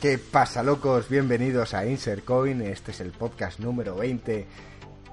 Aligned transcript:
¿Qué 0.00 0.16
pasa, 0.16 0.62
locos? 0.62 1.10
Bienvenidos 1.10 1.74
a 1.74 1.84
Insert 1.84 2.24
Coin. 2.24 2.62
Este 2.62 2.90
es 2.90 3.00
el 3.00 3.10
podcast 3.10 3.60
número 3.60 3.96
20, 3.96 4.46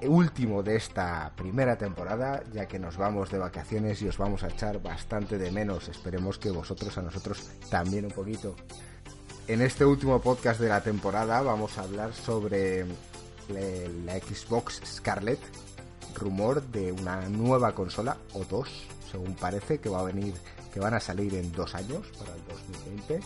último 0.04 0.62
de 0.62 0.76
esta 0.76 1.30
primera 1.36 1.76
temporada, 1.76 2.42
ya 2.54 2.66
que 2.66 2.78
nos 2.78 2.96
vamos 2.96 3.30
de 3.30 3.36
vacaciones 3.36 4.00
y 4.00 4.08
os 4.08 4.16
vamos 4.16 4.44
a 4.44 4.48
echar 4.48 4.80
bastante 4.80 5.36
de 5.36 5.50
menos. 5.50 5.88
Esperemos 5.88 6.38
que 6.38 6.50
vosotros 6.50 6.96
a 6.96 7.02
nosotros 7.02 7.50
también 7.68 8.06
un 8.06 8.12
poquito. 8.12 8.56
En 9.46 9.60
este 9.60 9.84
último 9.84 10.22
podcast 10.22 10.58
de 10.58 10.70
la 10.70 10.80
temporada 10.80 11.42
vamos 11.42 11.76
a 11.76 11.82
hablar 11.82 12.14
sobre 12.14 12.86
la 13.50 14.18
Xbox 14.20 14.80
Scarlett, 14.86 15.40
rumor 16.14 16.62
de 16.62 16.92
una 16.92 17.28
nueva 17.28 17.74
consola 17.74 18.16
o 18.32 18.42
dos, 18.44 18.70
según 19.10 19.34
parece 19.34 19.80
que 19.80 19.90
va 19.90 20.00
a 20.00 20.04
venir, 20.04 20.32
que 20.72 20.80
van 20.80 20.94
a 20.94 21.00
salir 21.00 21.34
en 21.34 21.52
dos 21.52 21.74
años 21.74 22.06
para 22.18 22.32
el 22.34 22.42
2020 22.48 23.20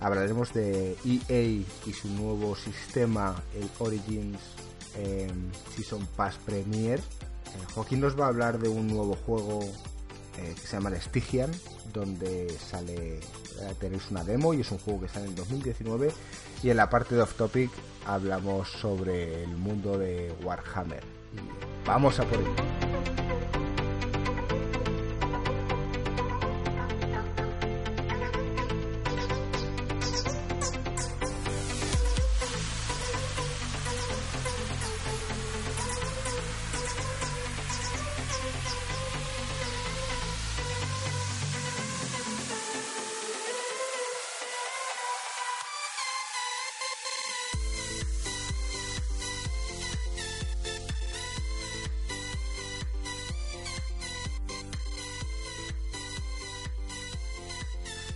hablaremos 0.00 0.52
de 0.52 0.96
EA 1.04 1.42
y 1.42 1.92
su 1.92 2.08
nuevo 2.08 2.54
sistema, 2.56 3.42
el 3.54 3.68
Origins 3.78 4.38
Season 5.74 6.06
Pass 6.16 6.36
Premier. 6.44 6.98
Eh, 6.98 7.72
Joaquín 7.74 8.00
nos 8.00 8.18
va 8.18 8.26
a 8.26 8.28
hablar 8.28 8.58
de 8.58 8.68
un 8.68 8.86
nuevo 8.86 9.14
juego 9.14 9.60
eh, 10.38 10.54
que 10.54 10.66
se 10.66 10.76
llama 10.76 10.90
el 10.90 11.00
Stygian, 11.00 11.50
donde 11.92 12.50
sale, 12.58 13.18
eh, 13.18 13.20
tenéis 13.78 14.10
una 14.10 14.24
demo 14.24 14.52
y 14.54 14.60
es 14.60 14.70
un 14.70 14.78
juego 14.78 15.02
que 15.02 15.08
sale 15.08 15.26
en 15.26 15.34
2019. 15.34 16.12
Y 16.62 16.70
en 16.70 16.76
la 16.76 16.90
parte 16.90 17.14
de 17.14 17.22
Off 17.22 17.34
Topic 17.34 17.70
hablamos 18.06 18.70
sobre 18.70 19.42
el 19.42 19.56
mundo 19.56 19.98
de 19.98 20.32
Warhammer. 20.42 21.02
Vamos 21.86 22.18
a 22.18 22.24
por 22.24 22.38
ello. 22.38 22.85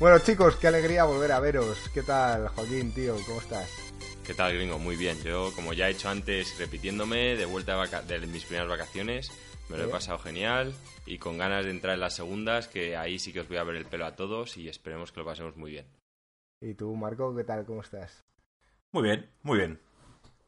Bueno 0.00 0.18
chicos, 0.18 0.56
qué 0.56 0.66
alegría 0.66 1.04
volver 1.04 1.30
a 1.30 1.40
veros. 1.40 1.90
¿Qué 1.92 2.02
tal, 2.02 2.48
Joaquín, 2.48 2.90
tío? 2.94 3.16
¿Cómo 3.26 3.38
estás? 3.38 3.92
¿Qué 4.26 4.32
tal, 4.32 4.54
gringo? 4.54 4.78
Muy 4.78 4.96
bien. 4.96 5.18
Yo, 5.22 5.50
como 5.54 5.74
ya 5.74 5.88
he 5.88 5.90
hecho 5.90 6.08
antes, 6.08 6.58
repitiéndome, 6.58 7.36
de 7.36 7.44
vuelta 7.44 7.76
de, 8.08 8.26
mis 8.26 8.46
primeras 8.46 8.70
vacaciones, 8.70 9.30
me 9.68 9.76
lo 9.76 9.84
he 9.84 9.88
pasado 9.88 10.18
genial 10.18 10.72
y 11.04 11.18
con 11.18 11.36
ganas 11.36 11.66
de 11.66 11.72
entrar 11.72 11.92
en 11.92 12.00
las 12.00 12.16
segundas, 12.16 12.66
que 12.66 12.96
ahí 12.96 13.18
sí 13.18 13.30
que 13.30 13.40
os 13.40 13.48
voy 13.48 13.58
a 13.58 13.64
ver 13.64 13.76
el 13.76 13.84
pelo 13.84 14.06
a 14.06 14.16
todos 14.16 14.56
y 14.56 14.70
esperemos 14.70 15.12
que 15.12 15.20
lo 15.20 15.26
pasemos 15.26 15.58
muy 15.58 15.72
bien. 15.72 15.86
¿Y 16.62 16.72
tú, 16.72 16.96
Marco, 16.96 17.36
qué 17.36 17.44
tal? 17.44 17.66
¿Cómo 17.66 17.82
estás? 17.82 18.24
Muy 18.92 19.02
bien, 19.02 19.28
muy 19.42 19.58
bien. 19.58 19.78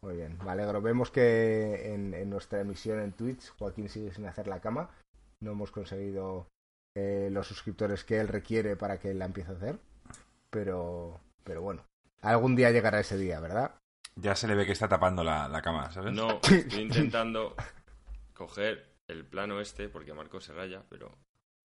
Muy 0.00 0.16
bien, 0.16 0.38
me 0.42 0.50
alegro. 0.50 0.80
Vemos 0.80 1.10
que 1.10 1.92
en, 1.92 2.14
en 2.14 2.30
nuestra 2.30 2.62
emisión 2.62 3.00
en 3.00 3.12
Twitch, 3.12 3.50
Joaquín 3.58 3.90
sigue 3.90 4.14
sin 4.14 4.24
hacer 4.24 4.46
la 4.46 4.60
cama. 4.60 4.88
No 5.40 5.52
hemos 5.52 5.70
conseguido 5.70 6.46
eh, 6.94 7.28
los 7.30 7.46
suscriptores 7.46 8.04
que 8.04 8.20
él 8.20 8.28
requiere 8.28 8.76
para 8.76 8.98
que 8.98 9.10
él 9.10 9.18
la 9.18 9.24
empiece 9.24 9.52
a 9.52 9.54
hacer. 9.54 9.78
Pero, 10.50 11.20
pero 11.44 11.62
bueno, 11.62 11.84
algún 12.20 12.54
día 12.54 12.70
llegará 12.70 13.00
ese 13.00 13.16
día, 13.16 13.40
¿verdad? 13.40 13.74
Ya 14.16 14.36
se 14.36 14.46
le 14.46 14.54
ve 14.54 14.66
que 14.66 14.72
está 14.72 14.88
tapando 14.88 15.24
la, 15.24 15.48
la 15.48 15.62
cama, 15.62 15.90
¿sabes? 15.90 16.12
No, 16.12 16.40
estoy 16.50 16.82
intentando 16.82 17.56
coger 18.34 18.92
el 19.08 19.24
plano 19.24 19.60
este 19.60 19.88
porque 19.88 20.14
Marco 20.14 20.40
se 20.40 20.52
raya, 20.52 20.82
pero... 20.88 21.16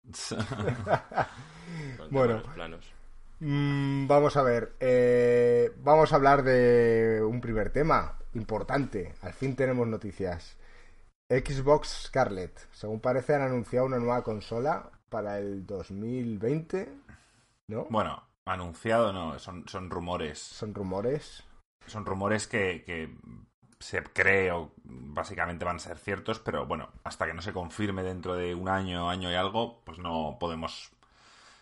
bueno, 2.11 2.41
planos. 2.53 2.93
Mm, 3.39 4.07
vamos 4.07 4.37
a 4.37 4.41
ver, 4.41 4.75
eh, 4.79 5.71
vamos 5.77 6.11
a 6.11 6.15
hablar 6.15 6.43
de 6.43 7.21
un 7.23 7.41
primer 7.41 7.71
tema 7.71 8.17
importante. 8.33 9.13
Al 9.21 9.33
fin 9.33 9.55
tenemos 9.55 9.87
noticias. 9.87 10.57
Xbox 11.29 12.05
Scarlett. 12.05 12.57
Según 12.71 13.01
parece 13.01 13.35
han 13.35 13.41
anunciado 13.41 13.85
una 13.85 13.97
nueva 13.97 14.23
consola 14.23 14.89
para 15.09 15.39
el 15.39 15.65
2020, 15.65 16.89
¿no? 17.67 17.87
Bueno, 17.89 18.23
anunciado 18.45 19.13
no, 19.13 19.37
son, 19.39 19.67
son 19.67 19.89
rumores. 19.89 20.39
Son 20.39 20.73
rumores. 20.73 21.43
Son 21.85 22.05
rumores 22.05 22.47
que, 22.47 22.83
que 22.85 23.15
se 23.79 24.03
cree 24.03 24.51
o 24.51 24.73
básicamente 24.83 25.65
van 25.65 25.77
a 25.77 25.79
ser 25.79 25.97
ciertos, 25.97 26.39
pero 26.39 26.65
bueno, 26.65 26.89
hasta 27.03 27.25
que 27.25 27.33
no 27.33 27.41
se 27.41 27.53
confirme 27.53 28.03
dentro 28.03 28.35
de 28.35 28.55
un 28.55 28.69
año, 28.69 29.09
año 29.09 29.31
y 29.31 29.35
algo, 29.35 29.81
pues 29.85 29.99
no 29.99 30.37
podemos 30.39 30.91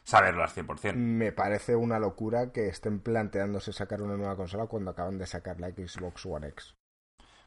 saberlo 0.03 0.43
al 0.43 0.49
100%. 0.49 0.93
Me 0.95 1.31
parece 1.31 1.75
una 1.75 1.99
locura 1.99 2.51
que 2.51 2.67
estén 2.67 2.99
planteándose 2.99 3.73
sacar 3.73 4.01
una 4.01 4.15
nueva 4.15 4.37
consola 4.37 4.67
cuando 4.67 4.91
acaban 4.91 5.17
de 5.17 5.27
sacar 5.27 5.59
la 5.59 5.69
Xbox 5.69 6.25
One 6.25 6.47
X. 6.49 6.75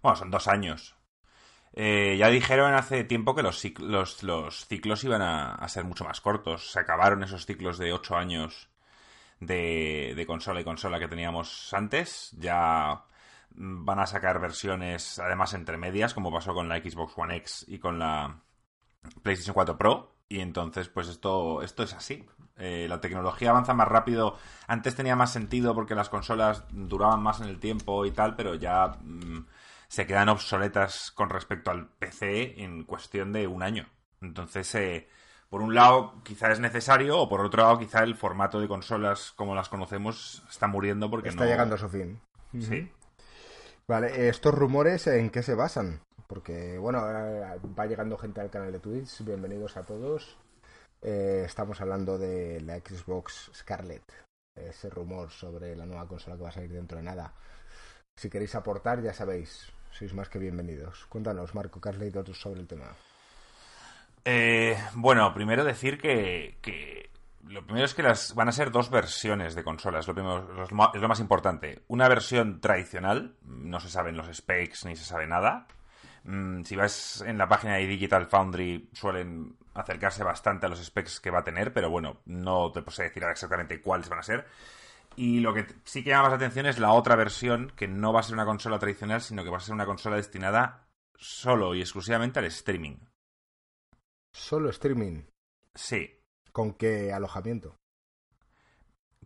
Bueno, 0.03 0.17
son 0.17 0.31
dos 0.31 0.49
años. 0.49 0.98
Eh, 1.81 2.17
ya 2.19 2.27
dijeron 2.29 2.75
hace 2.75 3.05
tiempo 3.05 3.37
que 3.37 3.43
los, 3.45 3.63
los, 3.81 4.67
ciclos 4.67 5.05
iban 5.05 5.23
a, 5.23 5.69
ser 5.69 5.85
mucho 5.85 6.05
más 6.05 6.21
cortos. 6.21 6.73
Se 6.73 6.81
acabaron 6.81 7.23
esos 7.23 7.47
ciclos 7.47 7.79
de 7.79 7.93
8 7.93 8.17
años 8.17 8.69
de, 9.39 10.25
consola 10.27 10.61
y 10.61 10.65
consola 10.65 10.99
que 10.99 11.07
teníamos 11.07 11.73
antes. 11.73 12.35
Ya 12.37 13.05
van 13.51 14.01
a 14.01 14.07
sacar 14.07 14.41
versiones, 14.41 15.21
además, 15.21 15.55
entre 15.55 15.77
medias, 15.77 16.15
como 16.15 16.33
pasó 16.33 16.53
con 16.53 16.69
la 16.69 16.79
Xbox 16.79 17.13
One 17.17 17.37
X 17.37 17.67
y 17.69 17.79
con 17.79 18.01
la 18.01 18.41
PlayStation 19.23 19.55
4 19.55 19.79
Pro. 19.79 20.17
Y 20.29 20.41
entonces, 20.41 20.89
pues 20.89 21.07
esto, 21.07 21.63
esto 21.63 21.85
es 21.85 21.95
así. 21.95 22.27
Eh, 22.57 22.87
la 22.89 23.01
tecnología 23.01 23.51
avanza 23.51 23.73
más 23.73 23.87
rápido. 23.87 24.37
Antes 24.67 24.97
tenía 24.97 25.15
más 25.15 25.33
sentido 25.33 25.77
porque 25.77 25.95
las 25.95 26.09
consolas 26.09 26.65
duraban 26.73 27.23
más 27.23 27.41
en 27.41 27.47
el 27.47 27.61
tiempo 27.61 28.05
y 28.05 28.11
tal, 28.11 28.35
pero 28.35 28.57
ya... 28.57 28.97
Mm, 29.01 29.47
se 29.89 30.07
quedan 30.07 30.29
obsoletas 30.29 31.11
con 31.11 31.31
respecto 31.31 31.71
al 31.71 31.89
PC 31.89 32.63
en 32.63 32.85
cuestión 32.85 33.33
de 33.33 33.47
un 33.47 33.63
año. 33.63 33.89
Entonces, 34.21 34.75
eh, 34.75 35.09
por 35.49 35.63
un 35.63 35.75
lado, 35.75 36.23
quizá 36.23 36.53
es 36.53 36.61
necesario, 36.61 37.19
o 37.19 37.29
por 37.29 37.41
otro 37.41 37.63
lado, 37.63 37.79
quizá 37.79 38.03
el 38.03 38.15
formato 38.15 38.61
de 38.61 38.69
consolas 38.69 39.33
como 39.33 39.55
las 39.55 39.69
conocemos 39.69 40.45
está 40.49 40.67
muriendo 40.67 41.11
porque 41.11 41.31
está 41.31 41.47
llegando 41.47 41.77
a 41.77 41.79
su 41.79 41.89
fin. 41.89 42.21
Sí. 42.61 42.91
Vale, 43.87 44.29
¿estos 44.29 44.55
rumores 44.55 45.07
en 45.07 45.31
qué 45.31 45.43
se 45.43 45.55
basan? 45.55 46.01
Porque, 46.27 46.77
bueno, 46.77 47.01
va 47.01 47.87
llegando 47.87 48.19
gente 48.19 48.43
al 48.43 48.51
canal 48.51 48.71
de 48.71 48.81
Twitch, 48.81 49.25
bienvenidos 49.25 49.79
a 49.79 49.83
todos. 49.85 50.37
Eh, 51.01 51.45
estamos 51.47 51.81
hablando 51.81 52.19
de 52.19 52.61
la 52.61 52.77
Xbox 52.81 53.51
Scarlett, 53.55 54.13
ese 54.55 54.91
rumor 54.91 55.31
sobre 55.31 55.75
la 55.75 55.87
nueva 55.87 56.07
consola 56.07 56.37
que 56.37 56.43
va 56.43 56.49
a 56.51 56.53
salir 56.53 56.73
dentro 56.73 56.99
de 56.99 57.05
nada. 57.05 57.33
Si 58.15 58.29
queréis 58.29 58.55
aportar, 58.55 59.01
ya 59.01 59.15
sabéis, 59.15 59.73
sois 59.91 60.13
más 60.15 60.29
que 60.29 60.39
bienvenidos. 60.39 61.07
Cuéntanos, 61.09 61.55
Marco, 61.55 61.81
¿qué 61.81 61.89
has 61.89 61.99
leído 61.99 62.23
tú 62.25 62.35
sobre 62.35 62.61
el 62.61 62.67
tema? 62.67 62.87
Eh, 64.25 64.77
bueno, 64.95 65.33
primero 65.33 65.65
decir 65.65 65.99
que, 65.99 67.11
lo 67.47 67.65
primero 67.65 67.87
es 67.87 67.95
que 67.95 68.03
las 68.03 68.35
van 68.35 68.49
a 68.49 68.53
ser 68.53 68.71
dos 68.71 68.91
versiones 68.91 69.55
de 69.55 69.65
consolas. 69.65 70.07
Lo 70.07 70.15
primero 70.15 70.65
es 70.65 70.71
lo 70.71 71.09
más 71.09 71.21
importante. 71.21 71.83
Una 71.89 72.09
versión 72.09 72.61
tradicional, 72.61 73.37
no 73.43 73.81
se 73.81 73.89
saben 73.89 74.17
los 74.17 74.35
specs 74.35 74.85
ni 74.85 74.97
se 74.97 75.05
sabe 75.05 75.27
nada. 75.27 75.67
Mm, 76.25 76.63
si 76.65 76.77
vas 76.77 77.25
en 77.27 77.39
la 77.39 77.49
página 77.49 77.77
de 77.77 77.87
Digital 77.87 78.27
Foundry 78.27 78.91
suelen 78.93 79.57
acercarse 79.73 80.25
bastante 80.25 80.67
a 80.67 80.69
los 80.69 80.85
specs 80.85 81.21
que 81.21 81.31
va 81.31 81.39
a 81.39 81.45
tener, 81.45 81.73
pero 81.73 81.89
bueno, 81.89 82.19
no 82.27 82.71
te 82.73 82.83
puedo 82.83 83.03
decir 83.03 83.23
exactamente 83.25 83.81
cuáles 83.81 84.09
van 84.09 84.19
a 84.19 84.23
ser. 84.23 84.47
Y 85.19 85.41
lo 85.41 85.53
que 85.53 85.67
sí 85.83 86.05
que 86.05 86.11
llama 86.11 86.29
más 86.29 86.35
atención 86.35 86.67
es 86.67 86.79
la 86.79 86.93
otra 86.93 87.17
versión, 87.17 87.73
que 87.75 87.89
no 87.89 88.13
va 88.13 88.21
a 88.21 88.23
ser 88.23 88.35
una 88.35 88.45
consola 88.45 88.79
tradicional, 88.79 89.21
sino 89.21 89.43
que 89.43 89.51
va 89.51 89.57
a 89.57 89.61
ser 89.61 89.75
una 89.75 89.85
consola 89.85 90.15
destinada 90.15 90.87
solo 91.17 91.75
y 91.75 91.81
exclusivamente 91.81 92.39
al 92.39 92.45
streaming. 92.45 92.99
¿Solo 94.33 94.71
streaming? 94.71 95.25
Sí. 95.75 96.23
¿Con 96.53 96.75
qué 96.75 97.13
alojamiento? 97.13 97.75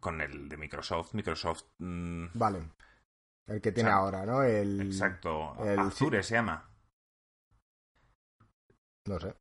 Con 0.01 0.23
el 0.23 0.49
de 0.49 0.57
Microsoft. 0.57 1.13
Microsoft. 1.13 1.65
Mm, 1.77 2.29
vale. 2.33 2.71
El 3.47 3.61
que 3.61 3.73
tiene 3.73 3.91
ahora, 3.91 4.25
¿no? 4.25 4.43
El, 4.43 4.81
exacto. 4.81 5.55
El, 5.63 5.79
Azure 5.79 6.23
se 6.23 6.37
llama. 6.37 6.71
No 9.05 9.21
sé. 9.21 9.35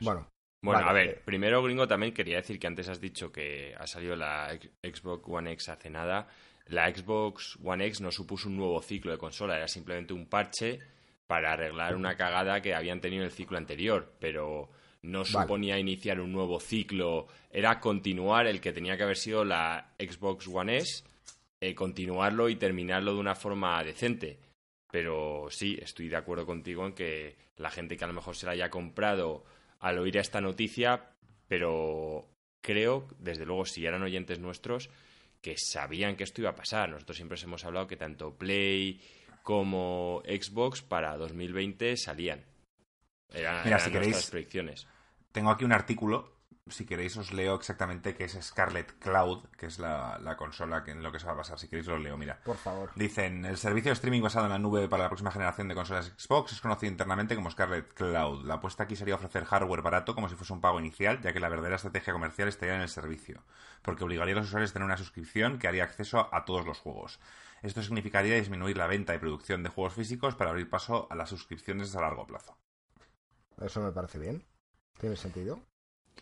Bueno. 0.00 0.26
Bueno, 0.60 0.88
a 0.88 0.92
ver, 0.92 1.08
eh, 1.08 1.22
primero, 1.24 1.62
gringo, 1.62 1.86
también 1.86 2.12
quería 2.12 2.36
decir 2.36 2.58
que 2.58 2.66
antes 2.66 2.88
has 2.88 3.00
dicho 3.00 3.30
que 3.30 3.74
ha 3.78 3.86
salido 3.86 4.16
la 4.16 4.58
Xbox 4.82 5.24
One 5.28 5.52
X 5.52 5.68
hace 5.68 5.90
nada. 5.90 6.28
La 6.66 6.92
Xbox 6.92 7.58
One 7.62 7.86
X 7.86 8.00
no 8.00 8.10
supuso 8.10 8.48
un 8.48 8.56
nuevo 8.56 8.82
ciclo 8.82 9.12
de 9.12 9.18
consola, 9.18 9.56
era 9.56 9.68
simplemente 9.68 10.12
un 10.12 10.26
parche 10.26 10.80
para 11.26 11.52
arreglar 11.52 11.94
una 11.94 12.16
cagada 12.16 12.60
que 12.60 12.74
habían 12.74 13.00
tenido 13.00 13.22
en 13.22 13.26
el 13.26 13.32
ciclo 13.32 13.56
anterior, 13.56 14.12
pero 14.18 14.70
no 15.02 15.24
suponía 15.24 15.78
iniciar 15.78 16.20
un 16.20 16.32
nuevo 16.32 16.58
ciclo, 16.58 17.28
era 17.50 17.78
continuar 17.78 18.46
el 18.46 18.60
que 18.60 18.72
tenía 18.72 18.96
que 18.96 19.04
haber 19.04 19.16
sido 19.16 19.44
la 19.44 19.92
Xbox 19.98 20.48
One 20.48 20.78
S 20.78 21.04
eh, 21.60 21.74
continuarlo 21.74 22.48
y 22.48 22.56
terminarlo 22.56 23.14
de 23.14 23.20
una 23.20 23.34
forma 23.34 23.82
decente. 23.82 24.38
Pero 24.90 25.48
sí, 25.50 25.76
estoy 25.80 26.08
de 26.08 26.16
acuerdo 26.16 26.46
contigo 26.46 26.86
en 26.86 26.92
que 26.92 27.36
la 27.56 27.70
gente 27.70 27.96
que 27.96 28.04
a 28.04 28.08
lo 28.08 28.14
mejor 28.14 28.36
se 28.36 28.46
la 28.46 28.52
haya 28.52 28.70
comprado 28.70 29.44
al 29.80 29.98
oír 29.98 30.16
esta 30.16 30.40
noticia, 30.40 31.10
pero 31.46 32.28
creo, 32.60 33.06
desde 33.18 33.46
luego, 33.46 33.64
si 33.64 33.86
eran 33.86 34.02
oyentes 34.02 34.38
nuestros, 34.38 34.90
que 35.40 35.54
sabían 35.56 36.16
que 36.16 36.24
esto 36.24 36.40
iba 36.40 36.50
a 36.50 36.54
pasar. 36.56 36.90
Nosotros 36.90 37.16
siempre 37.16 37.38
hemos 37.42 37.64
hablado 37.64 37.86
que 37.86 37.96
tanto 37.96 38.36
Play 38.36 39.00
como 39.42 40.22
Xbox 40.26 40.82
para 40.82 41.16
2020 41.16 41.96
salían. 41.96 42.44
Eran, 43.32 43.64
Mira, 43.64 43.76
eran 43.76 43.80
si 43.80 43.90
nuestras 43.90 43.92
queréis- 43.92 44.30
predicciones. 44.30 44.86
Tengo 45.32 45.50
aquí 45.50 45.64
un 45.64 45.72
artículo, 45.72 46.37
si 46.70 46.86
queréis 46.86 47.16
os 47.16 47.32
leo 47.32 47.54
exactamente 47.54 48.14
qué 48.14 48.24
es 48.24 48.38
Scarlet 48.40 48.98
Cloud, 48.98 49.44
que 49.56 49.66
es 49.66 49.78
la, 49.78 50.18
la 50.18 50.36
consola 50.36 50.84
que 50.84 50.90
en 50.90 51.02
lo 51.02 51.12
que 51.12 51.18
se 51.18 51.26
va 51.26 51.32
a 51.32 51.36
basar. 51.36 51.58
Si 51.58 51.68
queréis 51.68 51.86
lo 51.86 51.98
leo, 51.98 52.16
mira. 52.16 52.40
Por 52.44 52.56
favor. 52.56 52.90
Dicen, 52.94 53.44
el 53.44 53.56
servicio 53.56 53.90
de 53.90 53.94
streaming 53.94 54.22
basado 54.22 54.46
en 54.46 54.52
la 54.52 54.58
nube 54.58 54.88
para 54.88 55.04
la 55.04 55.08
próxima 55.08 55.30
generación 55.30 55.68
de 55.68 55.74
consolas 55.74 56.12
Xbox 56.16 56.52
es 56.52 56.60
conocido 56.60 56.90
internamente 56.90 57.34
como 57.34 57.50
Scarlet 57.50 57.92
Cloud. 57.94 58.44
La 58.44 58.54
apuesta 58.54 58.84
aquí 58.84 58.96
sería 58.96 59.14
ofrecer 59.14 59.44
hardware 59.44 59.82
barato 59.82 60.14
como 60.14 60.28
si 60.28 60.34
fuese 60.34 60.52
un 60.52 60.60
pago 60.60 60.78
inicial, 60.78 61.20
ya 61.20 61.32
que 61.32 61.40
la 61.40 61.48
verdadera 61.48 61.76
estrategia 61.76 62.12
comercial 62.12 62.48
estaría 62.48 62.76
en 62.76 62.82
el 62.82 62.88
servicio, 62.88 63.42
porque 63.82 64.04
obligaría 64.04 64.34
a 64.34 64.38
los 64.38 64.46
usuarios 64.46 64.70
a 64.70 64.74
tener 64.74 64.86
una 64.86 64.96
suscripción 64.96 65.58
que 65.58 65.68
haría 65.68 65.84
acceso 65.84 66.28
a 66.32 66.44
todos 66.44 66.66
los 66.66 66.78
juegos. 66.78 67.20
Esto 67.62 67.82
significaría 67.82 68.36
disminuir 68.36 68.76
la 68.76 68.86
venta 68.86 69.14
y 69.14 69.18
producción 69.18 69.62
de 69.62 69.68
juegos 69.68 69.94
físicos 69.94 70.34
para 70.36 70.50
abrir 70.50 70.70
paso 70.70 71.08
a 71.10 71.16
las 71.16 71.28
suscripciones 71.28 71.94
a 71.96 72.00
largo 72.00 72.26
plazo. 72.26 72.56
Eso 73.60 73.80
me 73.80 73.90
parece 73.90 74.18
bien. 74.18 74.46
¿Tiene 75.00 75.16
sentido? 75.16 75.60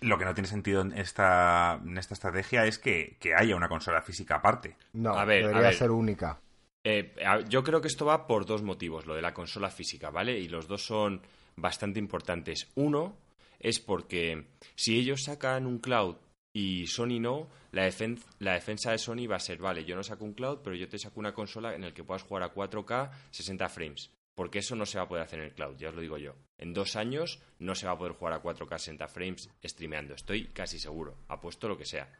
Lo 0.00 0.19
que 0.19 0.25
no 0.25 0.34
tiene 0.34 0.48
sentido 0.48 0.82
en 0.82 0.93
esta, 0.93 1.81
en 1.84 1.96
esta 1.98 2.14
estrategia 2.14 2.66
es 2.66 2.78
que, 2.78 3.16
que 3.19 3.34
haya 3.34 3.56
una 3.56 3.69
consola 3.69 4.02
física 4.02 4.37
aparte. 4.37 4.76
No, 4.93 5.16
A 5.16 5.25
ver, 5.25 5.44
a 5.44 5.46
debería 5.48 5.62
ver. 5.62 5.75
ser 5.75 5.90
única. 5.90 6.38
Eh, 6.84 7.14
a- 7.25 7.40
yo 7.40 7.64
creo 7.64 7.81
que 7.81 7.88
esto 7.88 8.06
va 8.06 8.26
por 8.26 8.46
dos 8.46 8.62
motivos, 8.62 9.06
lo 9.06 9.14
de 9.14 9.22
la 9.22 9.34
consola 9.34 9.70
física, 9.70 10.10
¿vale? 10.10 10.38
Y 10.38 10.48
los 10.48 10.69
dos 10.69 10.84
son 10.87 11.20
bastante 11.56 11.98
importantes. 11.98 12.69
Uno 12.75 13.16
es 13.58 13.81
porque 13.81 14.46
si 14.75 14.98
ellos 14.98 15.25
sacan 15.25 15.66
un 15.66 15.78
cloud 15.78 16.16
y 16.54 16.87
Sony 16.87 17.19
no, 17.20 17.48
la, 17.72 17.88
defen- 17.88 18.22
la 18.38 18.52
defensa 18.52 18.90
de 18.93 18.98
Sony 18.98 19.26
va 19.31 19.37
a 19.37 19.40
ser, 19.40 19.58
vale, 19.58 19.84
yo 19.84 19.96
no 19.96 20.02
saco 20.04 20.25
un 20.25 20.34
cloud, 20.34 20.58
pero 20.62 20.76
yo 20.76 20.88
te 20.88 20.98
saco 20.98 21.19
una 21.20 21.34
consola 21.34 21.75
en 21.75 21.82
la 21.82 21.93
que 21.93 22.04
puedas 22.04 22.22
jugar 22.22 22.43
a 22.44 22.52
4K 22.54 23.10
60 23.31 23.69
frames. 23.69 24.10
Porque 24.34 24.58
eso 24.58 24.76
no 24.76 24.84
se 24.87 24.98
va 24.98 25.04
a 25.04 25.08
poder 25.08 25.25
hacer 25.25 25.38
en 25.40 25.46
el 25.46 25.54
cloud, 25.54 25.76
ya 25.78 25.88
os 25.88 25.94
lo 25.94 26.02
digo 26.02 26.19
yo. 26.19 26.34
En 26.58 26.73
dos 26.73 26.97
años 26.97 27.41
no 27.58 27.75
se 27.75 27.87
va 27.87 27.93
a 27.93 27.99
poder 27.99 28.14
jugar 28.14 28.35
a 28.35 28.43
4K 28.43 28.79
60 28.79 29.08
frames 29.08 29.50
streameando, 29.64 30.14
estoy 30.14 30.47
casi 30.49 30.79
seguro, 30.79 31.17
apuesto 31.29 31.69
lo 31.69 31.76
que 31.76 31.85
sea. 31.85 32.11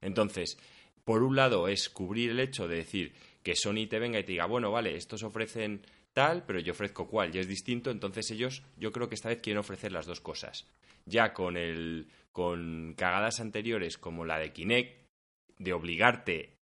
Entonces, 0.00 0.58
por 1.04 1.22
un 1.22 1.36
lado 1.36 1.68
es 1.68 1.88
cubrir 1.88 2.30
el 2.30 2.40
hecho 2.40 2.66
de 2.66 2.76
decir 2.76 3.14
que 3.42 3.54
Sony 3.54 3.86
te 3.88 4.00
venga 4.00 4.18
y 4.18 4.24
te 4.24 4.32
diga, 4.32 4.46
bueno, 4.46 4.72
vale, 4.72 4.96
estos 4.96 5.22
ofrecen 5.22 5.86
tal, 6.12 6.44
pero 6.44 6.58
yo 6.58 6.72
ofrezco 6.72 7.06
cual, 7.06 7.34
y 7.34 7.38
es 7.38 7.46
distinto, 7.46 7.90
entonces 7.90 8.30
ellos 8.30 8.62
yo 8.76 8.90
creo 8.90 9.08
que 9.08 9.14
esta 9.14 9.28
vez 9.28 9.40
quieren 9.40 9.60
ofrecer 9.60 9.92
las 9.92 10.06
dos 10.06 10.20
cosas. 10.20 10.66
Ya 11.04 11.32
con 11.32 11.56
el 11.56 12.08
con 12.32 12.94
cagadas 12.98 13.40
anteriores 13.40 13.96
como 13.96 14.24
la 14.24 14.38
de 14.38 14.52
Kinect 14.52 15.06
de 15.58 15.72
obligarte 15.72 16.56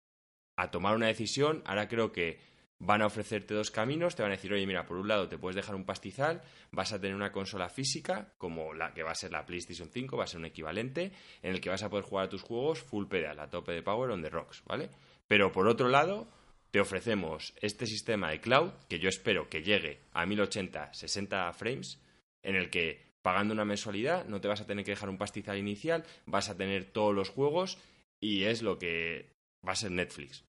a 0.57 0.71
tomar 0.71 0.97
una 0.97 1.07
decisión, 1.07 1.63
ahora 1.65 1.89
creo 1.89 2.13
que 2.13 2.41
van 2.83 3.01
a 3.01 3.07
ofrecerte 3.07 3.55
dos 3.55 3.71
caminos, 3.71 4.17
te 4.17 4.23
van 4.23 4.33
a 4.33 4.35
decir, 4.35 4.53
oye, 4.53 4.67
mira, 4.67 4.85
por 4.85 4.97
un 4.97 5.07
lado 5.07 5.29
te 5.29 5.39
puedes 5.39 5.55
dejar 5.55 5.77
un 5.77 5.85
pastizal, 5.85 6.43
vas 6.73 6.93
a 6.93 7.01
tener 7.01 7.15
una 7.15 7.31
consola 7.31 7.69
física, 7.69 8.35
como 8.39 8.75
la 8.75 8.93
que 8.93 9.05
va 9.05 9.13
a 9.13 9.15
ser 9.15 9.31
la 9.31 9.47
PlayStation 9.47 9.89
5, 9.89 10.17
va 10.17 10.25
a 10.25 10.27
ser 10.27 10.41
un 10.41 10.47
equivalente, 10.47 11.13
en 11.43 11.55
el 11.55 11.61
que 11.61 11.71
vas 11.71 11.85
a 11.85 11.89
poder 11.89 12.05
jugar 12.05 12.27
a 12.27 12.29
tus 12.29 12.43
juegos 12.43 12.81
full 12.81 13.07
pedal, 13.07 13.39
a 13.39 13.49
tope 13.49 13.73
de 13.73 13.83
power 13.83 14.11
on 14.11 14.21
the 14.21 14.31
rocks, 14.31 14.65
¿vale? 14.67 14.91
Pero 15.29 15.53
por 15.53 15.69
otro 15.69 15.89
lado, 15.89 16.27
te 16.73 16.81
ofrecemos 16.81 17.55
este 17.61 17.87
sistema 17.87 18.31
de 18.31 18.41
cloud, 18.41 18.73
que 18.89 18.99
yo 18.99 19.09
espero 19.09 19.49
que 19.49 19.63
llegue 19.63 20.01
a 20.13 20.27
1080, 20.27 20.93
60 20.93 21.53
frames, 21.53 22.03
en 22.43 22.57
el 22.57 22.69
que 22.69 23.13
pagando 23.23 23.55
una 23.55 23.65
mensualidad 23.65 24.27
no 24.27 24.41
te 24.41 24.49
vas 24.49 24.61
a 24.61 24.67
tener 24.67 24.85
que 24.85 24.91
dejar 24.91 25.09
un 25.09 25.19
pastizal 25.19 25.57
inicial, 25.57 26.05
vas 26.27 26.49
a 26.49 26.57
tener 26.57 26.87
todos 26.87 27.15
los 27.15 27.29
juegos 27.29 27.79
y 28.19 28.43
es 28.45 28.61
lo 28.63 28.81
que 28.81 29.31
va 29.65 29.73
a 29.73 29.77
ser 29.77 29.93
Netflix. 29.93 30.45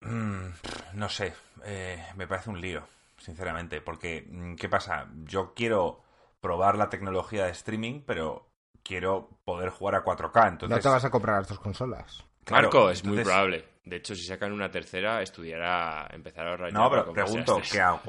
Mm, 0.00 0.46
no 0.94 1.08
sé, 1.08 1.34
eh, 1.64 2.02
me 2.16 2.26
parece 2.26 2.50
un 2.50 2.60
lío, 2.60 2.86
sinceramente, 3.18 3.80
porque 3.80 4.26
mm, 4.28 4.54
¿qué 4.56 4.68
pasa? 4.68 5.08
Yo 5.24 5.52
quiero 5.54 6.02
probar 6.40 6.76
la 6.76 6.88
tecnología 6.88 7.44
de 7.44 7.52
streaming, 7.52 8.02
pero 8.06 8.48
quiero 8.82 9.28
poder 9.44 9.70
jugar 9.70 9.96
a 9.96 10.04
4K, 10.04 10.48
entonces... 10.48 10.76
No 10.76 10.82
te 10.82 10.88
vas 10.88 11.04
a 11.04 11.10
comprar 11.10 11.38
las 11.38 11.48
dos 11.48 11.60
consolas. 11.60 12.24
Claro, 12.44 12.68
Marco, 12.68 12.90
es 12.90 13.04
muy 13.04 13.22
probable. 13.22 13.64
De 13.84 13.96
hecho, 13.96 14.14
si 14.14 14.24
sacan 14.24 14.52
una 14.52 14.70
tercera, 14.70 15.22
estudiará, 15.22 16.08
empezará 16.10 16.48
a 16.48 16.50
ahorrar 16.52 16.72
ya 16.72 16.78
No, 16.78 16.90
pero 16.90 17.12
pregunto. 17.12 17.60
¿qué 17.70 17.80
hago? 17.80 18.00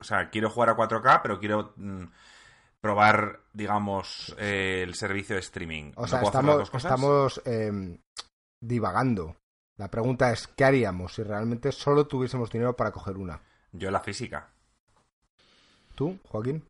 O 0.00 0.04
sea, 0.04 0.30
quiero 0.30 0.50
jugar 0.50 0.70
a 0.70 0.76
4K, 0.76 1.20
pero 1.22 1.38
quiero 1.38 1.72
mm, 1.76 2.04
probar, 2.80 3.40
digamos, 3.52 4.34
eh, 4.38 4.82
el 4.86 4.94
servicio 4.94 5.34
de 5.34 5.40
streaming. 5.40 5.92
O 5.96 6.02
¿No 6.02 6.08
sea, 6.08 6.22
estamos, 6.22 7.42
eh, 7.44 7.98
divagando. 8.60 9.36
La 9.78 9.90
pregunta 9.90 10.32
es, 10.32 10.48
¿qué 10.48 10.64
haríamos 10.64 11.14
si 11.14 11.22
realmente 11.22 11.72
solo 11.72 12.06
tuviésemos 12.06 12.50
dinero 12.50 12.76
para 12.76 12.90
coger 12.90 13.16
una? 13.16 13.40
Yo 13.72 13.90
la 13.90 14.00
física. 14.00 14.50
¿Tú, 15.94 16.18
Joaquín? 16.24 16.64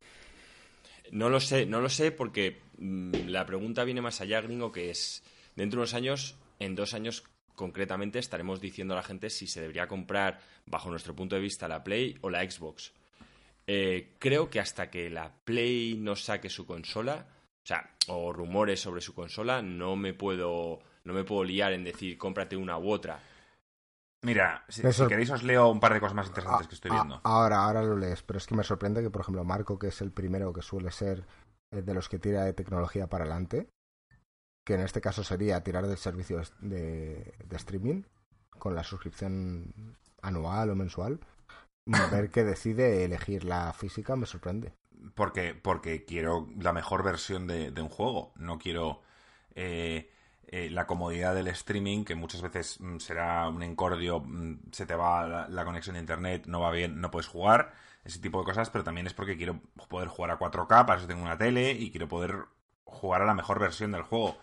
No 1.10 1.30
lo 1.30 1.40
sé, 1.40 1.64
no 1.64 1.80
lo 1.80 1.88
sé 1.88 2.12
porque 2.12 2.60
mm, 2.78 3.28
la 3.28 3.46
pregunta 3.46 3.84
viene 3.84 4.02
más 4.02 4.20
allá, 4.20 4.42
gringo, 4.42 4.72
que 4.72 4.90
es, 4.90 5.22
dentro 5.56 5.78
de 5.78 5.82
unos 5.82 5.94
años, 5.94 6.36
en 6.58 6.74
dos 6.74 6.92
años 6.92 7.24
concretamente, 7.54 8.18
estaremos 8.18 8.60
diciendo 8.60 8.94
a 8.94 8.98
la 8.98 9.02
gente 9.02 9.30
si 9.30 9.46
se 9.46 9.62
debería 9.62 9.88
comprar, 9.88 10.40
bajo 10.66 10.90
nuestro 10.90 11.16
punto 11.16 11.34
de 11.34 11.42
vista, 11.42 11.66
la 11.66 11.82
Play 11.82 12.18
o 12.20 12.28
la 12.30 12.48
Xbox. 12.48 12.92
Eh, 13.66 14.14
creo 14.18 14.48
que 14.48 14.60
hasta 14.60 14.90
que 14.90 15.10
la 15.10 15.32
Play 15.44 15.96
no 15.98 16.14
saque 16.14 16.50
su 16.50 16.66
consola, 16.66 17.26
o 17.64 17.66
sea, 17.66 17.90
o 18.06 18.32
rumores 18.32 18.80
sobre 18.80 19.00
su 19.00 19.14
consola, 19.14 19.60
no 19.60 19.96
me 19.96 20.14
puedo, 20.14 20.80
no 21.08 21.14
me 21.14 21.24
puedo 21.24 21.42
liar 21.42 21.72
en 21.72 21.82
decir 21.84 22.16
cómprate 22.18 22.56
una 22.56 22.78
u 22.78 22.90
otra. 22.90 23.18
Mira, 24.22 24.64
si, 24.68 24.82
queréis 24.82 25.30
os 25.30 25.42
leo 25.42 25.68
un 25.70 25.80
par 25.80 25.94
de 25.94 26.00
cosas 26.00 26.14
más 26.14 26.26
interesantes 26.26 26.66
que 26.68 26.74
estoy 26.74 26.90
Ah, 26.90 26.94
viendo. 26.94 27.20
ahora, 27.24 27.64
ahora 27.64 27.82
lo 27.82 27.96
lees, 27.96 28.22
pero 28.22 28.38
es 28.38 28.46
que 28.46 28.54
me 28.56 28.64
sorprende 28.64 29.00
que, 29.02 29.10
por 29.10 29.22
ejemplo, 29.22 29.44
Marco, 29.44 29.78
que 29.78 29.88
es 29.88 30.00
el 30.00 30.10
primero 30.12 30.52
que 30.52 30.62
suele 30.62 30.90
ser 30.90 31.24
eh, 31.72 31.82
de 31.82 31.94
los 31.94 32.08
que 32.08 32.18
tira 32.18 32.44
de 32.44 32.52
tecnología 32.52 33.06
para 33.08 33.24
adelante, 33.24 33.68
que 34.66 34.74
en 34.74 34.80
este 34.80 35.00
caso 35.00 35.22
sería 35.24 35.62
tirar 35.62 35.86
del 35.86 35.96
servicio 35.98 36.42
de, 36.60 37.32
de 37.44 37.56
streaming 37.56 38.02
con 38.58 38.74
la 38.74 38.82
suscripción 38.82 39.96
anual 40.20 40.70
o 40.70 40.74
mensual, 40.74 41.20
ver 42.12 42.30
que 42.30 42.44
decide 42.44 43.04
elegir 43.04 43.44
la 43.44 43.72
física 43.72 44.16
me 44.16 44.26
sorprende. 44.26 44.74
Porque, 45.14 45.54
porque 45.54 46.04
quiero 46.04 46.48
la 46.58 46.72
mejor 46.72 47.04
versión 47.04 47.46
de, 47.46 47.70
de 47.70 47.80
un 47.82 47.88
juego. 47.88 48.32
No 48.34 48.58
quiero 48.58 49.00
eh, 49.54 50.10
eh, 50.48 50.70
la 50.70 50.86
comodidad 50.86 51.34
del 51.34 51.48
streaming, 51.48 52.04
que 52.04 52.14
muchas 52.14 52.42
veces 52.42 52.80
mm, 52.80 52.98
será 52.98 53.48
un 53.48 53.62
encordio, 53.62 54.20
mm, 54.20 54.70
se 54.72 54.86
te 54.86 54.94
va 54.94 55.26
la, 55.26 55.48
la 55.48 55.64
conexión 55.64 55.94
de 55.94 56.00
internet, 56.00 56.44
no 56.46 56.60
va 56.60 56.70
bien, 56.70 57.00
no 57.00 57.10
puedes 57.10 57.26
jugar, 57.28 57.72
ese 58.04 58.18
tipo 58.20 58.38
de 58.40 58.44
cosas, 58.46 58.70
pero 58.70 58.82
también 58.84 59.06
es 59.06 59.14
porque 59.14 59.36
quiero 59.36 59.60
poder 59.88 60.08
jugar 60.08 60.30
a 60.30 60.38
4K, 60.38 60.86
para 60.86 60.98
eso 60.98 61.06
tengo 61.06 61.22
una 61.22 61.36
tele 61.38 61.72
y 61.72 61.90
quiero 61.90 62.08
poder 62.08 62.44
jugar 62.84 63.22
a 63.22 63.26
la 63.26 63.34
mejor 63.34 63.60
versión 63.60 63.92
del 63.92 64.02
juego. 64.02 64.38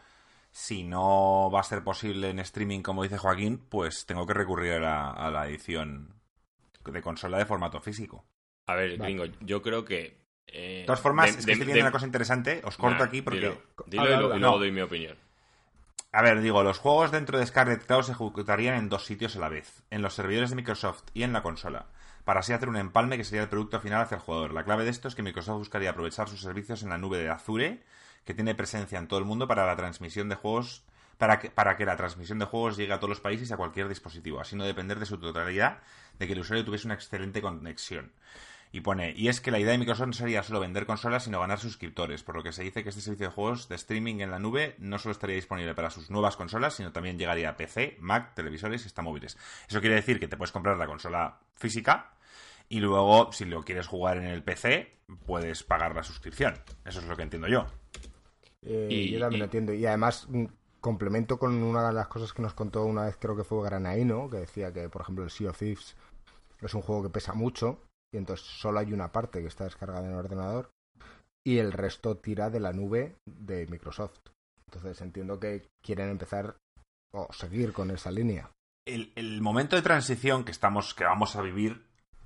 Si 0.52 0.84
no 0.84 1.50
va 1.54 1.60
a 1.60 1.64
ser 1.64 1.84
posible 1.84 2.30
en 2.30 2.40
streaming, 2.40 2.82
como 2.82 3.04
dice 3.04 3.18
Joaquín, 3.18 3.58
pues 3.70 4.06
tengo 4.06 4.26
que 4.26 4.34
recurrir 4.34 4.74
a 4.74 4.80
la, 4.80 5.10
a 5.12 5.30
la 5.32 5.48
edición 5.48 6.14
de 6.86 7.02
consola 7.02 7.38
de 7.40 7.46
formato 7.46 7.82
físico. 7.82 8.26
A 8.68 8.76
ver, 8.76 8.98
Vale. 8.98 9.16
gringo, 9.16 9.26
yo 9.42 9.62
creo 9.62 9.84
que... 9.84 10.22
eh, 10.48 10.80
De 10.82 10.86
todas 10.86 11.02
formas, 11.02 11.26
de- 11.34 11.40
es 11.40 11.46
que 11.46 11.46
de- 11.48 11.52
estoy 11.54 11.66
viendo 11.66 11.80
de- 11.84 11.88
una 11.90 11.92
cosa 11.92 12.06
interesante. 12.06 12.62
Os 12.64 12.78
corto 12.78 13.00
Nah, 13.00 13.06
aquí 13.06 13.22
porque. 13.22 13.40
Dilo, 13.40 13.62
dilo 13.88 14.04
Habla, 14.04 14.16
y, 14.16 14.20
lo- 14.20 14.24
habla. 14.26 14.36
y 14.38 14.40
luego 14.40 14.56
No. 14.56 14.60
doy 14.60 14.72
mi 14.72 14.82
opinión. 14.82 15.18
A 16.16 16.22
ver, 16.22 16.40
digo, 16.40 16.64
los 16.64 16.80
juegos 16.80 17.12
dentro 17.12 17.38
de 17.38 17.46
Scarlet 17.46 17.86
Cloud 17.86 18.04
se 18.04 18.14
ejecutarían 18.14 18.76
en 18.76 18.88
dos 18.88 19.04
sitios 19.04 19.36
a 19.36 19.40
la 19.40 19.50
vez: 19.50 19.84
en 19.92 20.02
los 20.02 20.14
servidores 20.14 20.50
de 20.50 20.56
Microsoft 20.56 21.04
y 21.14 21.24
en 21.24 21.34
la 21.34 21.44
consola. 21.44 21.88
Para 22.24 22.40
así 22.40 22.54
hacer 22.54 22.70
un 22.70 22.78
empalme 22.78 23.18
que 23.18 23.26
sería 23.26 23.42
el 23.42 23.50
producto 23.50 23.82
final 23.82 24.02
hacia 24.02 24.16
el 24.16 24.22
jugador. 24.22 24.54
La 24.54 24.64
clave 24.64 24.86
de 24.86 24.92
esto 24.92 25.10
es 25.10 25.16
que 25.16 25.24
Microsoft 25.24 25.58
buscaría 25.58 25.90
aprovechar 25.90 26.30
sus 26.30 26.40
servicios 26.40 26.84
en 26.84 26.90
la 26.92 26.98
nube 26.98 27.18
de 27.18 27.30
Azure, 27.30 27.84
que 28.24 28.34
tiene 28.34 28.56
presencia 28.56 28.98
en 28.98 29.10
todo 29.10 29.20
el 29.20 29.26
mundo 29.26 29.46
para 29.50 29.66
la 29.66 29.76
transmisión 29.76 30.30
de 30.30 30.36
juegos. 30.36 30.86
Para 31.18 31.38
que, 31.40 31.50
para 31.50 31.76
que 31.76 31.86
la 31.86 31.98
transmisión 31.98 32.40
de 32.40 32.46
juegos 32.46 32.78
llegue 32.78 32.94
a 32.94 32.98
todos 32.98 33.10
los 33.10 33.20
países 33.20 33.50
y 33.50 33.54
a 33.54 33.58
cualquier 33.58 33.90
dispositivo, 33.90 34.40
así 34.40 34.56
no 34.56 34.64
depender 34.64 35.00
de 35.00 35.06
su 35.06 35.18
totalidad 35.18 35.80
de 36.18 36.28
que 36.28 36.34
el 36.34 36.40
usuario 36.40 36.64
tuviese 36.64 36.88
una 36.88 36.96
excelente 36.96 37.42
conexión. 37.42 38.14
Y 38.72 38.82
pone, 38.82 39.14
y 39.16 39.30
es 39.30 39.40
que 39.40 39.52
la 39.52 39.60
idea 39.60 39.72
de 39.72 39.78
Microsoft 39.78 40.08
no 40.08 40.14
sería 40.14 40.44
solo 40.44 40.60
vender 40.60 40.86
consolas, 40.86 41.24
sino 41.24 41.40
ganar 41.40 41.60
suscriptores, 41.60 42.24
por 42.24 42.36
lo 42.36 42.44
que 42.44 42.52
se 42.52 42.62
dice 42.64 42.84
que 42.84 42.90
este 42.90 43.00
servicio 43.02 43.28
de 43.30 43.34
juegos 43.34 43.70
de 43.70 43.76
streaming 43.76 44.20
en 44.20 44.32
la 44.32 44.40
nube 44.40 44.76
no 44.80 45.00
solo 45.00 45.14
estaría 45.14 45.36
disponible 45.38 45.74
para 45.76 45.90
sus 45.90 46.10
nuevas 46.10 46.36
consolas, 46.36 46.74
sino 46.74 46.92
también 46.92 47.18
llegaría 47.18 47.50
a 47.50 47.56
PC, 47.56 47.96
Mac, 48.02 48.34
televisores 48.36 48.84
y 48.84 48.88
hasta 48.88 49.02
móviles. 49.02 49.38
Eso 49.70 49.80
quiere 49.80 49.96
decir 49.96 50.20
que 50.20 50.28
te 50.28 50.36
puedes 50.36 50.52
comprar 50.52 50.76
la 50.78 50.88
consola 50.88 51.40
física 51.56 52.12
y 52.68 52.80
luego, 52.82 53.32
si 53.32 53.46
lo 53.46 53.64
quieres 53.64 53.88
jugar 53.88 54.18
en 54.18 54.26
el 54.26 54.44
PC, 54.44 54.92
puedes 55.26 55.64
pagar 55.64 55.96
la 55.96 56.04
suscripción. 56.04 56.56
Eso 56.84 57.00
es 57.00 57.06
lo 57.06 57.16
que 57.16 57.24
entiendo 57.24 57.48
yo. 57.48 57.68
Eh, 58.64 58.88
Y- 58.92 59.12
yo 59.12 59.20
también 59.20 59.38
y- 59.38 59.40
lo 59.40 59.46
entiendo. 59.46 59.74
Y 59.74 59.86
además, 59.86 60.28
mm, 60.30 60.46
complemento 60.82 61.38
con 61.40 61.62
una 61.64 61.88
de 61.88 61.94
las 61.94 62.08
cosas 62.08 62.34
que 62.34 62.42
nos 62.42 62.54
contó 62.54 62.84
una 62.84 63.06
vez, 63.06 63.18
creo 63.18 63.36
que 63.38 63.44
fue 63.44 63.64
Granaino, 63.64 64.30
que 64.30 64.38
decía 64.38 64.74
que, 64.74 64.90
por 64.90 65.02
ejemplo, 65.04 65.24
el 65.24 65.30
Sea 65.30 65.52
of 65.52 65.58
Thieves 65.58 65.96
es 66.62 66.74
un 66.74 66.82
juego 66.82 67.04
que 67.04 67.10
pesa 67.10 67.34
mucho 67.34 67.80
y 68.16 68.18
entonces 68.18 68.46
solo 68.46 68.80
hay 68.80 68.94
una 68.94 69.12
parte 69.12 69.42
que 69.42 69.48
está 69.48 69.66
descargada 69.66 70.06
en 70.06 70.14
el 70.14 70.20
ordenador 70.20 70.72
y 71.46 71.58
el 71.58 71.74
resto 71.74 72.16
tira 72.16 72.50
de 72.50 72.62
la 72.62 72.72
nube 72.72 73.18
de 73.26 73.68
Microsoft. 73.68 74.20
Entonces 74.68 75.02
entiendo 75.02 75.38
que 75.38 75.68
quieren 75.84 76.10
empezar 76.10 76.56
o 77.14 77.32
seguir 77.34 77.74
con 77.74 77.92
esa 77.92 78.12
línea. 78.12 78.50
El, 78.88 79.12
el 79.16 79.42
momento 79.42 79.76
de 79.76 79.82
transición 79.82 80.46
que 80.46 80.52
estamos, 80.52 80.94
que 80.94 81.04
vamos 81.04 81.36
a 81.36 81.42
vivir, 81.42 81.86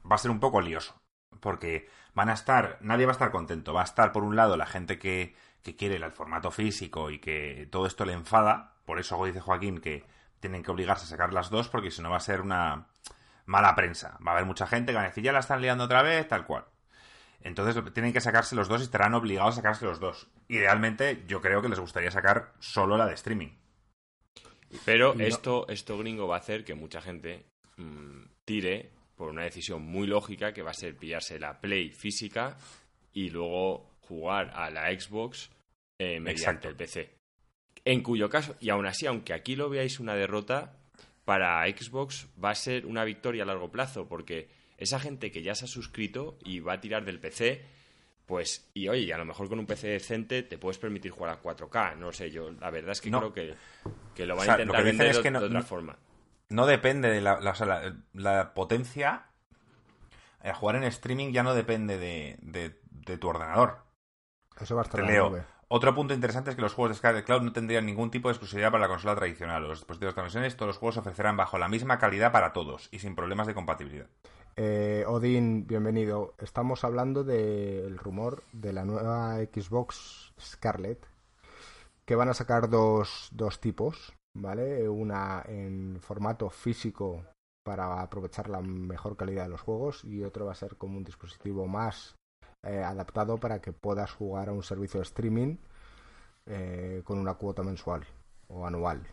va 0.10 0.16
a 0.16 0.20
ser 0.20 0.30
un 0.30 0.40
poco 0.40 0.62
lioso. 0.62 0.96
Porque 1.40 1.90
van 2.14 2.30
a 2.30 2.34
estar, 2.34 2.78
nadie 2.82 3.06
va 3.06 3.12
a 3.12 3.14
estar 3.14 3.32
contento. 3.32 3.74
Va 3.74 3.82
a 3.82 3.86
estar, 3.86 4.12
por 4.12 4.24
un 4.24 4.36
lado, 4.36 4.58
la 4.58 4.68
gente 4.68 5.00
que, 5.00 5.36
que 5.64 5.76
quiere 5.76 5.96
el 5.96 6.12
formato 6.12 6.52
físico 6.52 7.10
y 7.10 7.20
que 7.20 7.68
todo 7.72 7.88
esto 7.88 8.06
le 8.06 8.14
enfada. 8.14 8.76
Por 8.86 9.00
eso 9.00 9.24
dice 9.26 9.42
Joaquín 9.42 9.80
que 9.80 10.06
tienen 10.40 10.62
que 10.62 10.72
obligarse 10.72 11.06
a 11.06 11.10
sacar 11.10 11.34
las 11.34 11.50
dos, 11.50 11.68
porque 11.68 11.92
si 11.92 12.02
no 12.02 12.12
va 12.12 12.18
a 12.18 12.22
ser 12.22 12.42
una 12.42 12.88
mala 13.50 13.74
prensa. 13.76 14.18
Va 14.26 14.32
a 14.32 14.36
haber 14.36 14.46
mucha 14.46 14.68
gente 14.68 14.92
que 14.92 14.98
va 14.98 15.04
a 15.04 15.08
decir, 15.08 15.24
ya 15.24 15.34
la 15.34 15.40
están 15.40 15.62
liando 15.62 15.86
otra 15.86 16.04
vez, 16.04 16.28
tal 16.28 16.46
cual. 16.46 16.66
Entonces 17.42 17.82
tienen 17.94 18.14
que 18.14 18.22
sacarse 18.22 18.56
los 18.56 18.68
dos 18.68 18.82
y 18.82 18.84
estarán 18.84 19.16
obligados 19.16 19.54
a 19.54 19.56
sacarse 19.58 19.86
los 19.86 20.00
dos. 20.00 20.28
Idealmente, 20.48 21.24
yo 21.28 21.42
creo 21.42 21.62
que 21.62 21.70
les 21.70 21.80
gustaría 21.80 22.12
sacar 22.12 22.54
solo 22.60 22.96
la 22.96 23.08
de 23.08 23.16
streaming. 23.16 23.50
Pero 24.86 25.14
esto, 25.20 25.68
esto 25.68 25.98
gringo 25.98 26.28
va 26.28 26.36
a 26.36 26.40
hacer 26.40 26.64
que 26.64 26.76
mucha 26.76 27.02
gente 27.02 27.48
mm, 27.78 28.22
tire 28.46 28.92
por 29.16 29.30
una 29.30 29.44
decisión 29.44 29.82
muy 29.82 30.06
lógica 30.06 30.54
que 30.54 30.62
va 30.62 30.72
a 30.72 30.76
ser 30.76 30.96
pillarse 30.96 31.40
la 31.40 31.60
Play 31.60 31.90
física 31.90 32.56
y 33.14 33.32
luego 33.32 33.98
jugar 34.02 34.52
a 34.54 34.70
la 34.70 34.92
Xbox 34.92 35.50
eh, 35.98 36.20
mediante 36.20 36.68
el 36.68 36.76
PC. 36.76 37.16
En 37.84 38.04
cuyo 38.04 38.30
caso, 38.30 38.56
y 38.60 38.70
aún 38.70 38.86
así, 38.86 39.08
aunque 39.08 39.34
aquí 39.34 39.56
lo 39.56 39.70
veáis 39.70 40.00
una 40.00 40.14
derrota, 40.14 40.79
para 41.30 41.64
Xbox 41.68 42.28
va 42.44 42.50
a 42.50 42.56
ser 42.56 42.88
una 42.88 43.04
victoria 43.04 43.44
a 43.44 43.46
largo 43.46 43.70
plazo, 43.70 44.08
porque 44.08 44.50
esa 44.80 45.00
gente 45.00 45.30
que 45.30 45.44
ya 45.44 45.54
se 45.54 45.66
ha 45.66 45.68
suscrito 45.68 46.40
y 46.44 46.60
va 46.60 46.74
a 46.74 46.82
tirar 46.82 47.06
del 47.06 47.20
PC, 47.20 47.64
pues, 48.26 48.68
y 48.74 48.88
oye, 48.88 49.14
a 49.14 49.18
lo 49.20 49.26
mejor 49.26 49.48
con 49.48 49.60
un 49.60 49.68
PC 49.68 49.90
decente 49.90 50.42
te 50.42 50.58
puedes 50.58 50.80
permitir 50.80 51.12
jugar 51.12 51.30
a 51.30 51.40
4K, 51.40 51.98
no 51.98 52.12
sé, 52.12 52.32
yo 52.32 52.50
la 52.50 52.72
verdad 52.72 52.94
es 52.94 53.02
que 53.02 53.12
creo 53.12 53.32
que, 53.32 54.26
lo 54.26 54.36
van 54.36 54.50
a 54.50 54.54
intentar 54.54 54.84
vender 54.84 55.22
de, 55.22 55.38
otra 55.38 55.62
forma. 55.62 56.00
No 56.50 56.66
depende 56.66 57.12
de 57.12 57.22
la, 57.22 57.40
la, 58.14 58.54
potencia. 58.56 59.28
Eh, 60.42 60.52
jugar 60.52 60.78
en 60.78 60.84
streaming 60.86 61.32
ya 61.32 61.44
no 61.44 61.54
depende 61.54 62.00
de, 62.00 63.18
tu 63.20 63.28
ordenador. 63.28 63.86
Eso 64.60 64.74
va 64.74 64.82
a 64.82 64.86
estar 64.86 65.04
leo. 65.04 65.46
Otro 65.72 65.94
punto 65.94 66.16
interesante 66.16 66.50
es 66.50 66.56
que 66.56 66.64
los 66.64 66.74
juegos 66.74 67.00
de 67.00 67.10
Sky 67.10 67.22
Cloud 67.22 67.44
no 67.44 67.54
tendrían 67.54 67.86
ningún 67.86 68.10
tipo 68.10 68.28
de 68.28 68.34
exclusividad 68.34 68.72
para 68.72 68.82
la 68.82 68.88
consola 68.88 69.16
tradicional. 69.16 69.62
Los 69.62 69.78
dispositivos 69.78 70.14
de 70.14 70.16
transmisiones, 70.16 70.56
todos 70.56 70.70
los 70.70 70.78
juegos 70.78 70.98
ofrecerán 70.98 71.38
bajo 71.38 71.60
la 71.60 71.70
misma 71.70 72.00
calidad 72.00 72.32
para 72.32 72.54
todos 72.54 72.90
y 72.92 72.98
sin 72.98 73.16
problemas 73.16 73.46
de 73.46 73.54
compatibilidad. 73.54 74.08
Eh, 74.56 75.06
Odin, 75.08 75.68
bienvenido. 75.68 76.34
Estamos 76.40 76.84
hablando 76.84 77.24
del 77.24 78.00
rumor 78.00 78.42
de 78.52 78.74
la 78.74 78.84
nueva 78.84 79.36
Xbox 79.36 80.34
Scarlett, 80.42 81.06
que 82.04 82.16
van 82.16 82.30
a 82.30 82.34
sacar 82.34 82.68
dos, 82.72 83.30
dos 83.32 83.60
tipos, 83.60 84.12
¿vale? 84.34 84.90
Una 84.90 85.44
en 85.48 86.00
formato 86.02 86.50
físico 86.50 87.24
para 87.64 88.02
aprovechar 88.02 88.50
la 88.50 88.62
mejor 88.62 89.16
calidad 89.16 89.44
de 89.44 89.50
los 89.50 89.62
juegos 89.62 90.04
y 90.04 90.24
otro 90.24 90.48
va 90.48 90.54
a 90.54 90.56
ser 90.56 90.78
como 90.78 90.98
un 90.98 91.04
dispositivo 91.04 91.68
más 91.68 92.16
eh, 92.66 92.84
adaptado 92.84 93.38
para 93.38 93.62
que 93.62 93.72
puedas 93.72 94.12
jugar 94.12 94.50
a 94.50 94.54
un 94.54 94.64
servicio 94.64 95.00
de 95.00 95.06
streaming 95.06 95.58
eh, 96.46 97.02
con 97.06 97.20
una 97.20 97.36
cuota 97.36 97.64
mensual 97.64 98.06
o 98.48 98.66
anual 98.66 99.06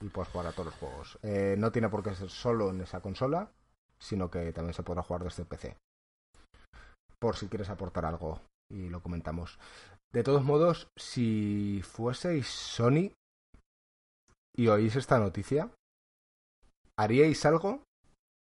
y 0.00 0.08
puedas 0.08 0.30
jugar 0.30 0.46
a 0.46 0.52
todos 0.52 0.66
los 0.66 0.74
juegos. 0.76 1.18
Eh, 1.22 1.56
no 1.58 1.72
tiene 1.72 1.88
por 1.88 2.02
qué 2.02 2.14
ser 2.14 2.30
solo 2.30 2.70
en 2.70 2.80
esa 2.80 3.00
consola, 3.00 3.50
sino 3.98 4.30
que 4.30 4.52
también 4.52 4.74
se 4.74 4.82
podrá 4.82 5.02
jugar 5.02 5.24
desde 5.24 5.42
el 5.42 5.48
PC. 5.48 5.76
Por 7.18 7.36
si 7.36 7.48
quieres 7.48 7.68
aportar 7.68 8.04
algo 8.04 8.40
y 8.70 8.88
lo 8.88 9.02
comentamos. 9.02 9.58
De 10.12 10.22
todos 10.22 10.44
modos, 10.44 10.88
si 10.96 11.82
fueseis 11.82 12.46
Sony 12.46 13.12
y 14.56 14.68
oís 14.68 14.96
esta 14.96 15.18
noticia, 15.18 15.70
¿haríais 16.96 17.44
algo? 17.44 17.82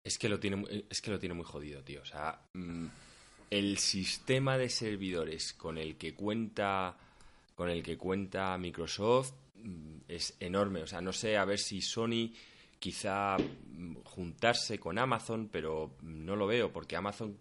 Es 0.04 0.18
que 0.18 0.28
lo 0.28 0.38
tiene, 0.38 0.86
es 0.90 1.00
que 1.00 1.10
lo 1.10 1.18
tiene 1.18 1.34
muy 1.34 1.44
jodido, 1.44 1.82
tío. 1.82 2.02
O 2.02 2.04
sea, 2.04 2.46
mm, 2.54 2.88
el 3.54 3.78
sistema 3.78 4.58
de 4.58 4.68
servidores 4.68 5.52
con 5.52 5.78
el 5.78 5.96
que 5.96 6.12
cuenta 6.12 6.96
con 7.54 7.70
el 7.70 7.84
que 7.84 7.96
cuenta 7.96 8.58
Microsoft 8.58 9.32
mm, 9.54 9.98
es 10.08 10.36
enorme. 10.40 10.82
O 10.82 10.88
sea, 10.88 11.00
no 11.00 11.12
sé 11.12 11.36
a 11.36 11.44
ver 11.44 11.60
si 11.60 11.80
Sony 11.80 12.32
quizá 12.80 13.36
mm, 13.38 13.98
juntarse 14.02 14.80
con 14.80 14.98
Amazon, 14.98 15.48
pero 15.52 15.92
no 16.02 16.34
lo 16.34 16.48
veo, 16.48 16.72
porque 16.72 16.96
Amazon, 16.96 17.38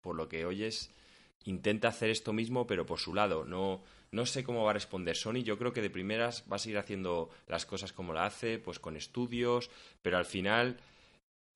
por 0.00 0.14
lo 0.14 0.28
que 0.28 0.46
oyes, 0.46 0.92
intenta 1.44 1.88
hacer 1.88 2.10
esto 2.10 2.32
mismo, 2.32 2.68
pero 2.68 2.86
por 2.86 3.00
su 3.00 3.12
lado. 3.12 3.44
No, 3.44 3.82
no 4.12 4.26
sé 4.26 4.44
cómo 4.44 4.62
va 4.62 4.70
a 4.70 4.74
responder 4.74 5.16
Sony. 5.16 5.42
Yo 5.42 5.58
creo 5.58 5.72
que 5.72 5.82
de 5.82 5.90
primeras 5.90 6.44
va 6.50 6.54
a 6.54 6.60
seguir 6.60 6.78
haciendo 6.78 7.30
las 7.48 7.66
cosas 7.66 7.92
como 7.92 8.12
la 8.12 8.26
hace, 8.26 8.60
pues 8.60 8.78
con 8.78 8.96
estudios, 8.96 9.70
pero 10.02 10.18
al 10.18 10.24
final 10.24 10.78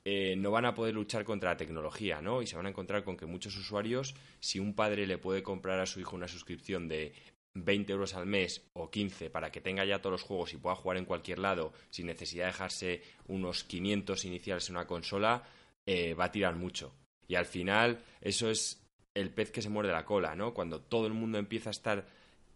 eh, 0.08 0.36
no 0.36 0.52
van 0.52 0.64
a 0.64 0.72
poder 0.72 0.94
luchar 0.94 1.24
contra 1.24 1.50
la 1.50 1.56
tecnología, 1.56 2.22
¿no? 2.22 2.40
Y 2.40 2.46
se 2.46 2.54
van 2.54 2.66
a 2.66 2.68
encontrar 2.68 3.02
con 3.02 3.16
que 3.16 3.26
muchos 3.26 3.56
usuarios, 3.56 4.14
si 4.38 4.60
un 4.60 4.72
padre 4.72 5.04
le 5.04 5.18
puede 5.18 5.42
comprar 5.42 5.80
a 5.80 5.86
su 5.86 5.98
hijo 5.98 6.14
una 6.14 6.28
suscripción 6.28 6.86
de 6.86 7.12
20 7.54 7.92
euros 7.92 8.14
al 8.14 8.24
mes 8.24 8.62
o 8.74 8.88
15 8.88 9.30
para 9.30 9.50
que 9.50 9.60
tenga 9.60 9.84
ya 9.84 9.98
todos 10.00 10.12
los 10.12 10.22
juegos 10.22 10.54
y 10.54 10.58
pueda 10.58 10.76
jugar 10.76 10.98
en 10.98 11.06
cualquier 11.06 11.40
lado 11.40 11.72
sin 11.90 12.06
necesidad 12.06 12.44
de 12.44 12.52
dejarse 12.52 13.02
unos 13.26 13.64
500 13.64 14.24
iniciales 14.26 14.68
en 14.68 14.76
una 14.76 14.86
consola, 14.86 15.42
eh, 15.84 16.14
va 16.14 16.26
a 16.26 16.30
tirar 16.30 16.54
mucho. 16.54 16.94
Y 17.26 17.34
al 17.34 17.46
final, 17.46 17.98
eso 18.20 18.48
es 18.48 18.80
el 19.12 19.30
pez 19.30 19.50
que 19.50 19.60
se 19.60 19.70
muerde 19.70 19.90
la 19.90 20.04
cola, 20.04 20.36
¿no? 20.36 20.54
Cuando 20.54 20.80
todo 20.80 21.08
el 21.08 21.14
mundo 21.14 21.38
empieza 21.38 21.70
a 21.70 21.72
estar 21.72 22.06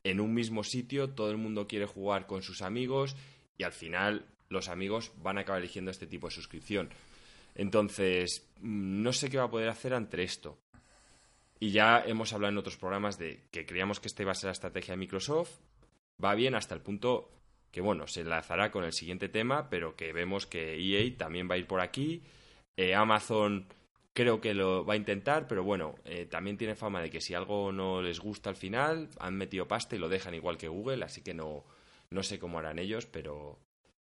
en 0.05 0.21
un 0.21 0.35
mismo 0.35 0.63
sitio, 0.63 1.11
todo 1.11 1.33
el 1.33 1.37
mundo 1.37 1.67
quiere 1.67 1.87
jugar 1.87 2.29
con 2.29 2.43
sus 2.43 2.63
amigos 2.63 3.17
y 3.59 3.65
al 3.65 3.73
final 3.73 4.25
los 4.49 4.69
amigos 4.69 5.11
van 5.21 5.39
a 5.39 5.41
acabar 5.41 5.61
eligiendo 5.61 5.91
este 5.91 6.07
tipo 6.07 6.29
de 6.29 6.35
suscripción. 6.35 6.91
Entonces, 7.55 8.51
no 8.61 9.13
sé 9.13 9.31
qué 9.31 9.39
va 9.39 9.45
a 9.45 9.51
poder 9.51 9.69
hacer 9.69 9.95
ante 9.95 10.23
esto. 10.23 10.59
Y 11.59 11.73
ya 11.73 12.03
hemos 12.07 12.33
hablado 12.33 12.53
en 12.53 12.59
otros 12.59 12.77
programas 12.77 13.19
de 13.19 13.45
que 13.51 13.67
creíamos 13.67 14.01
que 14.01 14.09
esta 14.09 14.23
iba 14.23 14.33
a 14.33 14.35
ser 14.35 14.49
la 14.49 14.53
estrategia 14.53 14.93
de 14.93 14.99
Microsoft. 14.99 15.61
Va 16.23 16.35
bien 16.35 16.55
hasta 16.55 16.75
el 16.75 16.81
punto 16.81 17.31
que, 17.71 17.81
bueno, 17.81 18.07
se 18.07 18.23
enlazará 18.23 18.71
con 18.71 18.85
el 18.85 18.93
siguiente 18.93 19.29
tema, 19.29 19.69
pero 19.69 19.95
que 19.95 20.13
vemos 20.13 20.47
que 20.47 20.77
EA 20.77 21.17
también 21.17 21.49
va 21.51 21.55
a 21.55 21.59
ir 21.59 21.67
por 21.67 21.81
aquí. 21.81 22.23
Eh, 22.77 22.95
Amazon 22.95 23.67
creo 24.13 24.41
que 24.41 24.55
lo 24.55 24.85
va 24.85 24.95
a 24.95 24.97
intentar, 24.97 25.47
pero 25.47 25.63
bueno, 25.63 25.95
eh, 26.05 26.27
también 26.27 26.57
tiene 26.57 26.75
fama 26.75 27.01
de 27.01 27.11
que 27.11 27.21
si 27.21 27.35
algo 27.35 27.73
no 27.73 28.03
les 28.03 28.21
gusta 28.21 28.51
al 28.51 28.57
final, 28.57 29.09
han 29.19 29.37
metido 29.37 29.69
pasta 29.69 29.97
y 29.97 29.99
lo 29.99 30.09
dejan 30.09 30.35
igual 30.35 30.57
que 30.57 30.69
Google, 30.69 31.05
así 31.05 31.23
que 31.23 31.35
no, 31.35 31.65
no 32.11 32.23
sé 32.23 32.39
cómo 32.39 32.59
harán 32.59 32.79
ellos, 32.79 33.07
pero 33.07 33.59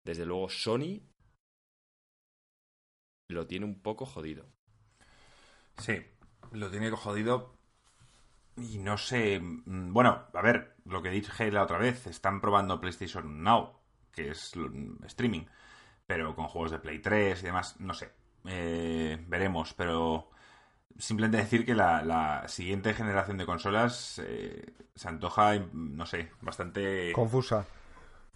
desde 0.03 0.25
luego 0.25 0.49
Sony 0.49 1.01
lo 3.27 3.47
tiene 3.47 3.65
un 3.65 3.79
poco 3.81 4.05
jodido. 4.05 4.45
Sí, 5.77 6.01
lo 6.51 6.69
tiene 6.69 6.91
jodido. 6.91 7.53
Y 8.57 8.77
no 8.77 8.97
sé. 8.97 9.39
Mm, 9.39 9.93
bueno, 9.93 10.27
a 10.33 10.41
ver, 10.41 10.75
lo 10.85 11.01
que 11.01 11.09
dije 11.09 11.51
la 11.51 11.63
otra 11.63 11.77
vez, 11.77 12.07
están 12.07 12.41
probando 12.41 12.79
PlayStation 12.79 13.43
Now, 13.43 13.79
que 14.11 14.29
es 14.29 14.53
streaming, 15.05 15.45
pero 16.05 16.35
con 16.35 16.47
juegos 16.47 16.71
de 16.71 16.79
Play 16.79 16.99
3 16.99 17.41
y 17.41 17.45
demás, 17.45 17.79
no 17.79 17.93
sé. 17.93 18.11
Eh, 18.45 19.23
veremos, 19.27 19.73
pero 19.73 20.29
simplemente 20.97 21.37
decir 21.37 21.65
que 21.65 21.73
la, 21.73 22.43
siguiente 22.47 22.93
generación 22.93 23.37
de 23.37 23.45
consolas 23.45 24.21
eh, 24.23 24.73
se 24.95 25.07
antoja, 25.07 25.57
no 25.73 26.05
sé, 26.05 26.31
bastante 26.41 27.11
confusa. 27.13 27.65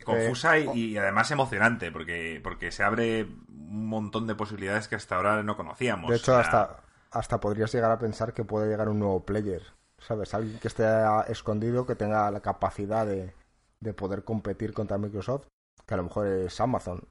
Confusa 0.04 0.60
y, 0.60 0.70
y, 0.74 0.98
además 0.98 1.32
emocionante, 1.32 1.92
porque, 1.92 2.40
porque 2.44 2.72
se 2.72 2.84
abre 2.84 3.24
un 3.24 3.88
montón 3.88 4.28
de 4.28 4.36
posibilidades 4.36 4.88
que 4.88 4.96
hasta 4.96 5.16
ahora 5.16 5.44
no 5.44 5.58
conocíamos. 5.58 6.10
De 6.10 6.18
hecho, 6.18 6.38
hasta, 6.38 6.82
hasta 7.12 7.40
podrías 7.40 7.72
llegar 7.74 7.92
a 7.92 8.00
pensar 8.00 8.34
que 8.34 8.46
puede 8.46 8.70
llegar 8.70 8.90
un 8.90 9.00
nuevo 9.00 9.26
player, 9.26 9.64
¿sabes? 10.00 10.34
Alguien 10.34 10.60
que 10.60 10.68
esté 10.68 10.86
escondido, 11.28 11.86
que 11.86 11.96
tenga 11.96 12.30
la 12.32 12.42
capacidad 12.42 13.06
de, 13.06 13.34
de 13.80 13.94
poder 13.94 14.24
competir 14.24 14.74
contra 14.74 14.98
Microsoft, 14.98 15.48
que 15.86 15.94
a 15.94 15.98
lo 15.98 16.04
mejor 16.04 16.28
es 16.28 16.60
Amazon, 16.62 17.02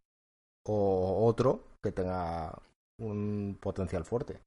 o 0.67 1.27
otro 1.27 1.65
que 1.83 1.93
tenga 1.93 2.53
un 2.99 3.59
potencial 3.61 4.05
fuerte. 4.05 4.41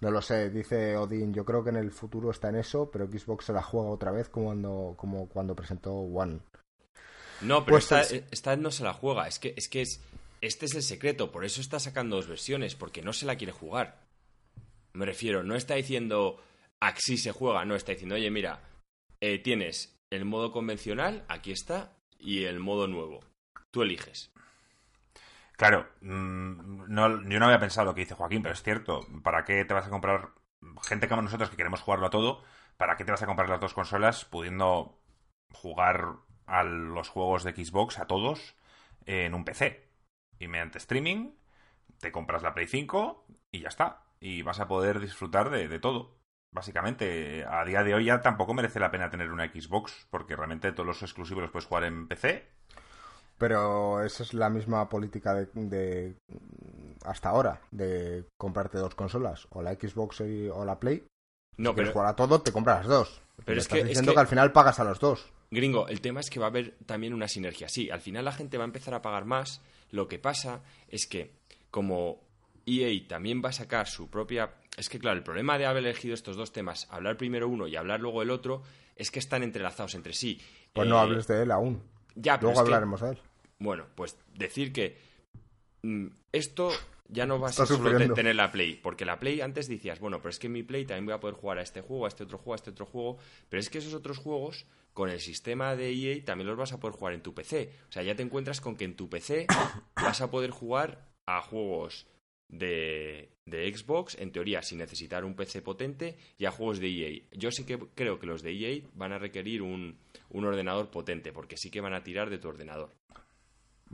No 0.00 0.10
lo 0.10 0.20
sé, 0.20 0.50
dice 0.50 0.96
Odin, 0.96 1.32
yo 1.32 1.44
creo 1.44 1.62
que 1.62 1.70
en 1.70 1.76
el 1.76 1.90
futuro 1.90 2.30
está 2.30 2.48
en 2.48 2.56
eso, 2.56 2.90
pero 2.90 3.06
Xbox 3.06 3.46
se 3.46 3.52
la 3.52 3.62
juega 3.62 3.88
otra 3.88 4.10
vez 4.10 4.28
como 4.28 4.46
cuando, 4.46 4.94
como 4.96 5.28
cuando 5.28 5.56
presentó 5.56 5.92
One. 5.92 6.40
No, 7.40 7.64
pero 7.64 7.78
esta, 7.78 8.00
vez 8.00 8.58
no 8.58 8.70
se 8.70 8.84
la 8.84 8.92
juega. 8.92 9.26
Es 9.26 9.38
que, 9.38 9.54
es 9.56 9.68
que 9.68 9.82
es, 9.82 10.02
este 10.40 10.66
es 10.66 10.74
el 10.74 10.82
secreto. 10.82 11.30
Por 11.32 11.44
eso 11.44 11.60
está 11.60 11.78
sacando 11.78 12.16
dos 12.16 12.28
versiones, 12.28 12.74
porque 12.74 13.02
no 13.02 13.12
se 13.12 13.26
la 13.26 13.36
quiere 13.36 13.52
jugar. 13.52 14.04
Me 14.92 15.06
refiero, 15.06 15.42
no 15.42 15.56
está 15.56 15.74
diciendo 15.74 16.40
así 16.88 17.16
se 17.16 17.32
juega, 17.32 17.64
no, 17.64 17.74
está 17.74 17.92
diciendo, 17.92 18.14
oye, 18.14 18.30
mira, 18.30 18.60
eh, 19.20 19.38
tienes 19.38 19.98
el 20.10 20.24
modo 20.24 20.52
convencional, 20.52 21.24
aquí 21.28 21.50
está, 21.50 21.96
y 22.18 22.44
el 22.44 22.60
modo 22.60 22.86
nuevo. 22.86 23.20
tú 23.70 23.82
eliges. 23.82 24.32
Claro, 25.56 25.88
mm, 26.00 26.84
no, 26.88 27.22
yo 27.28 27.38
no 27.38 27.46
había 27.46 27.58
pensado 27.58 27.86
lo 27.86 27.94
que 27.94 28.02
dice 28.02 28.14
Joaquín, 28.14 28.42
pero 28.42 28.54
es 28.54 28.62
cierto. 28.62 29.06
¿Para 29.22 29.44
qué 29.44 29.64
te 29.64 29.74
vas 29.74 29.86
a 29.86 29.90
comprar 29.90 30.30
gente 30.82 31.08
como 31.08 31.22
nosotros 31.22 31.50
que 31.50 31.56
queremos 31.56 31.80
jugarlo 31.80 32.06
a 32.06 32.10
todo? 32.10 32.42
¿Para 32.76 32.96
qué 32.96 33.04
te 33.04 33.12
vas 33.12 33.22
a 33.22 33.26
comprar 33.26 33.48
las 33.48 33.60
dos 33.60 33.74
consolas 33.74 34.24
pudiendo 34.24 35.00
jugar 35.52 36.16
a 36.46 36.62
los 36.62 37.08
juegos 37.08 37.44
de 37.44 37.52
Xbox 37.52 37.98
a 37.98 38.06
todos 38.06 38.56
en 39.06 39.34
un 39.34 39.44
PC? 39.44 39.88
Y 40.38 40.48
mediante 40.48 40.78
streaming 40.78 41.32
te 42.00 42.12
compras 42.12 42.42
la 42.42 42.54
Play 42.54 42.66
5 42.66 43.26
y 43.52 43.60
ya 43.60 43.68
está. 43.68 44.02
Y 44.20 44.42
vas 44.42 44.60
a 44.60 44.68
poder 44.68 45.00
disfrutar 45.00 45.50
de, 45.50 45.68
de 45.68 45.78
todo. 45.78 46.16
Básicamente, 46.52 47.44
a 47.44 47.64
día 47.64 47.82
de 47.82 47.94
hoy 47.94 48.04
ya 48.06 48.20
tampoco 48.20 48.54
merece 48.54 48.78
la 48.80 48.90
pena 48.90 49.10
tener 49.10 49.30
una 49.30 49.48
Xbox, 49.48 50.06
porque 50.10 50.36
realmente 50.36 50.72
todos 50.72 50.86
los 50.86 51.02
exclusivos 51.02 51.42
los 51.42 51.50
puedes 51.50 51.66
jugar 51.66 51.84
en 51.84 52.06
PC 52.06 52.54
pero 53.38 54.02
esa 54.04 54.22
es 54.22 54.32
la 54.34 54.48
misma 54.48 54.88
política 54.88 55.34
de, 55.34 56.16
hasta 57.04 57.30
ahora, 57.30 57.60
de 57.70 58.24
comprarte 58.36 58.78
dos 58.78 58.94
consolas, 58.94 59.46
o 59.50 59.62
la 59.62 59.74
Xbox 59.74 60.22
o 60.52 60.64
la 60.64 60.78
Play. 60.78 61.04
No, 61.56 61.70
si 61.70 61.76
pero... 61.76 61.92
jugar 61.92 62.08
a 62.08 62.16
todo, 62.16 62.40
te 62.40 62.52
compras 62.52 62.78
las 62.78 62.86
dos. 62.86 63.22
Pero 63.44 63.60
es 63.60 63.68
que, 63.68 63.84
diciendo 63.84 64.14
que... 64.14 64.20
al 64.20 64.28
final 64.28 64.52
pagas 64.52 64.78
a 64.80 64.84
los 64.84 65.00
dos. 65.00 65.32
Gringo, 65.50 65.88
el 65.88 66.00
tema 66.00 66.20
es 66.20 66.30
que 66.30 66.40
va 66.40 66.46
a 66.46 66.48
haber 66.48 66.76
también 66.86 67.14
una 67.14 67.28
sinergia. 67.28 67.68
Sí, 67.68 67.90
al 67.90 68.00
final 68.00 68.24
la 68.24 68.32
gente 68.32 68.58
va 68.58 68.64
a 68.64 68.66
empezar 68.66 68.94
a 68.94 69.02
pagar 69.02 69.24
más. 69.24 69.62
Lo 69.90 70.08
que 70.08 70.18
pasa 70.18 70.62
es 70.88 71.06
que, 71.06 71.32
como 71.70 72.20
EA 72.66 73.06
también 73.06 73.42
va 73.44 73.50
a 73.50 73.52
sacar 73.52 73.86
su 73.86 74.08
propia. 74.08 74.54
Es 74.76 74.88
que, 74.88 74.98
claro, 74.98 75.16
el 75.16 75.22
problema 75.22 75.58
de 75.58 75.66
haber 75.66 75.84
elegido 75.84 76.14
estos 76.14 76.36
dos 76.36 76.52
temas, 76.52 76.88
hablar 76.90 77.16
primero 77.16 77.48
uno 77.48 77.66
y 77.66 77.76
hablar 77.76 78.00
luego 78.00 78.22
el 78.22 78.30
otro, 78.30 78.62
es 78.96 79.10
que 79.10 79.18
están 79.18 79.42
entrelazados 79.42 79.94
entre 79.94 80.12
sí. 80.12 80.40
Pues 80.72 80.88
no 80.88 80.96
eh, 80.96 81.00
hables 81.00 81.26
de 81.26 81.42
él 81.42 81.50
aún. 81.50 81.82
Ya, 82.16 82.38
Luego 82.40 82.60
hablaremos 82.60 83.00
de 83.00 83.10
él. 83.10 83.18
Bueno, 83.58 83.86
pues 83.94 84.16
decir 84.34 84.72
que 84.72 84.98
mm, 85.82 86.06
esto 86.32 86.70
ya 87.08 87.26
no 87.26 87.38
va 87.38 87.50
a 87.50 88.14
tener 88.14 88.34
la 88.34 88.50
Play, 88.50 88.76
porque 88.82 89.04
la 89.04 89.18
Play 89.18 89.40
antes 89.40 89.68
decías, 89.68 90.00
bueno, 90.00 90.18
pero 90.18 90.30
es 90.30 90.38
que 90.38 90.46
en 90.46 90.54
mi 90.54 90.62
Play 90.62 90.84
también 90.84 91.06
voy 91.06 91.14
a 91.14 91.20
poder 91.20 91.36
jugar 91.36 91.58
a 91.58 91.62
este 91.62 91.80
juego, 91.80 92.06
a 92.06 92.08
este 92.08 92.24
otro 92.24 92.38
juego, 92.38 92.52
a 92.54 92.56
este 92.56 92.70
otro 92.70 92.86
juego, 92.86 93.18
pero 93.48 93.60
es 93.60 93.68
que 93.68 93.78
esos 93.78 93.94
otros 93.94 94.18
juegos 94.18 94.66
con 94.92 95.10
el 95.10 95.20
sistema 95.20 95.76
de 95.76 95.92
EA 95.92 96.24
también 96.24 96.48
los 96.48 96.56
vas 96.56 96.72
a 96.72 96.80
poder 96.80 96.96
jugar 96.96 97.14
en 97.14 97.22
tu 97.22 97.34
PC. 97.34 97.70
O 97.88 97.92
sea, 97.92 98.02
ya 98.02 98.14
te 98.14 98.22
encuentras 98.22 98.60
con 98.60 98.76
que 98.76 98.84
en 98.84 98.96
tu 98.96 99.08
PC 99.10 99.46
vas 99.96 100.20
a 100.20 100.30
poder 100.30 100.50
jugar 100.50 101.08
a 101.26 101.42
juegos 101.42 102.06
de, 102.48 103.30
de, 103.44 103.74
Xbox, 103.74 104.16
en 104.18 104.30
teoría, 104.30 104.62
sin 104.62 104.78
necesitar 104.78 105.24
un 105.24 105.34
PC 105.34 105.62
potente, 105.62 106.16
y 106.38 106.44
a 106.44 106.52
juegos 106.52 106.78
de 106.78 106.88
EA. 106.88 107.22
Yo 107.32 107.50
sí 107.50 107.64
que 107.64 107.78
creo 107.94 108.18
que 108.18 108.26
los 108.26 108.42
de 108.42 108.52
EA 108.52 108.82
van 108.94 109.12
a 109.12 109.18
requerir 109.18 109.62
un, 109.62 109.98
un 110.30 110.44
ordenador 110.44 110.90
potente, 110.90 111.32
porque 111.32 111.56
sí 111.56 111.70
que 111.70 111.80
van 111.80 111.94
a 111.94 112.04
tirar 112.04 112.30
de 112.30 112.38
tu 112.38 112.48
ordenador. 112.48 112.90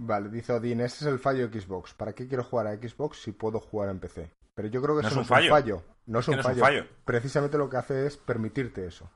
Vale, 0.03 0.31
dice 0.31 0.55
Odin, 0.55 0.81
ese 0.81 1.05
es 1.05 1.13
el 1.13 1.19
fallo 1.19 1.47
de 1.47 1.61
Xbox. 1.61 1.93
¿Para 1.93 2.15
qué 2.15 2.27
quiero 2.27 2.43
jugar 2.43 2.67
a 2.69 2.75
Xbox 2.75 3.21
si 3.21 3.33
puedo 3.33 3.61
jugar 3.61 3.91
en 3.91 4.01
PC? 4.01 4.33
Pero 4.55 4.69
yo 4.69 4.81
creo 4.81 4.99
que 4.99 5.07
eso 5.07 5.15
no 5.15 5.21
es 5.21 5.31
un 5.31 5.37
fallo. 5.37 5.85
No 6.07 6.21
es 6.21 6.29
un, 6.29 6.43
fallo. 6.43 6.87
Precisamente 7.05 7.59
lo 7.59 7.69
que 7.69 7.77
hace 7.77 8.07
es 8.07 8.17
permitirte 8.17 8.87
eso. 8.87 9.11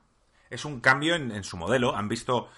Es 0.51 0.67
un 0.67 0.81
cambio 0.81 1.15
en, 1.15 1.43
su 1.43 1.57
modelo. 1.57 1.97
Han 1.97 2.09
visto 2.09 2.51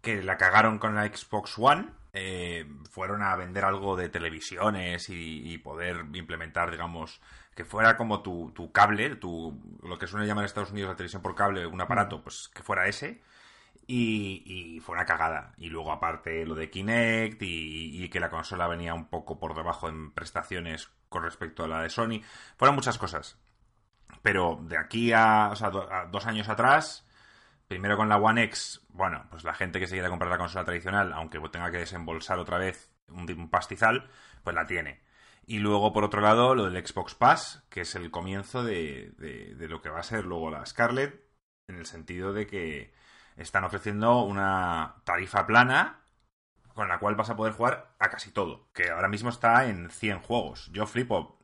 que 0.00 0.22
la 0.22 0.36
cagaron 0.36 0.78
con 0.78 0.94
la 0.94 1.08
Xbox 1.08 1.58
One. 1.58 1.88
Eh, 2.12 2.70
fueron 2.88 3.20
a 3.20 3.34
vender 3.34 3.64
algo 3.64 3.96
de 3.96 4.08
televisiones 4.08 5.08
y, 5.08 5.58
poder 5.58 6.04
implementar, 6.14 6.70
digamos, 6.70 7.20
que 7.56 7.64
fuera 7.64 7.96
como 7.96 8.22
tu, 8.22 8.52
tu 8.54 8.70
cable, 8.70 9.16
tu, 9.16 9.60
lo 9.82 9.98
que 9.98 10.06
suele 10.06 10.26
llamar 10.26 10.44
en 10.44 10.46
Estados 10.46 10.70
Unidos 10.70 10.90
la 10.90 10.96
televisión 10.96 11.20
por 11.20 11.34
cable, 11.34 11.66
un 11.66 11.80
aparato, 11.80 12.18
mm. 12.18 12.22
pues 12.22 12.48
que 12.54 12.62
fuera 12.62 12.86
ese 12.86 13.22
y, 13.86 14.80
fue 14.84 14.94
una 14.94 15.04
cagada. 15.04 15.54
Y 15.56 15.68
luego 15.68 15.92
aparte 15.92 16.44
lo 16.46 16.54
de 16.54 16.70
Kinect 16.70 17.42
y, 17.42 18.08
que 18.08 18.20
la 18.20 18.30
consola 18.30 18.66
venía 18.66 18.94
un 18.94 19.08
poco 19.08 19.38
por 19.38 19.54
debajo 19.54 19.88
en 19.88 20.12
prestaciones 20.12 20.90
con 21.08 21.22
respecto 21.22 21.64
a 21.64 21.68
la 21.68 21.82
de 21.82 21.90
Sony. 21.90 22.20
Fueron 22.56 22.76
muchas 22.76 22.98
cosas. 22.98 23.38
Pero 24.22 24.60
de 24.62 24.78
aquí 24.78 25.12
a, 25.12 25.50
o 25.52 25.56
sea, 25.56 25.70
dos 25.70 26.26
años 26.26 26.48
atrás, 26.48 27.06
primero 27.68 27.96
con 27.96 28.08
la 28.08 28.18
One 28.18 28.44
X, 28.44 28.82
bueno, 28.90 29.26
pues 29.30 29.44
la 29.44 29.54
gente 29.54 29.80
que 29.80 29.86
se 29.86 29.94
quiera 29.94 30.10
comprar 30.10 30.30
la 30.30 30.38
consola 30.38 30.64
tradicional, 30.64 31.12
aunque 31.12 31.40
tenga 31.50 31.70
que 31.70 31.78
desembolsar 31.78 32.38
otra 32.38 32.58
vez 32.58 32.90
un, 33.08 33.50
pastizal, 33.50 34.10
pues 34.44 34.54
la 34.54 34.66
tiene. 34.66 35.02
Y 35.44 35.58
luego, 35.58 35.92
por 35.92 36.04
otro 36.04 36.20
lado, 36.20 36.54
lo 36.54 36.70
del 36.70 36.86
Xbox 36.86 37.14
Pass, 37.14 37.66
que 37.68 37.80
es 37.80 37.94
el 37.96 38.10
comienzo 38.10 38.62
de, 38.62 39.12
de 39.18 39.68
lo 39.68 39.82
que 39.82 39.90
va 39.90 40.00
a 40.00 40.04
ser 40.04 40.24
luego 40.24 40.50
la 40.50 40.64
Scarlett, 40.64 41.20
en 41.68 41.76
el 41.76 41.86
sentido 41.86 42.32
de 42.32 42.46
que 42.46 42.92
están 43.36 43.64
ofreciendo 43.64 44.22
una 44.22 44.96
tarifa 45.04 45.46
plana 45.46 46.02
con 46.74 46.88
la 46.88 46.98
cual 46.98 47.14
vas 47.14 47.30
a 47.30 47.36
poder 47.36 47.52
jugar 47.52 47.94
a 47.98 48.08
casi 48.08 48.30
todo, 48.30 48.68
que 48.72 48.90
ahora 48.90 49.08
mismo 49.08 49.30
está 49.30 49.66
en 49.66 49.90
100 49.90 50.20
juegos. 50.20 50.70
Yo 50.72 50.86
flipo. 50.86 51.38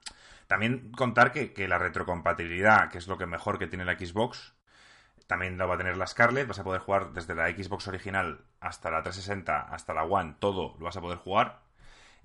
También 0.46 0.90
contar 0.92 1.32
que, 1.32 1.68
la 1.68 1.78
retrocompatibilidad, 1.78 2.90
que 2.90 2.98
es 2.98 3.06
lo 3.06 3.18
que 3.18 3.26
mejor 3.26 3.58
que 3.58 3.66
tiene 3.66 3.84
la 3.84 3.98
Xbox, 3.98 4.54
también 5.26 5.58
lo 5.58 5.68
va 5.68 5.74
a 5.74 5.78
tener 5.78 5.98
la 5.98 6.06
Scarlett. 6.06 6.48
Vas 6.48 6.58
a 6.58 6.64
poder 6.64 6.80
jugar 6.80 7.12
desde 7.12 7.34
la 7.34 7.48
Xbox 7.48 7.86
original 7.88 8.46
hasta 8.60 8.90
la 8.90 9.02
360, 9.02 9.60
hasta 9.60 9.92
la 9.92 10.04
One, 10.04 10.36
todo 10.38 10.74
lo 10.78 10.84
vas 10.86 10.96
a 10.96 11.02
poder 11.02 11.18
jugar. 11.18 11.60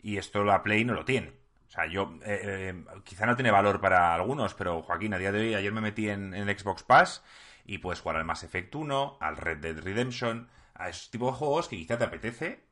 Y 0.02 0.18
esto 0.18 0.44
la 0.44 0.64
Play 0.64 0.86
no 0.86 0.94
lo 0.94 1.04
tiene. 1.04 1.34
O 1.68 1.72
sea, 1.72 1.86
yo 1.88 2.14
eh, 2.24 2.72
eh, 2.72 2.86
quizá 3.04 3.26
no 3.26 3.36
tiene 3.36 3.52
valor 3.52 3.82
para 3.82 4.14
algunos, 4.14 4.54
pero 4.54 4.84
Joaquín, 4.84 5.14
a 5.14 5.18
día 5.18 5.32
de 5.32 5.40
hoy, 5.42 5.56
ayer 5.56 5.72
me 5.74 5.82
metí 5.82 6.10
en, 6.10 6.34
en 6.34 6.48
el 6.48 6.58
Xbox 6.58 6.84
Pass 6.84 7.24
y 7.66 7.78
puedes 7.80 8.02
jugar 8.02 8.18
al 8.18 8.26
Mass 8.26 8.44
Effect 8.44 8.74
1, 8.76 9.18
al 9.20 9.38
Red 9.38 9.58
Dead 9.60 9.78
Redemption, 9.78 10.50
a 10.76 10.90
esos 10.90 11.10
tipos 11.10 11.34
de 11.34 11.40
juegos 11.40 11.68
que 11.68 11.78
quizá 11.78 11.98
te 11.98 12.06
apetece. 12.06 12.64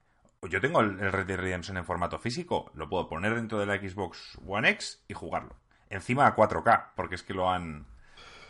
Yo 0.50 0.60
tengo 0.60 0.82
el 0.82 0.98
Red 0.98 1.28
Dead 1.28 1.40
Redemption 1.40 1.78
en 1.78 1.86
formato 1.86 2.18
físico, 2.20 2.72
lo 2.74 2.90
puedo 2.90 3.08
poner 3.08 3.36
dentro 3.36 3.60
de 3.60 3.66
la 3.66 3.78
Xbox 3.78 4.38
One 4.46 4.70
X 4.70 5.04
y 5.08 5.14
jugarlo. 5.14 5.56
Encima 5.90 6.26
a 6.26 6.36
4K, 6.36 6.92
porque 6.96 7.16
es 7.16 7.24
que 7.24 7.34
lo 7.34 7.50
han 7.50 7.86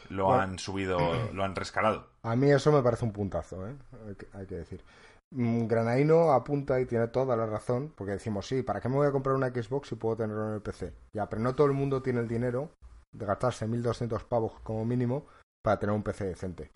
lo 0.10 0.34
han 0.34 0.60
subido, 0.60 0.98
lo 1.34 1.44
han 1.44 1.56
rescalado. 1.56 2.08
A 2.24 2.36
mí 2.36 2.52
eso 2.52 2.72
me 2.72 2.84
parece 2.84 3.06
un 3.06 3.14
puntazo, 3.14 3.68
¿eh? 3.68 3.76
hay, 4.34 4.46
que, 4.46 4.56
decir. 4.56 4.84
Mm, 5.32 5.68
Granaino 5.68 6.32
apunta 6.32 6.80
y 6.80 6.86
tiene 6.86 7.08
toda 7.08 7.36
la 7.36 7.46
razón, 7.46 7.94
porque 7.96 8.14
decimos, 8.14 8.48
sí, 8.48 8.62
¿para 8.62 8.82
qué 8.82 8.90
me 8.90 8.96
voy 8.96 9.08
a 9.08 9.12
comprar 9.12 9.36
una 9.36 9.50
Xbox 9.50 9.90
si 9.90 9.96
puedo 9.96 10.18
tenerlo 10.18 10.50
en 10.50 10.56
el 10.56 10.62
PC? 10.62 10.94
Ya, 11.14 11.28
pero 11.30 11.42
no 11.42 11.56
todo 11.56 11.68
el 11.68 11.74
mundo 11.74 12.02
tiene 12.02 12.20
el 12.20 12.28
dinero 12.28 12.72
de 13.12 13.26
gastarse 13.26 13.68
1.200 13.68 14.24
pavos 14.26 14.60
como 14.64 14.86
mínimo 14.86 15.26
para 15.62 15.80
tener 15.80 15.96
un 15.96 16.04
PC 16.04 16.26
decente. 16.26 16.72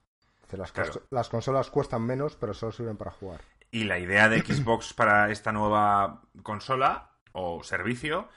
Las, 0.51 0.73
las 1.09 1.29
consolas 1.29 1.69
cuestan 1.69 2.03
menos, 2.03 2.35
pero 2.35 2.53
solo 2.53 2.71
sirven 2.71 2.97
para 2.97 3.11
jugar. 3.11 3.41
Y 3.71 3.83
la 3.85 3.99
idea 3.99 4.29
de 4.29 4.41
Xbox 4.41 4.93
para 4.95 5.31
esta 5.31 5.51
nueva 5.51 6.21
consola 6.43 7.11
o 7.33 7.63
servicio 7.63 8.29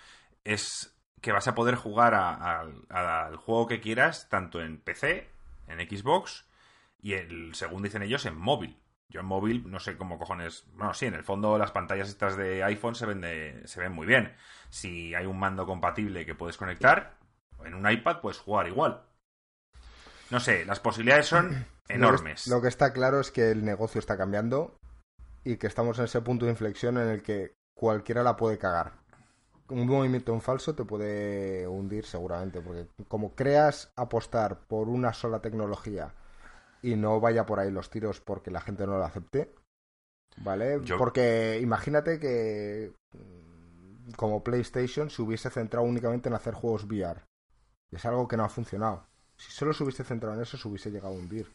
es 0.45 0.99
que 1.21 1.33
vas 1.33 1.49
a 1.49 1.55
poder 1.55 1.75
jugar 1.75 2.15
al 2.15 3.37
juego 3.37 3.67
que 3.67 3.81
quieras, 3.81 4.29
tanto 4.29 4.61
en 4.61 4.79
PC, 4.79 5.29
en 5.67 5.79
Xbox, 5.79 6.47
y 7.01 7.15
el, 7.15 7.55
según 7.55 7.83
dicen 7.83 8.03
ellos, 8.03 8.27
en 8.27 8.37
móvil. 8.37 8.79
Yo 9.09 9.21
en 9.21 9.27
móvil 9.27 9.71
no 9.71 9.81
sé 9.81 9.97
cómo 9.97 10.19
cojones. 10.19 10.65
Bueno, 10.75 10.95
sí, 10.95 11.07
en 11.07 11.15
el 11.15 11.25
fondo 11.25 11.57
las 11.57 11.71
pantallas 11.71 12.09
estas 12.09 12.37
de 12.37 12.63
iPhone 12.63 12.95
se 12.95 13.07
ven, 13.07 13.67
se 13.67 13.81
ven 13.81 13.93
muy 13.93 14.07
bien. 14.07 14.35
Si 14.69 15.15
hay 15.15 15.27
un 15.27 15.39
mando 15.39 15.67
compatible 15.67 16.27
que 16.27 16.35
puedes 16.35 16.57
conectar, 16.57 17.17
en 17.65 17.75
un 17.75 17.91
iPad 17.91 18.21
puedes 18.21 18.39
jugar 18.39 18.69
igual. 18.69 19.03
No 20.31 20.41
sé, 20.41 20.65
las 20.65 20.81
posibilidades 20.81 21.27
son 21.27 21.67
enormes. 21.89 22.47
Lo 22.47 22.61
que, 22.61 22.69
está 22.69 22.93
claro 22.93 23.21
es 23.21 23.31
que 23.31 23.51
el 23.51 23.65
negocio 23.65 23.99
está 23.99 24.17
cambiando 24.17 24.77
y 25.45 25.57
que 25.57 25.67
estamos 25.67 25.99
en 25.99 26.05
ese 26.05 26.21
punto 26.21 26.45
de 26.45 26.53
inflexión 26.53 26.99
en 26.99 27.09
el 27.09 27.23
que 27.23 27.55
cualquiera 27.75 28.23
la 28.23 28.37
puede 28.37 28.59
cagar. 28.59 28.93
Un 29.71 29.87
movimiento 29.87 30.33
en 30.33 30.41
falso 30.41 30.75
te 30.75 30.85
puede 30.85 31.67
hundir 31.67 32.05
seguramente, 32.05 32.61
porque 32.61 32.87
como 33.07 33.35
creas 33.35 33.93
apostar 33.97 34.61
por 34.67 34.89
una 34.89 35.13
sola 35.13 35.41
tecnología 35.41 36.15
y 36.83 36.97
no 36.97 37.21
vaya 37.21 37.45
por 37.45 37.61
ahí 37.61 37.71
los 37.71 37.91
tiros 37.91 38.21
porque 38.21 38.51
la 38.51 38.61
gente 38.61 38.87
no 38.87 38.97
lo 38.97 39.05
acepte, 39.05 39.55
¿vale? 40.39 40.81
Porque 40.97 41.59
imagínate 41.61 42.19
que 42.19 42.93
mm, 43.13 44.13
como 44.13 44.43
PlayStation 44.43 45.11
se 45.11 45.23
hubiese 45.23 45.51
centrado 45.51 45.87
únicamente 45.87 46.29
en 46.29 46.35
hacer 46.35 46.55
juegos 46.55 46.85
VR. 46.85 47.23
Y 47.91 47.97
es 47.97 48.05
algo 48.05 48.29
que 48.29 48.37
no 48.37 48.45
ha 48.45 48.49
funcionado. 48.49 49.07
Si 49.39 49.53
solo 49.53 49.73
se 49.73 49.85
hubiese 49.85 50.05
centrado 50.05 50.35
en 50.35 50.43
eso, 50.43 50.59
se 50.59 50.69
hubiese 50.69 50.91
llegado 50.91 51.15
a 51.15 51.17
hundir. 51.17 51.47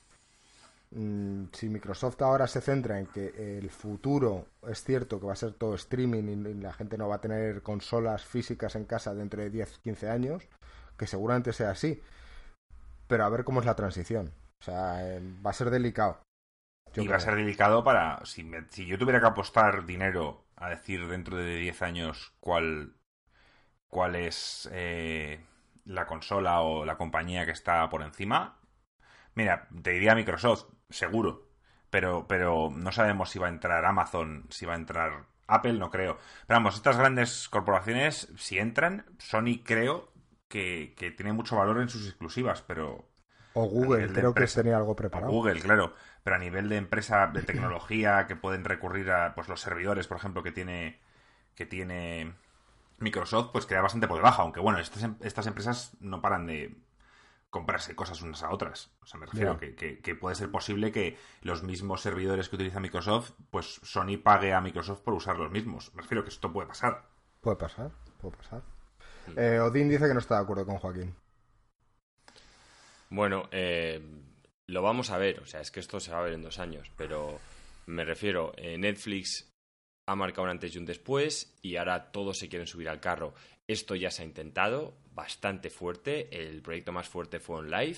Mm, 0.95 1.45
si 1.51 1.69
Microsoft 1.69 2.21
ahora 2.21 2.47
se 2.47 2.61
centra 2.61 2.99
en 2.99 3.07
que 3.07 3.57
el 3.57 3.69
futuro 3.71 4.45
es 4.67 4.83
cierto 4.83 5.19
que 5.19 5.25
va 5.25 5.33
a 5.33 5.35
ser 5.35 5.53
todo 5.53 5.73
streaming 5.73 6.45
y 6.45 6.53
la 6.61 6.71
gente 6.73 6.97
no 6.97 7.07
va 7.07 7.15
a 7.15 7.21
tener 7.21 7.63
consolas 7.63 8.23
físicas 8.23 8.75
en 8.75 8.85
casa 8.85 9.15
dentro 9.15 9.41
de 9.41 9.49
10, 9.49 9.79
15 9.79 10.09
años, 10.09 10.47
que 10.97 11.07
seguramente 11.07 11.51
sea 11.51 11.71
así. 11.71 12.01
Pero 13.07 13.25
a 13.25 13.29
ver 13.29 13.43
cómo 13.43 13.59
es 13.59 13.65
la 13.65 13.75
transición. 13.75 14.31
O 14.61 14.63
sea, 14.63 15.05
eh, 15.05 15.21
va 15.45 15.49
a 15.49 15.53
ser 15.53 15.69
delicado. 15.71 16.21
y 16.95 17.07
va 17.07 17.17
a 17.17 17.19
ser 17.19 17.35
delicado 17.35 17.83
para. 17.83 18.23
Si, 18.25 18.49
si 18.69 18.85
yo 18.85 18.97
tuviera 18.97 19.19
que 19.19 19.27
apostar 19.27 19.85
dinero 19.85 20.45
a 20.55 20.69
decir 20.69 21.07
dentro 21.07 21.37
de 21.37 21.55
10 21.55 21.81
años 21.81 22.33
cuál, 22.39 22.93
cuál 23.89 24.15
es. 24.15 24.69
Eh, 24.71 25.43
la 25.85 26.05
consola 26.05 26.61
o 26.61 26.85
la 26.85 26.97
compañía 26.97 27.45
que 27.45 27.51
está 27.51 27.87
por 27.89 28.01
encima, 28.01 28.59
mira, 29.35 29.67
te 29.81 29.91
diría 29.91 30.15
Microsoft, 30.15 30.65
seguro. 30.89 31.49
Pero, 31.89 32.27
pero 32.27 32.71
no 32.75 32.91
sabemos 32.91 33.29
si 33.29 33.37
va 33.37 33.47
a 33.47 33.51
entrar 33.51 33.85
Amazon, 33.85 34.47
si 34.49 34.65
va 34.65 34.73
a 34.73 34.77
entrar 34.77 35.27
Apple 35.47 35.73
no 35.73 35.89
creo. 35.89 36.17
Pero 36.47 36.59
vamos, 36.59 36.75
estas 36.75 36.97
grandes 36.97 37.49
corporaciones, 37.49 38.31
si 38.37 38.57
entran, 38.57 39.05
Sony 39.19 39.61
creo 39.63 40.11
que, 40.47 40.93
que 40.97 41.11
tiene 41.11 41.33
mucho 41.33 41.55
valor 41.55 41.81
en 41.81 41.89
sus 41.89 42.07
exclusivas, 42.07 42.61
pero... 42.61 43.09
O 43.55 43.65
Google, 43.65 44.11
creo 44.11 44.33
que 44.33 44.47
tenía 44.47 44.77
algo 44.77 44.95
preparado. 44.95 45.31
Google, 45.31 45.61
claro. 45.61 45.93
Pero 46.23 46.35
a 46.35 46.39
nivel 46.39 46.69
de 46.69 46.77
empresa 46.77 47.27
de 47.27 47.43
tecnología 47.43 48.25
que 48.27 48.35
pueden 48.35 48.65
recurrir 48.65 49.11
a 49.11 49.35
pues, 49.35 49.47
los 49.47 49.61
servidores, 49.61 50.07
por 50.07 50.17
ejemplo, 50.17 50.41
que 50.41 50.51
tiene, 50.51 50.99
que 51.53 51.67
tiene 51.67 52.33
Microsoft, 52.99 53.51
pues 53.51 53.65
queda 53.65 53.81
bastante 53.81 54.07
por 54.07 54.17
debajo. 54.17 54.41
Aunque 54.41 54.59
bueno, 54.59 54.79
estas, 54.79 55.03
em, 55.03 55.15
estas 55.21 55.47
empresas 55.47 55.95
no 55.99 56.21
paran 56.21 56.47
de 56.47 56.75
comprarse 57.49 57.95
cosas 57.95 58.21
unas 58.23 58.41
a 58.41 58.49
otras. 58.49 58.91
O 59.01 59.05
sea, 59.05 59.19
me 59.19 59.27
refiero 59.27 59.59
que, 59.59 59.75
que, 59.75 60.15
puede 60.15 60.35
ser 60.35 60.49
posible 60.49 60.91
que 60.91 61.19
los 61.41 61.61
mismos 61.61 62.01
servidores 62.01 62.49
que 62.49 62.55
utiliza 62.55 62.79
Microsoft, 62.79 63.33
pues 63.51 63.79
Sony 63.83 64.17
pague 64.21 64.53
a 64.53 64.61
Microsoft 64.61 65.01
por 65.01 65.13
usar 65.13 65.37
los 65.37 65.51
mismos. 65.51 65.93
Me 65.93 66.01
refiero 66.01 66.23
que 66.23 66.29
esto 66.29 66.51
puede 66.51 66.67
pasar. 66.67 67.07
Puede 67.41 67.57
pasar, 67.57 67.91
puede 68.19 68.37
pasar. 68.37 68.63
Eh, 69.37 69.59
Odín 69.59 69.87
dice 69.87 70.07
que 70.07 70.13
no 70.13 70.19
está 70.19 70.37
de 70.37 70.41
acuerdo 70.41 70.65
con 70.65 70.77
Joaquín. 70.77 71.15
Bueno, 73.09 73.47
eh, 73.51 74.01
lo 74.65 74.81
vamos 74.81 75.11
a 75.11 75.19
ver. 75.19 75.39
O 75.39 75.45
sea, 75.45 75.61
es 75.61 75.69
que 75.69 75.79
esto 75.79 75.99
se 75.99 76.11
va 76.11 76.19
a 76.19 76.23
ver 76.23 76.33
en 76.33 76.41
dos 76.41 76.57
años. 76.57 76.91
Pero 76.97 77.39
me 77.85 78.03
refiero, 78.03 78.53
eh, 78.57 78.77
Netflix 78.79 79.52
ha 80.05 80.15
marcado 80.15 80.43
un 80.43 80.49
antes 80.49 80.75
y 80.75 80.77
un 80.77 80.85
después 80.85 81.57
y 81.61 81.75
ahora 81.77 82.11
todos 82.11 82.37
se 82.37 82.49
quieren 82.49 82.67
subir 82.67 82.89
al 82.89 82.99
carro. 82.99 83.33
Esto 83.67 83.95
ya 83.95 84.11
se 84.11 84.23
ha 84.23 84.25
intentado 84.25 84.97
bastante 85.13 85.69
fuerte. 85.69 86.27
El 86.31 86.61
proyecto 86.61 86.91
más 86.91 87.07
fuerte 87.07 87.39
fue 87.39 87.57
OnLive. 87.57 87.97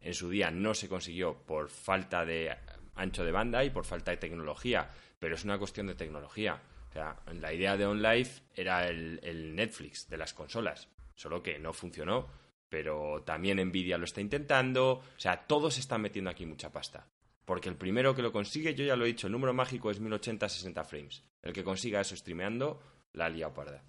En 0.00 0.14
su 0.14 0.28
día 0.28 0.50
no 0.50 0.74
se 0.74 0.88
consiguió 0.88 1.34
por 1.46 1.70
falta 1.70 2.24
de 2.24 2.54
ancho 2.94 3.24
de 3.24 3.32
banda 3.32 3.64
y 3.64 3.70
por 3.70 3.84
falta 3.84 4.10
de 4.10 4.16
tecnología, 4.18 4.90
pero 5.18 5.34
es 5.34 5.44
una 5.44 5.58
cuestión 5.58 5.86
de 5.86 5.94
tecnología. 5.94 6.60
O 6.90 6.92
sea, 6.92 7.16
la 7.32 7.52
idea 7.52 7.76
de 7.76 7.86
OnLive 7.86 8.30
era 8.54 8.86
el, 8.88 9.20
el 9.22 9.54
Netflix 9.54 10.08
de 10.08 10.16
las 10.16 10.34
consolas, 10.34 10.88
solo 11.14 11.42
que 11.42 11.58
no 11.58 11.72
funcionó. 11.72 12.28
Pero 12.68 13.22
también 13.24 13.64
Nvidia 13.64 13.96
lo 13.96 14.04
está 14.04 14.20
intentando. 14.20 14.90
O 14.90 15.04
sea, 15.16 15.46
todos 15.46 15.78
están 15.78 16.02
metiendo 16.02 16.30
aquí 16.30 16.44
mucha 16.44 16.70
pasta. 16.70 17.06
Porque 17.46 17.68
el 17.68 17.76
primero 17.76 18.14
que 18.14 18.22
lo 18.22 18.32
consigue, 18.32 18.74
yo 18.74 18.84
ya 18.84 18.96
lo 18.96 19.04
he 19.04 19.08
dicho, 19.08 19.28
el 19.28 19.32
número 19.32 19.54
mágico 19.54 19.90
es 19.90 20.02
1080-60 20.02 20.84
frames. 20.84 21.24
El 21.42 21.52
que 21.52 21.62
consiga 21.62 22.00
eso 22.00 22.16
streameando, 22.16 22.80
la 23.14 23.26
ha 23.26 23.54
parda. 23.54 23.82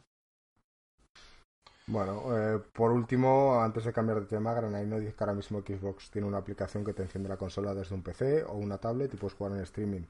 Bueno, 1.87 2.37
eh, 2.37 2.59
por 2.73 2.91
último, 2.91 3.61
antes 3.61 3.85
de 3.85 3.93
cambiar 3.93 4.19
de 4.19 4.27
tema, 4.27 4.53
Granaino 4.53 4.99
dice 4.99 5.13
que 5.13 5.23
ahora 5.23 5.33
mismo 5.33 5.61
Xbox 5.61 6.11
tiene 6.11 6.27
una 6.27 6.37
aplicación 6.37 6.83
que 6.83 6.93
te 6.93 7.01
enciende 7.01 7.29
la 7.29 7.37
consola 7.37 7.73
desde 7.73 7.95
un 7.95 8.03
PC 8.03 8.43
o 8.43 8.53
una 8.53 8.77
tablet 8.77 9.13
y 9.13 9.17
puedes 9.17 9.35
jugar 9.35 9.53
en 9.53 9.63
streaming. 9.63 10.01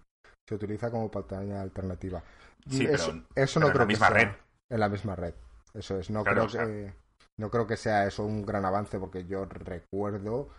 Se 0.47 0.55
utiliza 0.55 0.89
como 0.89 1.09
pantalla 1.11 1.61
alternativa. 1.61 2.23
Sí, 2.67 2.85
eso, 2.85 3.11
pero, 3.11 3.43
eso 3.43 3.59
no 3.59 3.67
en 3.67 3.71
creo 3.73 3.81
la 3.83 3.87
misma 3.87 4.07
que 4.07 4.13
sea 4.13 4.25
red. 4.25 4.35
En 4.69 4.79
la 4.79 4.89
misma 4.89 5.15
red. 5.15 5.33
Eso 5.73 5.99
es. 5.99 6.09
No 6.09 6.23
creo 6.23 6.47
que 6.47 6.93
no 7.39 7.51
creo 7.51 7.67
que 7.67 7.77
sea 7.77 8.07
eso 8.07 8.25
un 8.25 8.45
gran 8.45 8.65
avance 8.65 8.97
porque 8.99 9.25
yo 9.25 9.45
recuerdo 9.45 10.49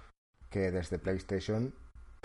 que 0.49 0.71
desde 0.71 1.01
PlayStation 1.01 1.75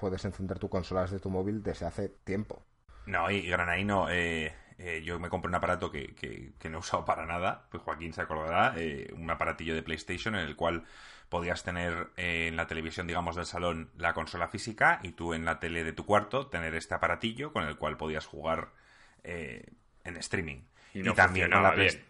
puedes 0.04 0.26
encender 0.26 0.60
tu 0.60 0.68
consola 0.68 1.04
desde 1.04 1.22
tu 1.22 1.30
móvil 1.30 1.64
desde 1.64 1.86
hace 1.86 2.10
tiempo. 2.10 2.62
No, 3.06 3.32
y 3.32 3.48
Granaino, 3.48 4.10
eh, 4.10 4.54
eh, 4.78 5.02
yo 5.02 5.18
me 5.18 5.30
compré 5.30 5.48
un 5.48 5.56
aparato 5.56 5.90
que, 5.90 6.14
que, 6.14 6.70
no 6.70 6.78
he 6.78 6.80
usado 6.82 7.06
para 7.06 7.26
nada, 7.26 7.68
pues 7.72 7.82
Joaquín 7.84 8.12
se 8.12 8.22
acordará, 8.22 8.74
eh, 8.76 9.14
un 9.16 9.32
aparatillo 9.32 9.74
de 9.74 9.82
PlayStation 9.82 10.36
en 10.36 10.42
el 10.42 10.58
cual 10.58 10.84
podías 11.30 11.64
tener 11.64 12.10
eh, 12.18 12.48
en 12.50 12.58
la 12.58 12.68
televisión, 12.68 13.08
digamos, 13.08 13.38
del 13.38 13.46
salón 13.46 13.92
la 13.96 14.14
consola 14.14 14.50
física 14.50 15.00
y 15.02 15.14
tú 15.14 15.34
en 15.34 15.46
la 15.46 15.62
tele 15.62 15.86
de 15.86 15.94
tu 15.94 16.06
cuarto 16.06 16.48
tener 16.48 16.76
este 16.76 16.96
aparatillo 16.96 17.54
con 17.54 17.64
el 17.64 17.78
cual 17.78 17.96
podías 17.96 18.26
jugar 18.26 18.74
en 19.24 20.18
streaming. 20.18 20.64
Y, 20.94 21.02
también 21.14 21.50
la 21.50 21.72
bien. 21.72 22.04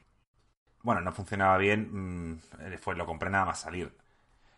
Bueno, 0.82 1.01
no 1.01 1.12
funcionaba 1.12 1.60
bien, 1.60 2.41
fue, 2.82 2.95
lo 2.95 3.06
compré 3.06 3.29
nada 3.29 3.45
más 3.45 3.62
salir. 3.62 3.95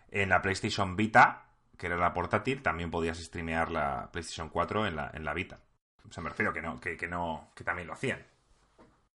En 0.09 0.29
la 0.29 0.41
PlayStation 0.41 0.95
Vita, 0.95 1.44
que 1.77 1.87
era 1.87 1.97
la 1.97 2.13
portátil, 2.13 2.61
también 2.61 2.91
podías 2.91 3.17
streamear 3.17 3.71
la 3.71 4.09
PlayStation 4.11 4.49
4 4.49 4.87
en 4.87 4.95
la, 4.95 5.11
en 5.13 5.25
la 5.25 5.33
Vita. 5.33 5.59
O 6.07 6.11
sea, 6.11 6.23
me 6.23 6.29
refiero 6.29 6.53
que 6.53 6.61
no, 6.61 6.79
que, 6.79 6.95
que 6.95 7.07
no, 7.07 7.49
que 7.55 7.63
también 7.63 7.87
lo 7.87 7.93
hacían. 7.93 8.19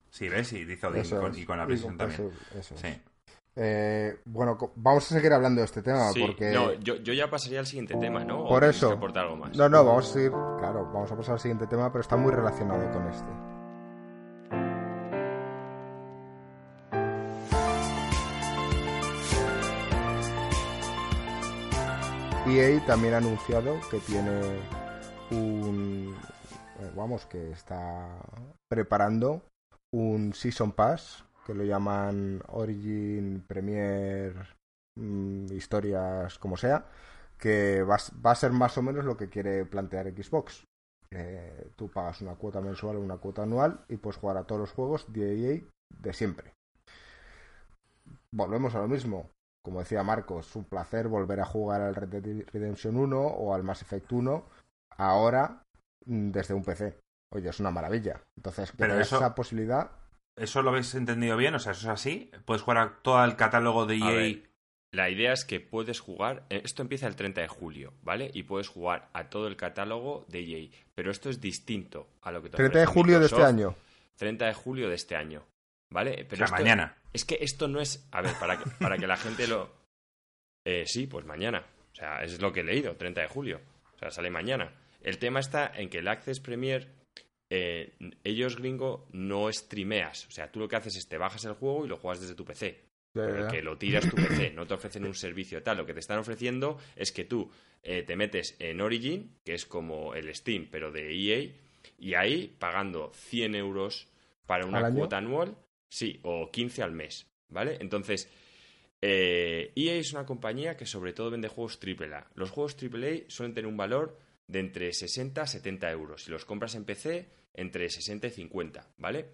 Sí, 0.09 0.27
¿ves? 0.27 0.53
Y 0.53 0.65
dice 0.65 0.87
Odin 0.87 1.03
y 1.35 1.45
con 1.45 1.57
la 1.57 1.65
PlayStation 1.65 1.97
también. 1.97 2.31
sí. 2.61 3.01
Eh, 3.61 4.21
bueno, 4.25 4.57
vamos 4.75 5.11
a 5.11 5.15
seguir 5.15 5.33
hablando 5.33 5.59
de 5.59 5.65
este 5.65 5.81
tema 5.81 6.11
porque... 6.17 6.51
No, 6.51 6.73
yo, 6.75 6.95
yo, 6.97 7.13
ya 7.13 7.29
pasaría 7.29 7.59
al 7.59 7.65
siguiente 7.65 7.95
tema, 7.95 8.23
¿no? 8.23 8.47
Por 8.47 8.63
eso... 8.63 8.97
Algo 9.15 9.35
más? 9.35 9.57
No, 9.57 9.67
no, 9.67 9.83
vamos 9.83 10.09
a 10.09 10.13
seguir... 10.13 10.31
Claro, 10.31 10.85
vamos 10.93 11.11
a 11.11 11.17
pasar 11.17 11.33
al 11.33 11.39
siguiente 11.39 11.67
tema, 11.67 11.91
pero 11.91 12.01
está 12.01 12.15
muy 12.15 12.31
relacionado 12.31 12.89
con 12.91 13.07
este. 13.07 13.58
EA 22.49 22.83
también 22.85 23.13
ha 23.13 23.17
anunciado 23.17 23.79
que 23.91 23.99
tiene 23.99 24.41
un, 25.31 26.15
eh, 26.79 26.91
vamos, 26.95 27.25
que 27.27 27.51
está 27.51 28.07
preparando 28.67 29.43
un 29.93 30.33
Season 30.33 30.71
Pass, 30.71 31.25
que 31.45 31.53
lo 31.53 31.63
llaman 31.63 32.41
Origin, 32.47 33.43
Premier, 33.47 34.33
mm, 34.97 35.51
historias, 35.53 36.39
como 36.39 36.57
sea, 36.57 36.85
que 37.37 37.83
va, 37.83 37.95
a 37.95 38.35
ser 38.35 38.51
más 38.51 38.77
o 38.77 38.81
menos 38.81 39.05
lo 39.05 39.15
que 39.15 39.29
quiere 39.29 39.65
plantear 39.65 40.07
Xbox. 40.07 40.65
Eh, 41.11 41.71
tú 41.75 41.89
pagas 41.89 42.21
una 42.21 42.35
cuota 42.35 42.61
mensual 42.61 42.97
o 42.97 43.01
una 43.01 43.17
cuota 43.17 43.43
anual 43.43 43.83
y 43.89 43.97
puedes 43.97 44.17
jugar 44.17 44.37
a 44.37 44.43
todos 44.43 44.61
los 44.61 44.71
juegos 44.71 45.11
de 45.11 45.53
EA 45.53 45.61
de 46.01 46.13
siempre. 46.13 46.53
Volvemos 48.31 48.75
a 48.75 48.79
lo 48.79 48.87
mismo. 48.87 49.29
Como 49.69 49.79
decía 49.79 50.03
Marcos, 50.03 50.47
es 50.47 50.55
un 50.55 50.65
placer 50.65 51.07
volver 51.07 51.39
a 51.39 51.45
jugar 51.45 51.81
al 51.81 51.95
Red 51.95 52.09
Dead 52.09 52.45
Redemption 52.51 52.97
1 52.97 53.19
o 53.19 53.53
al 53.53 53.63
Mass 53.63 53.83
Effect 53.83 54.11
1 54.11 54.45
ahora 54.97 55.63
Mm, 56.09 56.31
desde 56.31 56.53
un 56.53 56.63
PC. 56.63 56.97
Oye, 57.31 57.49
es 57.49 57.59
una 57.59 57.71
maravilla. 57.71 58.21
Entonces, 58.35 58.73
pero 58.75 58.99
esa 58.99 59.35
posibilidad. 59.35 59.91
¿Eso 60.35 60.61
lo 60.61 60.71
habéis 60.71 60.95
entendido 60.95 61.37
bien? 61.37 61.53
O 61.53 61.59
sea, 61.59 61.73
¿eso 61.73 61.81
es 61.81 61.87
así? 61.87 62.31
¿Puedes 62.45 62.63
jugar 62.63 62.77
a 62.77 63.01
todo 63.01 63.23
el 63.23 63.35
catálogo 63.35 63.85
de 63.85 63.97
EA? 63.97 64.45
la 64.91 65.07
idea 65.07 65.33
es 65.33 65.45
que 65.45 65.59
puedes 65.59 65.99
jugar. 65.99 66.45
Eh, 66.49 66.61
esto 66.63 66.81
empieza 66.81 67.05
el 67.05 67.15
30 67.15 67.41
de 67.41 67.47
julio, 67.47 67.93
¿vale? 68.01 68.31
Y 68.33 68.43
puedes 68.43 68.69
jugar 68.69 69.09
a 69.13 69.29
todo 69.29 69.47
el 69.47 69.55
catálogo 69.55 70.25
de 70.29 70.39
EA. 70.39 70.69
Pero 70.95 71.11
esto 71.11 71.29
es 71.29 71.39
distinto 71.39 72.07
a 72.21 72.31
lo 72.31 72.41
que 72.41 72.49
te 72.49 72.57
30 72.57 72.79
de 72.79 72.85
julio 72.87 73.19
de 73.19 73.27
este 73.27 73.43
año. 73.43 73.75
30 74.15 74.45
de 74.47 74.53
julio 74.53 74.89
de 74.89 74.95
este 74.95 75.15
año, 75.15 75.43
¿vale? 75.89 76.25
Pero 76.29 76.47
mañana. 76.47 76.95
Es 77.13 77.25
que 77.25 77.37
esto 77.41 77.67
no 77.67 77.79
es. 77.81 78.07
A 78.11 78.21
ver, 78.21 78.33
para 78.39 78.57
que, 78.57 78.69
para 78.79 78.97
que 78.97 79.07
la 79.07 79.17
gente 79.17 79.47
lo. 79.47 79.73
Eh, 80.65 80.83
sí, 80.85 81.07
pues 81.07 81.25
mañana. 81.25 81.65
O 81.91 81.95
sea, 81.95 82.23
es 82.23 82.39
lo 82.41 82.51
que 82.51 82.61
he 82.61 82.63
leído, 82.63 82.95
30 82.95 83.21
de 83.21 83.27
julio. 83.27 83.61
O 83.95 83.99
sea, 83.99 84.11
sale 84.11 84.29
mañana. 84.29 84.71
El 85.01 85.17
tema 85.17 85.39
está 85.39 85.71
en 85.75 85.89
que 85.89 85.99
el 85.99 86.07
Access 86.07 86.39
Premier, 86.39 86.87
eh, 87.49 87.93
ellos 88.23 88.57
gringo, 88.57 89.07
no 89.11 89.51
streameas. 89.51 90.27
O 90.27 90.31
sea, 90.31 90.51
tú 90.51 90.59
lo 90.59 90.67
que 90.67 90.75
haces 90.75 90.95
es 90.95 91.07
te 91.07 91.17
bajas 91.17 91.45
el 91.45 91.53
juego 91.53 91.85
y 91.85 91.89
lo 91.89 91.97
juegas 91.97 92.21
desde 92.21 92.35
tu 92.35 92.45
PC. 92.45 92.85
que 93.13 93.61
lo 93.61 93.77
tiras 93.77 94.07
tu 94.07 94.15
PC, 94.15 94.51
no 94.51 94.67
te 94.67 94.75
ofrecen 94.75 95.05
un 95.05 95.15
servicio 95.15 95.63
tal. 95.63 95.77
Lo 95.77 95.85
que 95.85 95.93
te 95.93 95.99
están 95.99 96.19
ofreciendo 96.19 96.77
es 96.95 97.11
que 97.11 97.25
tú 97.25 97.49
eh, 97.81 98.03
te 98.03 98.15
metes 98.15 98.55
en 98.59 98.81
Origin, 98.81 99.35
que 99.43 99.55
es 99.55 99.65
como 99.65 100.13
el 100.13 100.33
Steam, 100.35 100.67
pero 100.69 100.91
de 100.91 101.11
EA, 101.11 101.51
y 101.97 102.13
ahí 102.13 102.55
pagando 102.59 103.11
100 103.13 103.55
euros 103.55 104.07
para 104.45 104.65
una 104.65 104.91
cuota 104.91 105.17
anual, 105.17 105.55
sí, 105.89 106.19
o 106.23 106.51
15 106.51 106.83
al 106.83 106.91
mes, 106.91 107.27
¿vale? 107.49 107.77
Entonces, 107.81 108.29
eh, 109.01 109.71
EA 109.75 109.95
es 109.95 110.13
una 110.13 110.25
compañía 110.25 110.77
que 110.77 110.85
sobre 110.85 111.13
todo 111.13 111.31
vende 111.31 111.47
juegos 111.47 111.79
AAA. 111.81 112.31
Los 112.35 112.51
juegos 112.51 112.75
AAA 112.81 113.29
suelen 113.29 113.53
tener 113.53 113.67
un 113.67 113.77
valor 113.77 114.17
de 114.47 114.59
entre 114.59 114.93
60 114.93 115.41
a 115.41 115.47
70 115.47 115.91
euros. 115.91 116.23
Si 116.23 116.31
los 116.31 116.45
compras 116.45 116.75
en 116.75 116.85
PC, 116.85 117.29
entre 117.53 117.89
60 117.89 118.27
y 118.27 118.31
50, 118.31 118.87
¿vale? 118.97 119.33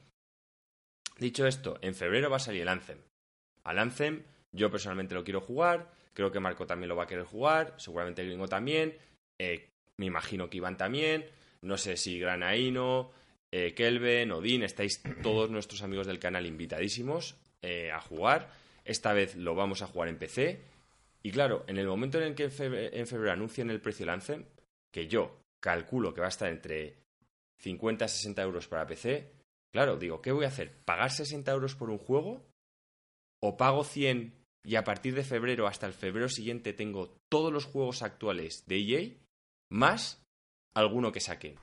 Dicho 1.18 1.48
esto, 1.48 1.80
en 1.82 1.96
febrero 1.96 2.30
va 2.30 2.38
a 2.38 2.40
salir 2.40 2.62
el 2.62 2.68
Anthem. 2.68 3.00
Al 3.64 3.80
Anthem 3.80 4.24
yo 4.56 4.72
personalmente 4.72 5.16
lo 5.16 5.24
quiero 5.24 5.42
jugar, 5.42 5.92
creo 6.14 6.32
que 6.32 6.40
Marco 6.40 6.66
también 6.66 6.90
lo 6.90 6.96
va 6.96 7.04
a 7.04 7.08
querer 7.08 7.26
jugar, 7.26 7.74
seguramente 7.78 8.24
gringo 8.24 8.48
también, 8.48 8.98
eh, 9.38 9.70
me 9.98 10.06
imagino 10.06 10.50
que 10.50 10.58
Iván 10.58 10.78
también, 10.78 11.26
no 11.62 11.78
sé 11.78 11.98
si 11.98 12.20
Granaino, 12.20 13.12
eh, 13.58 13.74
Kelvin, 13.74 14.34
Odín, 14.34 14.64
estáis 14.64 15.02
todos 15.24 15.50
nuestros 15.50 15.82
amigos 15.82 16.08
del 16.08 16.20
canal 16.20 16.46
invitadísimos 16.46 17.38
eh, 17.62 17.90
a 17.90 18.02
jugar. 18.02 18.52
Esta 18.84 19.14
vez 19.14 19.38
lo 19.38 19.56
vamos 19.56 19.82
a 19.82 19.88
jugar 19.88 20.10
en 20.10 20.18
PC. 20.18 20.60
Y 21.24 21.32
claro, 21.32 21.64
en 21.68 21.78
el 21.78 21.88
momento 21.88 22.18
en 22.18 22.26
el 22.26 22.36
que 22.36 22.44
en 22.44 22.52
febrero, 22.52 22.92
en 22.94 23.30
anuncien 23.30 23.70
el 23.70 23.80
precio 23.80 24.06
del 24.06 24.46
que 24.92 25.08
yo 25.08 25.40
calculo 25.62 26.14
que 26.14 26.20
va 26.20 26.28
a 26.28 26.36
estar 26.36 26.50
entre 26.50 26.98
50 27.62 28.04
y 28.04 28.10
60 28.10 28.42
euros 28.42 28.68
para 28.68 28.86
PC, 28.86 29.32
claro, 29.72 29.96
digo, 29.96 30.22
¿qué 30.22 30.34
voy 30.34 30.44
a 30.44 30.50
hacer? 30.50 30.74
¿Pagar 30.84 31.12
60 31.12 31.50
euros 31.54 31.76
por 31.76 31.90
un 31.90 31.98
juego? 31.98 32.46
¿O 33.42 33.56
pago 33.56 33.86
100 33.86 34.34
y 34.66 34.76
a 34.76 34.84
partir 34.84 35.16
de 35.16 35.24
febrero 35.24 35.66
hasta 35.68 35.88
el 35.88 35.94
febrero 35.94 36.28
siguiente 36.28 36.74
tengo 36.74 37.16
todos 37.32 37.54
los 37.54 37.64
juegos 37.64 38.02
actuales 38.02 38.66
de 38.68 38.80
EA 38.80 39.12
más 39.72 40.22
alguno 40.74 41.14
que 41.14 41.22
saquen? 41.22 41.56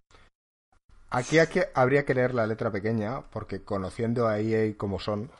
Aquí, 1.12 1.38
aquí 1.38 1.60
habría 1.74 2.04
que 2.04 2.14
leer 2.14 2.32
la 2.32 2.46
letra 2.46 2.72
pequeña, 2.72 3.22
porque 3.30 3.62
conociendo 3.62 4.26
a 4.26 4.40
EA 4.40 4.74
como 4.78 4.98
son, 4.98 5.30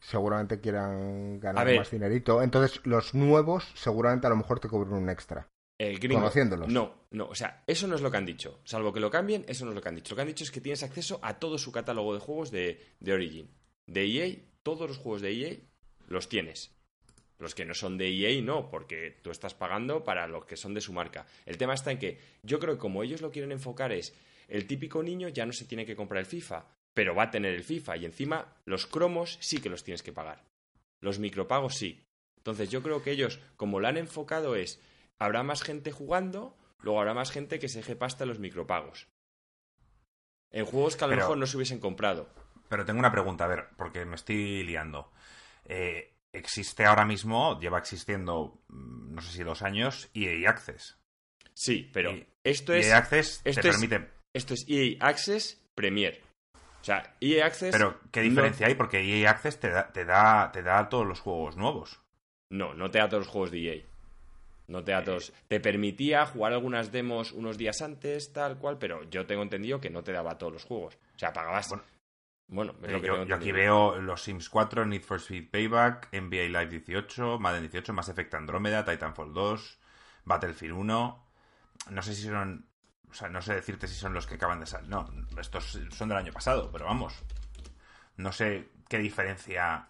seguramente 0.00 0.60
quieran 0.60 1.38
ganar 1.38 1.76
más 1.76 1.90
dinerito. 1.92 2.42
Entonces, 2.42 2.80
los 2.84 3.14
nuevos 3.14 3.70
seguramente 3.74 4.26
a 4.26 4.30
lo 4.30 4.36
mejor 4.36 4.58
te 4.58 4.68
cobran 4.68 4.94
un 4.94 5.08
extra. 5.08 5.48
El 5.78 5.98
conociéndolos. 5.98 6.68
No, 6.68 7.06
no, 7.10 7.26
o 7.26 7.34
sea, 7.34 7.62
eso 7.66 7.86
no 7.86 7.94
es 7.94 8.02
lo 8.02 8.10
que 8.10 8.16
han 8.16 8.26
dicho. 8.26 8.60
Salvo 8.64 8.92
que 8.92 9.00
lo 9.00 9.10
cambien, 9.10 9.44
eso 9.48 9.64
no 9.64 9.70
es 9.70 9.74
lo 9.76 9.80
que 9.80 9.88
han 9.88 9.96
dicho. 9.96 10.12
Lo 10.12 10.16
que 10.16 10.22
han 10.22 10.28
dicho 10.28 10.44
es 10.44 10.50
que 10.50 10.60
tienes 10.60 10.82
acceso 10.82 11.20
a 11.22 11.38
todo 11.38 11.56
su 11.58 11.72
catálogo 11.72 12.14
de 12.14 12.20
juegos 12.20 12.50
de, 12.50 12.84
de 13.00 13.12
Origin. 13.12 13.50
De 13.86 14.04
EA, 14.04 14.36
todos 14.62 14.88
los 14.88 14.98
juegos 14.98 15.22
de 15.22 15.32
EA 15.32 15.56
los 16.08 16.28
tienes. 16.28 16.72
Los 17.42 17.56
que 17.56 17.64
no 17.64 17.74
son 17.74 17.98
de 17.98 18.08
EA 18.08 18.40
no, 18.40 18.70
porque 18.70 19.18
tú 19.20 19.32
estás 19.32 19.52
pagando 19.52 20.04
para 20.04 20.28
los 20.28 20.44
que 20.44 20.56
son 20.56 20.74
de 20.74 20.80
su 20.80 20.92
marca. 20.92 21.26
El 21.44 21.58
tema 21.58 21.74
está 21.74 21.90
en 21.90 21.98
que 21.98 22.20
yo 22.44 22.60
creo 22.60 22.74
que 22.74 22.80
como 22.80 23.02
ellos 23.02 23.20
lo 23.20 23.32
quieren 23.32 23.50
enfocar 23.50 23.90
es 23.90 24.14
el 24.46 24.68
típico 24.68 25.02
niño 25.02 25.28
ya 25.28 25.44
no 25.44 25.52
se 25.52 25.64
tiene 25.64 25.84
que 25.84 25.96
comprar 25.96 26.20
el 26.20 26.26
FIFA, 26.26 26.64
pero 26.94 27.16
va 27.16 27.24
a 27.24 27.30
tener 27.32 27.52
el 27.52 27.64
FIFA 27.64 27.96
y 27.96 28.04
encima 28.04 28.46
los 28.64 28.86
cromos 28.86 29.38
sí 29.40 29.60
que 29.60 29.68
los 29.68 29.82
tienes 29.82 30.04
que 30.04 30.12
pagar. 30.12 30.44
Los 31.00 31.18
micropagos 31.18 31.74
sí. 31.74 32.04
Entonces 32.36 32.70
yo 32.70 32.80
creo 32.80 33.02
que 33.02 33.10
ellos, 33.10 33.40
como 33.56 33.80
lo 33.80 33.88
han 33.88 33.96
enfocado 33.96 34.54
es, 34.54 34.80
habrá 35.18 35.42
más 35.42 35.62
gente 35.62 35.90
jugando, 35.90 36.56
luego 36.80 37.00
habrá 37.00 37.12
más 37.12 37.32
gente 37.32 37.58
que 37.58 37.68
se 37.68 37.78
deje 37.78 37.96
pasta 37.96 38.22
en 38.22 38.28
los 38.28 38.38
micropagos. 38.38 39.08
En 40.52 40.64
juegos 40.64 40.94
que 40.94 41.04
a 41.04 41.08
lo 41.08 41.16
mejor 41.16 41.38
no 41.38 41.46
se 41.46 41.56
hubiesen 41.56 41.80
comprado. 41.80 42.28
Pero 42.68 42.84
tengo 42.84 43.00
una 43.00 43.10
pregunta, 43.10 43.46
a 43.46 43.48
ver, 43.48 43.68
porque 43.76 44.04
me 44.04 44.14
estoy 44.14 44.62
liando. 44.62 45.10
Eh, 45.64 46.11
existe 46.32 46.84
ahora 46.84 47.04
mismo, 47.04 47.58
lleva 47.60 47.78
existiendo, 47.78 48.62
mm, 48.68 49.14
no 49.14 49.22
sé 49.22 49.32
si 49.32 49.42
dos 49.42 49.62
años, 49.62 50.10
EA 50.14 50.48
Access. 50.48 50.98
Sí, 51.54 51.90
pero 51.92 52.14
esto 52.44 52.72
es. 52.72 52.86
EA 52.86 52.98
Access 52.98 53.42
te 53.42 53.62
permite. 53.62 54.08
Esto 54.34 54.54
es 54.54 54.64
EA 54.68 54.96
Access 55.00 55.62
Premier. 55.74 56.20
O 56.80 56.84
sea, 56.84 57.14
EA 57.20 57.46
Access. 57.46 57.70
Pero, 57.72 58.00
¿qué 58.10 58.22
diferencia 58.22 58.66
hay? 58.66 58.74
Porque 58.74 58.98
EA 58.98 59.30
Access 59.30 59.60
te 59.60 59.70
da, 59.70 59.92
te, 59.92 60.04
da, 60.04 60.50
te 60.50 60.62
da 60.62 60.88
todos 60.88 61.06
los 61.06 61.20
juegos 61.20 61.56
nuevos. 61.56 62.00
No, 62.50 62.74
no 62.74 62.90
te 62.90 62.98
da 62.98 63.08
todos 63.08 63.26
los 63.26 63.32
juegos 63.32 63.50
de 63.50 63.68
EA. 63.68 63.82
No 64.68 64.82
te 64.82 64.92
da 64.92 65.04
todos. 65.04 65.32
Te 65.48 65.60
permitía 65.60 66.24
jugar 66.26 66.52
algunas 66.52 66.90
demos 66.90 67.32
unos 67.32 67.58
días 67.58 67.82
antes, 67.82 68.32
tal 68.32 68.58
cual, 68.58 68.78
pero 68.78 69.04
yo 69.10 69.26
tengo 69.26 69.42
entendido 69.42 69.80
que 69.80 69.90
no 69.90 70.02
te 70.02 70.12
daba 70.12 70.38
todos 70.38 70.52
los 70.52 70.64
juegos. 70.64 70.98
O 71.14 71.18
sea, 71.18 71.32
pagabas. 71.32 71.68
Bueno, 71.68 71.84
eh, 72.82 73.00
yo, 73.26 73.34
aquí 73.34 73.50
veo 73.50 73.96
los 73.96 74.22
Sims 74.22 74.48
4, 74.50 74.84
Need 74.84 75.02
for 75.02 75.18
Speed 75.18 75.50
Payback, 75.50 76.08
NBA 76.12 76.48
Live 76.48 76.66
18, 76.66 77.38
Madden 77.38 77.62
18, 77.62 77.92
Mass 77.92 78.10
Effect 78.10 78.34
Andromeda, 78.34 78.84
Titanfall 78.84 79.32
2, 79.32 79.78
Battlefield 80.24 80.74
1. 80.74 81.26
No 81.90 82.02
sé 82.02 82.14
si 82.14 82.28
son. 82.28 82.68
O 83.10 83.14
sea, 83.14 83.28
no 83.28 83.42
sé 83.42 83.54
decirte 83.54 83.88
si 83.88 83.94
son 83.94 84.14
los 84.14 84.26
que 84.26 84.34
acaban 84.34 84.60
de 84.60 84.66
salir. 84.66 84.88
No, 84.88 85.08
estos 85.38 85.78
son 85.90 86.08
del 86.08 86.18
año 86.18 86.32
pasado, 86.32 86.70
pero 86.70 86.86
vamos. 86.86 87.14
No 88.16 88.32
sé 88.32 88.70
qué 88.88 88.98
diferencia 88.98 89.88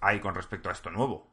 hay 0.00 0.20
con 0.20 0.34
respecto 0.34 0.68
a 0.68 0.72
esto 0.72 0.90
nuevo. 0.90 1.30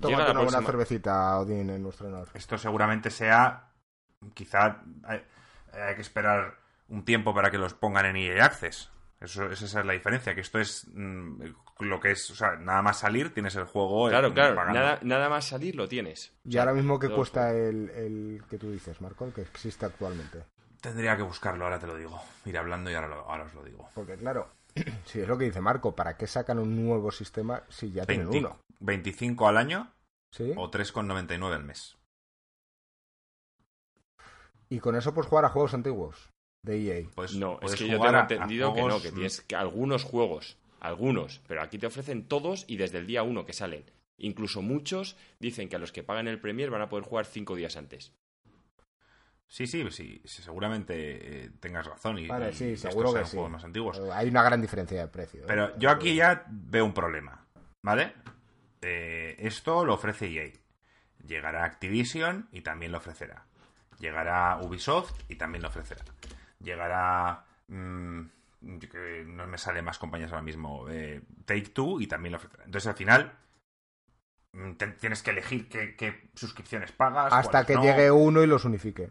Tómate 0.00 0.30
una 0.30 0.42
buena 0.42 0.62
cervecita, 0.62 1.38
Odín, 1.38 1.70
en 1.70 1.82
nuestro 1.82 2.08
honor. 2.08 2.28
Esto 2.34 2.58
seguramente 2.58 3.10
sea. 3.10 3.72
Quizá 4.34 4.82
hay 5.04 5.94
que 5.94 6.00
esperar 6.00 6.65
un 6.88 7.04
tiempo 7.04 7.34
para 7.34 7.50
que 7.50 7.58
los 7.58 7.74
pongan 7.74 8.06
en 8.06 8.16
EA 8.16 8.44
Access. 8.44 8.90
Eso, 9.20 9.50
esa 9.50 9.80
es 9.80 9.86
la 9.86 9.94
diferencia, 9.94 10.34
que 10.34 10.42
esto 10.42 10.58
es 10.58 10.86
mm, 10.92 11.42
lo 11.80 12.00
que 12.00 12.10
es, 12.10 12.30
o 12.30 12.34
sea, 12.34 12.56
nada 12.56 12.82
más 12.82 12.98
salir 12.98 13.32
tienes 13.32 13.56
el 13.56 13.64
juego. 13.64 14.08
Claro, 14.08 14.32
claro, 14.34 14.54
nada, 14.72 14.98
nada, 15.02 15.28
más 15.30 15.46
salir 15.46 15.74
lo 15.74 15.88
tienes. 15.88 16.34
¿Y 16.44 16.58
ahora 16.58 16.74
mismo 16.74 16.98
qué 16.98 17.08
cuesta 17.08 17.50
el, 17.50 17.88
el, 17.90 18.42
que 18.48 18.58
tú 18.58 18.70
dices, 18.70 19.00
Marco, 19.00 19.24
el 19.24 19.32
que 19.32 19.40
existe 19.40 19.86
actualmente? 19.86 20.44
Tendría 20.82 21.16
que 21.16 21.22
buscarlo, 21.22 21.64
ahora 21.64 21.78
te 21.78 21.86
lo 21.86 21.96
digo. 21.96 22.20
Ir 22.44 22.58
hablando 22.58 22.90
y 22.90 22.94
ahora, 22.94 23.14
ahora 23.26 23.44
os 23.44 23.54
lo 23.54 23.64
digo. 23.64 23.88
Porque 23.94 24.16
claro, 24.16 24.50
si 25.04 25.20
es 25.20 25.28
lo 25.28 25.38
que 25.38 25.46
dice 25.46 25.62
Marco, 25.62 25.96
¿para 25.96 26.18
qué 26.18 26.26
sacan 26.26 26.58
un 26.58 26.84
nuevo 26.84 27.10
sistema 27.10 27.62
si 27.70 27.92
ya 27.92 28.04
tienen 28.04 28.28
uno? 28.28 28.58
25 28.80 29.48
al 29.48 29.56
año 29.56 29.92
¿Sí? 30.30 30.52
o 30.54 30.70
3,99 30.70 31.54
al 31.54 31.64
mes. 31.64 31.96
Y 34.68 34.78
con 34.78 34.94
eso 34.94 35.14
puedes 35.14 35.30
jugar 35.30 35.46
a 35.46 35.48
juegos 35.48 35.72
antiguos 35.72 36.35
de 36.66 36.98
EA. 36.98 37.08
Pues 37.14 37.34
no, 37.34 37.58
es 37.62 37.74
que 37.74 37.88
yo 37.88 37.98
tengo 37.98 38.18
entendido 38.18 38.74
que 38.74 38.82
no, 38.82 39.00
que 39.00 39.12
tienes 39.12 39.40
que 39.40 39.56
algunos 39.56 40.02
juegos, 40.02 40.58
algunos, 40.80 41.40
pero 41.46 41.62
aquí 41.62 41.78
te 41.78 41.86
ofrecen 41.86 42.28
todos 42.28 42.64
y 42.68 42.76
desde 42.76 42.98
el 42.98 43.06
día 43.06 43.22
uno 43.22 43.46
que 43.46 43.54
salen. 43.54 43.84
Incluso 44.18 44.62
muchos 44.62 45.16
dicen 45.38 45.68
que 45.68 45.76
a 45.76 45.78
los 45.78 45.92
que 45.92 46.02
pagan 46.02 46.28
el 46.28 46.40
Premier 46.40 46.70
van 46.70 46.82
a 46.82 46.88
poder 46.88 47.04
jugar 47.04 47.26
cinco 47.26 47.54
días 47.54 47.76
antes. 47.76 48.12
Sí, 49.48 49.68
sí, 49.68 49.88
sí, 49.90 50.20
seguramente 50.24 51.44
eh, 51.44 51.50
tengas 51.60 51.86
razón. 51.86 52.18
Y, 52.18 52.26
vale, 52.26 52.52
sí, 52.52 52.76
seguro 52.76 53.14
que 53.14 53.24
sí. 53.24 53.38
Más 53.38 53.62
antiguos. 53.62 54.00
Hay 54.12 54.28
una 54.28 54.42
gran 54.42 54.60
diferencia 54.60 55.00
de 55.00 55.06
precio. 55.06 55.42
¿eh? 55.42 55.46
Pero 55.46 55.78
yo 55.78 55.90
aquí 55.90 56.16
ya 56.16 56.44
veo 56.48 56.84
un 56.84 56.92
problema, 56.92 57.46
¿vale? 57.82 58.14
Eh, 58.82 59.36
esto 59.38 59.84
lo 59.84 59.94
ofrece 59.94 60.26
EA. 60.26 60.50
Llegará 61.24 61.64
Activision 61.64 62.48
y 62.50 62.62
también 62.62 62.90
lo 62.90 62.98
ofrecerá. 62.98 63.46
Llegará 64.00 64.58
Ubisoft 64.60 65.14
y 65.28 65.36
también 65.36 65.62
lo 65.62 65.68
ofrecerá 65.68 66.04
llegará... 66.66 67.44
Mmm, 67.68 68.26
que 68.90 69.24
no 69.26 69.46
me 69.46 69.58
sale 69.58 69.82
más 69.82 69.98
compañías 69.98 70.32
ahora 70.32 70.42
mismo, 70.42 70.88
eh, 70.88 71.22
Take 71.44 71.70
Two 71.70 72.00
y 72.00 72.06
también 72.06 72.32
lo 72.32 72.38
ofrecerá. 72.38 72.64
Entonces 72.64 72.88
al 72.88 72.96
final 72.96 73.32
mm, 74.52 74.72
tienes 74.98 75.22
que 75.22 75.30
elegir 75.30 75.68
qué, 75.68 76.30
suscripciones 76.34 76.92
pagas. 76.92 77.32
Hasta 77.32 77.64
que 77.64 77.76
llegue 77.76 78.10
uno 78.10 78.42
y 78.42 78.46
los 78.46 78.64
unifique. 78.64 79.10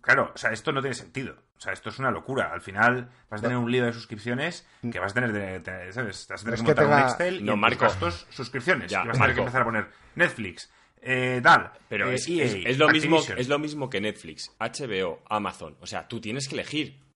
Claro, 0.00 0.32
o 0.34 0.38
sea, 0.38 0.52
esto 0.52 0.72
no 0.72 0.80
tiene 0.80 0.94
sentido. 0.94 1.36
O 1.56 1.60
sea, 1.60 1.72
esto 1.72 1.88
es 1.88 1.98
una 1.98 2.10
locura. 2.10 2.52
Al 2.52 2.60
final 2.60 3.10
vas 3.30 3.40
a 3.40 3.42
tener 3.42 3.56
un 3.56 3.70
lío 3.70 3.84
de 3.84 3.92
suscripciones 3.92 4.68
que 4.90 4.98
vas 4.98 5.12
a 5.12 5.14
tener, 5.14 5.32
de, 5.32 5.92
¿sabes? 5.92 6.26
Vas 6.28 6.42
a 6.42 6.44
tener 6.44 6.60
que 6.60 6.66
montar 6.66 6.86
un 6.86 6.98
Excel 6.98 7.44
no, 7.44 7.54
y 7.54 7.56
Marco. 7.56 7.88
suscripciones. 8.30 8.92
y 8.92 8.94
vas 8.94 9.08
a 9.08 9.12
tener 9.12 9.34
que 9.34 9.40
empezar 9.40 9.62
a 9.62 9.64
poner 9.64 9.88
Netflix, 10.14 10.70
eh, 11.06 11.40
tal. 11.42 11.72
Pero 11.88 12.10
eh, 12.10 12.16
es, 12.16 12.28
es, 12.28 12.78
lo 12.78 12.88
mismo, 12.88 13.22
es 13.36 13.48
lo 13.48 13.58
mismo 13.58 13.88
que 13.88 14.00
Netflix, 14.00 14.50
HBO, 14.58 15.22
Amazon. 15.28 15.76
O 15.80 15.86
sea, 15.86 16.06
tú 16.06 16.20
tienes 16.20 16.48
que 16.48 16.56
elegir 16.56 17.06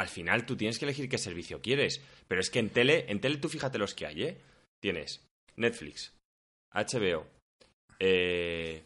al 0.00 0.08
final 0.08 0.46
tú 0.46 0.56
tienes 0.56 0.78
que 0.78 0.86
elegir 0.86 1.10
qué 1.10 1.18
servicio 1.18 1.60
quieres. 1.60 2.02
Pero 2.26 2.40
es 2.40 2.48
que 2.48 2.58
en 2.58 2.70
tele, 2.70 3.04
en 3.08 3.20
tele 3.20 3.36
tú 3.36 3.50
fíjate 3.50 3.76
los 3.76 3.94
que 3.94 4.06
hay, 4.06 4.22
¿eh? 4.22 4.40
Tienes 4.80 5.28
Netflix, 5.56 6.14
HBO, 6.72 7.26
eh, 7.98 8.82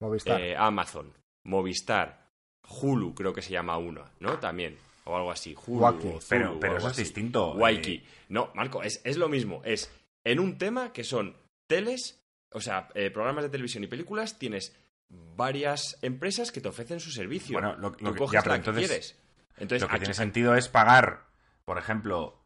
Movistar. 0.00 0.40
Eh, 0.40 0.56
Amazon, 0.56 1.12
Movistar, 1.44 2.30
Hulu, 2.66 3.14
creo 3.14 3.34
que 3.34 3.42
se 3.42 3.52
llama 3.52 3.76
uno, 3.76 4.04
¿no? 4.20 4.38
También. 4.38 4.78
O 5.04 5.16
algo 5.16 5.30
así. 5.30 5.54
Hulu. 5.54 6.18
pero, 6.28 6.58
pero 6.58 6.78
eso 6.78 6.88
es 6.88 6.96
distinto. 6.96 7.52
Waiki. 7.52 7.94
Eh. 7.96 8.04
No, 8.30 8.50
Marco, 8.54 8.82
es, 8.82 9.02
es, 9.04 9.18
lo 9.18 9.28
mismo. 9.28 9.62
Es 9.64 9.92
en 10.24 10.40
un 10.40 10.56
tema 10.56 10.94
que 10.94 11.04
son 11.04 11.36
teles, 11.66 12.17
o 12.52 12.60
sea, 12.60 12.88
programas 13.12 13.44
de 13.44 13.50
televisión 13.50 13.84
y 13.84 13.86
películas, 13.86 14.38
tienes 14.38 14.74
varias 15.08 15.98
empresas 16.02 16.52
que 16.52 16.60
te 16.60 16.68
ofrecen 16.68 17.00
su 17.00 17.10
servicio. 17.10 17.54
Bueno, 17.54 17.76
lo, 17.76 17.92
que, 17.92 18.04
coges 18.14 18.44
la 18.44 18.60
que 18.60 18.72
quieres 18.72 19.16
lo 19.60 19.88
que 19.88 19.98
tiene 19.98 20.14
sentido 20.14 20.54
es 20.54 20.68
pagar, 20.68 21.26
por 21.64 21.78
ejemplo, 21.78 22.44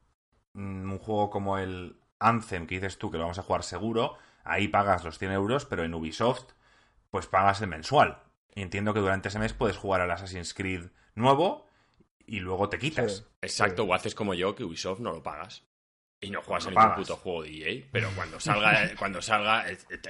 mm, 0.55 0.91
un 0.91 0.99
juego 0.99 1.31
como 1.31 1.59
el 1.59 1.97
Anthem, 2.19 2.67
que 2.67 2.77
dices 2.77 2.99
tú 2.99 3.11
que 3.11 3.19
lo 3.19 3.25
vamos 3.25 3.39
a 3.39 3.43
jugar 3.43 3.63
seguro, 3.63 4.17
ahí 4.45 4.69
pagas 4.69 5.05
los 5.05 5.19
100 5.19 5.33
euros, 5.33 5.67
pero 5.67 5.85
en 5.85 5.95
Ubisoft, 5.95 6.53
pues 7.11 7.27
pagas 7.27 7.61
el 7.61 7.69
mensual. 7.69 8.23
Y 8.55 8.63
entiendo 8.63 8.95
que 8.95 9.01
durante 9.01 9.29
ese 9.29 9.39
mes 9.39 9.53
puedes 9.53 9.77
jugar 9.77 10.01
al 10.01 10.11
Assassin's 10.11 10.55
Creed 10.55 10.91
nuevo 11.15 11.67
y 12.27 12.41
luego 12.41 12.69
te 12.69 12.79
quitas. 12.79 13.27
Exacto, 13.41 13.85
o 13.85 13.95
haces 13.95 14.15
como 14.15 14.35
yo, 14.35 14.55
que 14.55 14.65
Ubisoft 14.65 15.01
no 15.01 15.13
lo 15.13 15.23
pagas. 15.23 15.65
Y 16.25 16.31
no 16.31 16.41
juegas 16.41 16.67
en 16.67 16.75
ningún 16.75 16.95
puto 16.95 17.17
juego 17.17 17.43
de 17.43 17.51
EA, 17.51 17.85
pero 17.91 18.09
cuando 18.15 18.39
salga, 18.39 18.91
cuando 18.99 19.21
salga, 19.21 19.65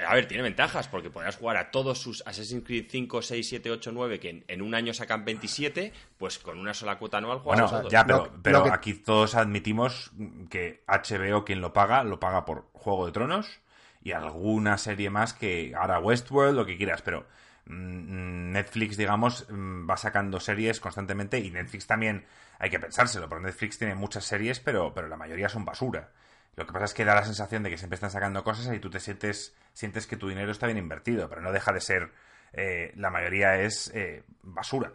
a 0.06 0.14
ver, 0.14 0.28
tiene 0.28 0.42
ventajas, 0.42 0.86
porque 0.86 1.08
podrás 1.08 1.36
jugar 1.36 1.56
a 1.56 1.70
todos 1.70 1.98
sus 1.98 2.22
Assassin's 2.26 2.64
Creed 2.64 2.86
5, 2.90 3.22
6, 3.22 3.48
7, 3.48 3.70
8, 3.70 3.92
9, 3.92 4.20
que 4.20 4.44
en, 4.46 4.62
un 4.62 4.74
año 4.74 4.92
sacan 4.92 5.24
27, 5.24 5.90
pues 6.18 6.38
con 6.38 6.58
una 6.58 6.74
sola 6.74 6.98
cuota 6.98 7.16
anual 7.16 7.38
juegas 7.38 7.70
bueno, 7.70 7.88
ya, 7.88 8.04
pero, 8.04 8.30
pero 8.42 8.70
aquí 8.70 8.92
todos 8.92 9.34
admitimos 9.34 10.12
que 10.50 10.84
HBO 10.86 11.46
quien 11.46 11.62
lo 11.62 11.72
paga, 11.72 12.04
lo 12.04 12.20
paga 12.20 12.44
por 12.44 12.68
Juego 12.74 13.06
de 13.06 13.12
Tronos 13.12 13.60
y 14.02 14.12
alguna 14.12 14.76
serie 14.76 15.08
más 15.08 15.32
que 15.32 15.72
ahora 15.74 15.98
Westworld, 15.98 16.56
lo 16.56 16.66
que 16.66 16.76
quieras, 16.76 17.00
pero 17.02 17.26
Netflix, 17.66 18.96
digamos, 18.96 19.46
mm, 19.48 19.88
va 19.88 19.96
sacando 19.96 20.40
series 20.40 20.80
constantemente 20.80 21.38
y 21.38 21.50
Netflix 21.50 21.86
también 21.86 22.24
hay 22.58 22.70
que 22.70 22.78
pensárselo, 22.78 23.28
porque 23.28 23.46
Netflix 23.46 23.78
tiene 23.78 23.94
muchas 23.94 24.24
series, 24.24 24.60
pero, 24.60 24.92
pero 24.94 25.08
la 25.08 25.16
mayoría 25.16 25.48
son 25.48 25.64
basura. 25.64 26.10
Lo 26.54 26.66
que 26.66 26.72
pasa 26.72 26.84
es 26.84 26.94
que 26.94 27.04
da 27.04 27.14
la 27.14 27.24
sensación 27.24 27.62
de 27.62 27.70
que 27.70 27.78
siempre 27.78 27.94
están 27.94 28.10
sacando 28.10 28.44
cosas 28.44 28.74
y 28.74 28.78
tú 28.78 28.90
te 28.90 29.00
sientes, 29.00 29.54
sientes 29.72 30.06
que 30.06 30.16
tu 30.16 30.28
dinero 30.28 30.52
está 30.52 30.66
bien 30.66 30.78
invertido, 30.78 31.28
pero 31.28 31.40
no 31.40 31.50
deja 31.50 31.72
de 31.72 31.80
ser, 31.80 32.10
eh, 32.52 32.92
la 32.96 33.10
mayoría 33.10 33.60
es 33.62 33.90
eh, 33.94 34.24
basura. 34.42 34.92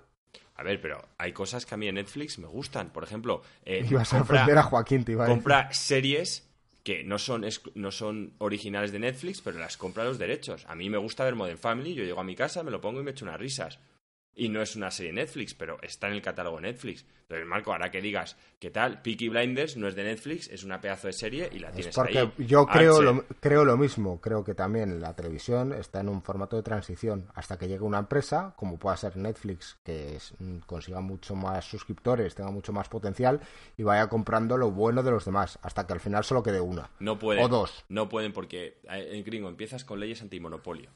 A 0.55 0.63
ver, 0.63 0.81
pero 0.81 1.07
hay 1.17 1.33
cosas 1.33 1.65
que 1.65 1.75
a 1.75 1.77
mí 1.77 1.87
en 1.87 1.95
Netflix 1.95 2.39
me 2.39 2.47
gustan. 2.47 2.89
Por 2.89 3.03
ejemplo, 3.03 3.41
eh, 3.65 3.87
compra, 4.09 4.45
a 4.45 4.63
Joaquín, 4.63 5.03
compra 5.03 5.71
series 5.71 6.46
que 6.87 7.03
no 7.03 7.19
son, 7.19 7.45
no 7.75 7.91
son 7.91 8.31
originales 8.37 8.93
de 8.93 8.99
Netflix, 8.99 9.41
pero 9.41 9.59
las 9.59 9.75
compra 9.75 10.05
los 10.05 10.17
derechos. 10.17 10.65
A 10.69 10.73
mí 10.73 10.89
me 10.89 10.97
gusta 10.97 11.25
ver 11.25 11.35
Modern 11.35 11.57
Family, 11.57 11.93
yo 11.93 12.05
llego 12.05 12.21
a 12.21 12.23
mi 12.23 12.33
casa, 12.33 12.63
me 12.63 12.71
lo 12.71 12.79
pongo 12.79 13.01
y 13.01 13.03
me 13.03 13.11
echo 13.11 13.25
unas 13.25 13.37
risas. 13.37 13.77
Y 14.39 14.49
no 14.49 14.61
es 14.61 14.75
una 14.75 14.91
serie 14.91 15.11
de 15.11 15.21
Netflix, 15.21 15.55
pero 15.55 15.81
está 15.81 16.07
en 16.07 16.13
el 16.13 16.21
catálogo 16.21 16.61
Netflix. 16.61 17.05
Entonces, 17.23 17.45
Marco, 17.47 17.73
ahora 17.73 17.89
que 17.91 17.99
digas, 18.01 18.37
¿qué 18.59 18.69
tal? 18.69 19.01
Peaky 19.01 19.27
Blinders 19.29 19.75
no 19.75 19.87
es 19.87 19.95
de 19.95 20.03
Netflix, 20.03 20.47
es 20.47 20.63
una 20.63 20.79
pedazo 20.79 21.07
de 21.07 21.13
serie 21.13 21.49
y 21.51 21.59
la 21.59 21.71
tienes 21.71 21.87
Es 21.87 21.95
porque 21.95 22.19
ahí. 22.19 22.31
yo 22.45 22.65
creo 22.67 22.93
H. 22.97 23.03
lo, 23.03 23.25
creo 23.41 23.65
lo 23.65 23.75
mismo. 23.75 24.21
Creo 24.21 24.43
que 24.45 24.53
también 24.53 25.01
la 25.01 25.13
televisión 25.15 25.73
está 25.73 25.99
en 25.99 26.07
un 26.07 26.21
formato 26.21 26.55
de 26.55 26.63
transición 26.63 27.27
hasta 27.35 27.57
que 27.57 27.67
llegue 27.67 27.81
una 27.83 27.97
empresa, 27.99 28.53
como 28.55 28.77
pueda 28.77 28.95
ser 28.95 29.17
Netflix, 29.17 29.77
que 29.83 30.15
es- 30.15 30.33
mm, 30.39 30.59
consiga 30.59 31.01
mucho 31.01 31.35
más 31.35 31.65
suscriptores, 31.65 32.35
tenga 32.35 32.51
mucho 32.51 32.71
más 32.71 32.87
potencial 32.87 33.41
y 33.75 33.83
vaya 33.83 34.07
comprando 34.07 34.55
lo 34.55 34.71
bueno 34.71 35.01
de 35.03 35.11
los 35.11 35.25
demás, 35.25 35.57
hasta 35.63 35.85
que 35.87 35.93
al 35.93 35.99
final 35.99 36.23
solo 36.23 36.43
quede 36.43 36.61
una. 36.61 36.91
No 36.99 37.17
pueden. 37.19 37.43
O 37.43 37.47
dos. 37.49 37.83
No 37.89 38.07
pueden 38.07 38.31
porque 38.31 38.77
eh, 38.89 39.09
en 39.13 39.23
gringo 39.25 39.49
empiezas 39.49 39.83
con 39.83 39.99
leyes 39.99 40.21
antimonopolio. 40.21 40.91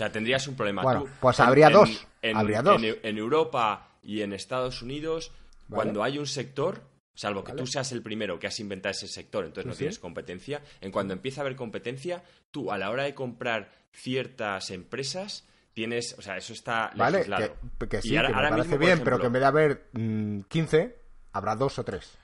O 0.00 0.02
sea, 0.02 0.10
tendrías 0.10 0.48
un 0.48 0.56
problema. 0.56 0.82
Bueno, 0.82 1.02
Tú, 1.02 1.10
pues 1.20 1.38
habría 1.40 1.68
dos. 1.68 2.06
En, 2.22 2.34
Habría 2.34 2.62
dos. 2.62 2.82
en- 2.82 2.96
en 3.02 3.18
Europa 3.18 3.90
y 4.02 4.22
en 4.22 4.32
Estados 4.32 4.80
Unidos, 4.80 5.30
Vale. 5.68 5.74
cuando 5.82 6.02
hay 6.02 6.16
un 6.16 6.26
sector, 6.26 6.82
salvo 7.14 7.44
que 7.44 7.52
Vale. 7.52 7.62
tú 7.62 7.66
seas 7.66 7.92
el 7.92 8.00
primero 8.02 8.38
que 8.38 8.46
has 8.46 8.58
inventado 8.60 8.92
ese 8.92 9.08
sector, 9.08 9.44
entonces 9.44 9.64
Sí, 9.64 9.68
no 9.68 9.74
sí. 9.74 9.78
tienes 9.80 9.98
competencia, 9.98 10.62
en 10.80 10.90
cuando 10.90 11.12
empieza 11.12 11.42
a 11.42 11.44
haber 11.44 11.54
competencia, 11.54 12.22
tú 12.50 12.72
a 12.72 12.78
la 12.78 12.88
hora 12.88 13.02
de 13.04 13.14
comprar 13.14 13.72
ciertas 13.92 14.70
empresas 14.70 15.46
tienes, 15.74 16.14
o 16.18 16.22
sea, 16.22 16.38
eso 16.38 16.54
está 16.54 16.92
¿Vale? 16.96 17.18
legislado. 17.18 17.56
Que, 17.78 17.88
que 17.88 17.98
Y 17.98 18.02
sí, 18.02 18.16
ahora- 18.16 18.28
que 18.28 18.32
me 18.34 18.38
ahora 18.38 18.50
parece 18.50 18.68
mismo, 18.70 18.86
bien, 18.86 19.00
pero 19.04 19.18
que 19.20 19.26
en 19.26 19.32
vez 19.34 19.40
de 19.40 19.46
haber 19.46 19.88
mm, 19.92 20.40
15, 20.48 20.96
habrá 21.32 21.56
dos 21.56 21.78
o 21.78 21.84
tres. 21.84 22.16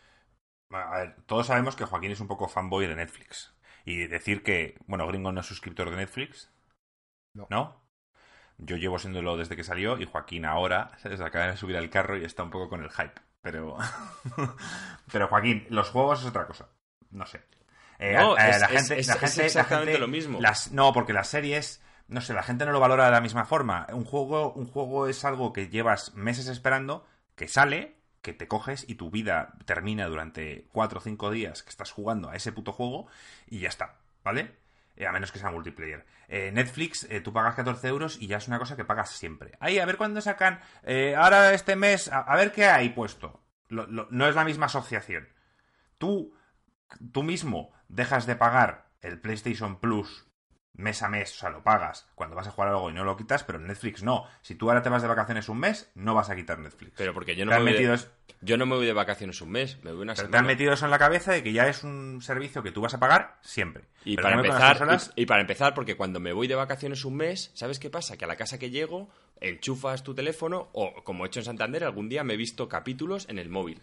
Bueno, 0.71 0.87
a 0.87 0.99
ver, 0.99 1.17
todos 1.27 1.47
sabemos 1.49 1.77
que 1.77 1.85
Joaquín 1.85 2.11
es 2.13 2.21
un 2.21 2.27
poco 2.27 2.49
fanboy 2.49 2.87
de 2.87 2.97
Netflix. 2.97 3.53
Y 3.85 4.07
decir 4.09 4.43
que, 4.43 4.79
bueno, 4.87 5.07
Gringo 5.07 5.31
no 5.31 5.41
es 5.43 5.47
suscriptor 5.47 5.91
de 5.91 5.97
Netflix. 5.97 6.51
No. 7.51 7.83
Yo 8.59 8.77
llevo 8.77 8.99
siéndolo 8.99 9.37
desde 9.37 9.55
que 9.57 9.65
salió 9.65 9.99
y 9.99 10.07
Joaquín 10.07 10.45
ahora 10.47 10.91
se 11.03 11.23
acaba 11.23 11.47
de 11.49 11.57
subir 11.57 11.77
al 11.77 11.91
carro 11.91 12.17
y 12.17 12.25
está 12.25 12.43
un 12.43 12.51
poco 12.51 12.69
con 12.69 12.83
el 12.83 12.91
hype. 12.91 13.21
Pero, 13.43 13.77
pero 15.13 15.29
Joaquín, 15.29 15.67
los 15.71 15.91
juegos 15.91 16.21
es 16.21 16.27
otra 16.27 16.47
cosa. 16.47 16.69
No 17.11 17.27
sé. 17.27 17.43
Eh, 17.99 18.15
No, 18.15 18.35
a 18.35 18.49
es- 18.49 18.61
la 18.61 18.67
es- 18.67 18.73
gente, 18.73 19.01
es- 19.01 19.07
la 19.09 19.15
es 19.15 19.21
gente- 19.21 19.41
la 19.41 19.47
exactamente 19.47 19.93
gente- 19.93 19.99
lo 20.01 20.09
mismo. 20.09 20.41
las- 20.41 20.73
no, 20.73 20.93
porque 20.93 21.13
las 21.13 21.29
series, 21.29 21.83
no 22.09 22.21
sé, 22.21 22.35
la 22.35 22.43
gente 22.43 22.67
no 22.67 22.73
lo 22.73 22.81
valora 22.81 23.07
de 23.07 23.11
la 23.13 23.21
misma 23.21 23.45
forma. 23.45 23.87
Un 23.93 24.05
juego, 24.05 24.53
un 24.53 24.67
juego 24.67 25.07
es 25.07 25.25
algo 25.25 25.53
que 25.53 25.69
llevas 25.69 26.15
meses 26.15 26.49
esperando, 26.49 27.07
que 27.37 27.49
sale, 27.49 27.97
que 28.23 28.33
te 28.33 28.49
coges 28.49 28.85
y 28.89 28.97
tu 28.97 29.11
vida 29.11 29.53
termina 29.67 30.07
durante 30.09 30.67
cuatro 30.73 30.99
o 30.99 31.03
cinco 31.03 31.31
días 31.31 31.63
que 31.63 31.71
estás 31.71 31.93
jugando 31.93 32.29
a 32.31 32.35
ese 32.37 32.53
puto 32.53 32.73
juego 32.73 33.07
y 33.47 33.61
ya 33.61 33.69
está, 33.69 33.99
¿vale? 34.25 34.57
Eh, 34.97 35.07
a 35.07 35.13
menos 35.13 35.31
que 35.31 35.39
sea 35.39 35.51
multiplayer. 35.51 36.07
Eh, 36.29 36.51
Netflix, 36.53 37.07
eh, 37.11 37.21
tú 37.21 37.33
pagas 37.33 37.55
14 37.55 37.87
euros 37.89 38.17
y 38.21 38.27
ya 38.27 38.39
es 38.39 38.49
una 38.49 38.59
cosa 38.59 38.77
que 38.77 38.85
pagas 38.85 39.11
siempre. 39.11 39.53
Ahí, 39.61 39.79
a 39.79 39.87
ver 39.87 39.99
cuándo 39.99 40.21
sacan. 40.21 40.61
ahora 41.17 41.53
este 41.53 41.77
mes, 41.77 42.11
a, 42.11 42.35
ver 42.37 42.53
qué 42.53 42.67
hay 42.67 42.89
puesto. 42.91 43.43
No 43.69 44.29
es 44.29 44.35
la 44.35 44.45
misma 44.45 44.67
asociación. 44.67 45.29
Tú, 45.99 46.35
tú 47.13 47.23
mismo 47.23 47.73
dejas 47.89 48.27
de 48.27 48.37
pagar 48.37 48.89
el 49.03 49.21
PlayStation 49.21 49.79
Plus 49.81 50.26
mes 50.77 51.03
a 51.03 51.09
mes, 51.09 51.33
o 51.35 51.39
sea, 51.39 51.51
lo 51.51 51.63
pagas 51.63 52.07
cuando 52.15 52.37
vas 52.37 52.47
a 52.47 52.51
jugar 52.51 52.71
algo 52.71 52.91
y 52.91 52.93
no 52.93 53.05
lo 53.05 53.17
quitas, 53.17 53.45
pero 53.45 53.59
Netflix 53.59 54.03
no. 54.03 54.25
Si 54.43 54.55
tú 54.55 54.69
ahora 54.69 54.83
te 54.83 54.89
vas 54.89 55.03
de 55.03 55.09
vacaciones 55.09 55.49
un 55.49 55.59
mes, 55.59 55.91
no 55.95 56.15
vas 56.15 56.31
a 56.31 56.37
quitar 56.37 56.59
Netflix. 56.59 56.93
Pero 56.97 57.15
porque 57.15 57.37
yo 57.37 57.45
no, 57.45 57.53
me 57.53 57.59
voy 57.59 57.73
metido, 57.73 57.97
de, 57.97 58.03
yo 58.41 58.57
no 58.57 58.67
me 58.67 58.77
voy 58.77 58.87
de 58.87 58.93
vacaciones 58.93 59.41
un 59.41 59.51
mes, 59.51 59.83
me 59.83 59.93
voy 59.93 60.03
una 60.03 60.15
pero 60.15 60.29
te 60.29 60.37
han 60.37 60.47
metido 60.47 60.73
eso 60.73 60.85
en 60.85 60.91
la 60.91 60.99
cabeza 60.99 61.33
de 61.33 61.43
que 61.43 61.53
ya 61.53 61.67
es 61.67 61.85
un 61.85 62.21
servicio 62.23 62.63
que 62.63 62.73
tú 62.73 62.81
vas 62.81 62.95
a 62.95 63.01
pagar 63.01 63.39
siempre. 63.41 63.85
Y 64.05 64.17
Pero 64.17 64.29
para, 64.29 64.37
empezar, 64.37 65.01
y, 65.17 65.23
y 65.23 65.27
para 65.27 65.41
empezar, 65.41 65.75
porque 65.75 65.97
cuando 65.97 66.21
me 66.21 66.33
voy 66.33 66.47
de 66.47 66.55
vacaciones 66.55 67.05
un 67.05 67.17
mes, 67.17 67.51
¿sabes 67.55 67.79
qué 67.79 67.91
pasa? 67.91 68.17
Que 68.17 68.25
a 68.25 68.29
la 68.29 68.37
casa 68.37 68.59
que 68.59 68.71
llego, 68.71 69.09
enchufas 69.41 70.03
tu 70.03 70.15
teléfono 70.15 70.69
o, 70.73 71.03
como 71.05 71.25
he 71.25 71.29
hecho 71.29 71.41
en 71.41 71.45
Santander, 71.45 71.85
algún 71.85 72.09
día 72.09 72.25
me 72.25 72.35
he 72.35 72.37
visto 72.37 72.69
capítulos 72.69 73.29
en 73.29 73.39
el 73.39 73.49
móvil. 73.49 73.81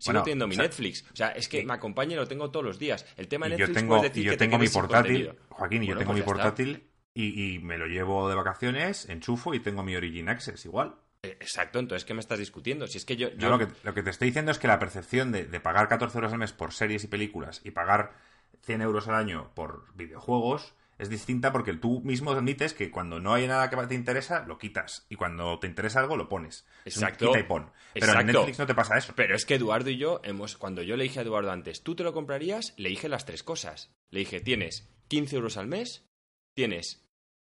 Sigo 0.00 0.12
Bueno, 0.14 0.22
teniendo 0.24 0.46
mi 0.48 0.54
o 0.54 0.56
sea, 0.56 0.64
Netflix. 0.64 1.04
O 1.12 1.16
sea, 1.16 1.28
es 1.28 1.48
que 1.48 1.64
me 1.64 1.74
acompaña 1.74 2.14
y 2.14 2.16
lo 2.16 2.26
tengo 2.26 2.50
todos 2.50 2.64
los 2.64 2.78
días. 2.78 3.06
El 3.16 3.28
tema 3.28 3.46
de 3.48 3.54
Y 3.54 3.58
yo 3.58 3.66
Netflix 3.66 3.80
tengo, 3.82 4.02
decir 4.02 4.22
y 4.22 4.24
yo 4.24 4.30
que 4.32 4.36
te 4.38 4.44
tengo 4.46 4.58
mi 4.58 4.68
portátil. 4.68 5.32
Joaquín, 5.50 5.82
y 5.82 5.86
yo 5.86 5.96
tengo 5.96 6.12
pues 6.12 6.20
mi 6.20 6.26
portátil 6.26 6.90
y, 7.14 7.54
y 7.54 7.58
me 7.58 7.76
lo 7.78 7.86
llevo 7.86 8.28
de 8.28 8.34
vacaciones, 8.34 9.08
enchufo 9.08 9.52
y 9.54 9.60
tengo 9.60 9.82
mi 9.82 9.94
Origin 9.94 10.28
Access 10.28 10.64
igual. 10.64 10.94
Eh, 11.22 11.36
Exacto, 11.40 11.78
entonces, 11.78 12.06
¿qué 12.06 12.14
me 12.14 12.20
estás 12.20 12.38
discutiendo? 12.38 12.86
Si 12.86 12.96
es 12.96 13.04
que 13.04 13.16
yo... 13.16 13.28
Yo 13.30 13.36
yo- 13.36 13.48
lo, 13.50 13.58
que, 13.58 13.68
lo 13.82 13.92
que 13.92 14.02
te 14.02 14.08
estoy 14.10 14.28
diciendo 14.28 14.50
es 14.52 14.58
que 14.58 14.68
la 14.68 14.78
percepción 14.78 15.32
de, 15.32 15.44
de 15.44 15.60
pagar 15.60 15.86
14 15.88 16.16
euros 16.16 16.32
al 16.32 16.38
mes 16.38 16.52
por 16.52 16.72
series 16.72 17.04
y 17.04 17.08
películas 17.08 17.60
y 17.62 17.72
pagar 17.72 18.14
100 18.62 18.80
euros 18.80 19.06
al 19.08 19.16
año 19.16 19.50
por 19.54 19.94
videojuegos 19.96 20.74
es 21.00 21.08
distinta 21.08 21.50
porque 21.52 21.72
tú 21.74 22.00
mismo 22.02 22.30
admites 22.32 22.74
que 22.74 22.90
cuando 22.90 23.18
no 23.20 23.34
hay 23.34 23.46
nada 23.46 23.70
que 23.70 23.76
te 23.86 23.94
interesa, 23.94 24.44
lo 24.46 24.58
quitas. 24.58 25.06
Y 25.08 25.16
cuando 25.16 25.58
te 25.58 25.66
interesa 25.66 26.00
algo, 26.00 26.16
lo 26.16 26.28
pones. 26.28 26.66
Es 26.84 26.96
Exacto. 26.96 27.26
quita 27.28 27.40
y 27.40 27.44
pon. 27.44 27.70
Pero 27.94 28.20
en. 28.20 28.26
Netflix 28.26 28.58
no 28.58 28.66
te 28.66 28.74
pasa 28.74 28.98
eso. 28.98 29.12
Pero 29.16 29.34
es 29.34 29.44
que 29.44 29.54
Eduardo 29.54 29.90
y 29.90 29.96
yo 29.96 30.20
hemos, 30.24 30.56
cuando 30.56 30.82
yo 30.82 30.96
le 30.96 31.04
dije 31.04 31.18
a 31.18 31.22
Eduardo 31.22 31.50
antes, 31.50 31.82
¿tú 31.82 31.94
te 31.96 32.02
lo 32.04 32.12
comprarías? 32.12 32.74
Le 32.76 32.90
dije 32.90 33.08
las 33.08 33.24
tres 33.26 33.42
cosas. 33.42 33.90
Le 34.10 34.20
dije, 34.20 34.40
tienes 34.40 34.88
15 35.08 35.36
euros 35.36 35.56
al 35.56 35.66
mes, 35.66 36.04
tienes 36.54 37.02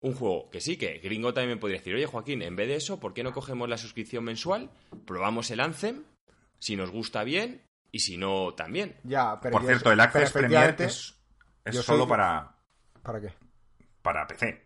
un 0.03 0.15
juego 0.15 0.51
que 0.51 0.61
sí, 0.61 0.77
que 0.77 0.99
gringo 0.99 1.33
también 1.33 1.57
me 1.57 1.61
podría 1.61 1.79
decir, 1.79 1.95
oye 1.95 2.07
Joaquín, 2.07 2.43
en 2.43 2.55
vez 2.57 2.69
de 2.69 2.77
eso, 2.77 3.01
¿por 3.01 3.15
qué 3.15 3.23
no 3.25 3.33
cogemos 3.33 3.69
la 3.69 3.79
suscripción 3.79 4.25
mensual? 4.25 4.71
Probamos 5.07 5.51
el 5.51 5.61
Anthem, 5.61 6.05
si 6.59 6.77
nos 6.77 6.91
gusta 6.91 7.25
bien, 7.25 7.63
y 7.93 8.01
si 8.01 8.17
no, 8.19 8.55
también. 8.55 8.97
Ya, 9.05 9.41
pero 9.41 9.53
Por 9.53 9.65
cierto, 9.65 9.91
el 9.93 10.01
Access 10.01 10.33
Premier 10.33 10.77
es, 10.81 11.15
es 11.65 11.77
solo 11.77 12.01
soy- 12.05 12.09
para, 12.11 12.56
¿Para 13.07 13.21
qué? 13.21 13.33
para 14.07 14.27
PC. 14.27 14.63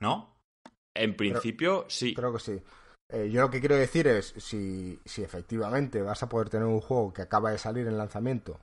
¿No? 0.00 0.36
En 0.94 1.16
principio, 1.16 1.86
sí. 1.88 2.14
Creo 2.14 2.32
que 2.32 2.40
sí. 2.40 2.62
Eh, 3.08 3.30
yo 3.30 3.40
lo 3.40 3.50
que 3.50 3.60
quiero 3.60 3.76
decir 3.76 4.06
es, 4.06 4.34
si, 4.36 5.00
si 5.04 5.22
efectivamente 5.22 6.02
vas 6.02 6.22
a 6.22 6.28
poder 6.28 6.50
tener 6.50 6.66
un 6.66 6.82
juego 6.82 7.12
que 7.12 7.22
acaba 7.22 7.50
de 7.50 7.58
salir 7.58 7.86
en 7.86 7.96
lanzamiento, 7.96 8.60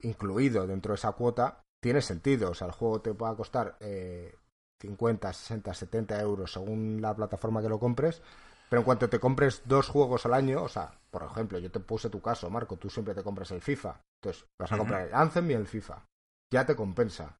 incluido 0.00 0.66
dentro 0.66 0.92
de 0.92 0.96
esa 0.96 1.12
cuota, 1.12 1.62
tiene 1.80 2.00
sentido. 2.00 2.50
O 2.50 2.54
sea, 2.54 2.66
el 2.66 2.72
juego 2.72 3.00
te 3.00 3.14
pueda 3.14 3.36
costar 3.36 3.76
eh, 3.78 4.34
50, 4.80 5.32
60, 5.32 5.74
70 5.74 6.20
euros 6.20 6.52
según 6.52 7.00
la 7.00 7.14
plataforma 7.14 7.62
que 7.62 7.68
lo 7.68 7.78
compres, 7.78 8.22
pero 8.68 8.80
en 8.80 8.84
cuanto 8.84 9.08
te 9.08 9.20
compres 9.20 9.62
dos 9.66 9.88
juegos 9.88 10.26
al 10.26 10.34
año, 10.34 10.64
o 10.64 10.68
sea, 10.68 10.92
por 11.10 11.22
ejemplo, 11.22 11.58
yo 11.58 11.70
te 11.70 11.80
puse 11.80 12.10
tu 12.10 12.20
caso, 12.20 12.50
Marco, 12.50 12.76
tú 12.76 12.90
siempre 12.90 13.14
te 13.14 13.22
compras 13.22 13.52
el 13.52 13.62
FIFA, 13.62 14.00
entonces 14.20 14.46
vas 14.58 14.72
a 14.72 14.78
comprar 14.78 15.06
el 15.06 15.14
Anthem 15.14 15.50
y 15.50 15.54
el 15.54 15.66
FIFA. 15.66 16.04
Ya 16.52 16.66
te 16.66 16.74
compensa. 16.74 17.38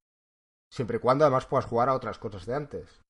Siempre 0.69 0.97
y 0.97 0.99
cuando 0.99 1.25
además 1.25 1.45
puedas 1.45 1.65
jugar 1.65 1.89
a 1.89 1.93
otras 1.93 2.17
cosas 2.19 2.45
de 2.45 2.55
antes. 2.55 3.01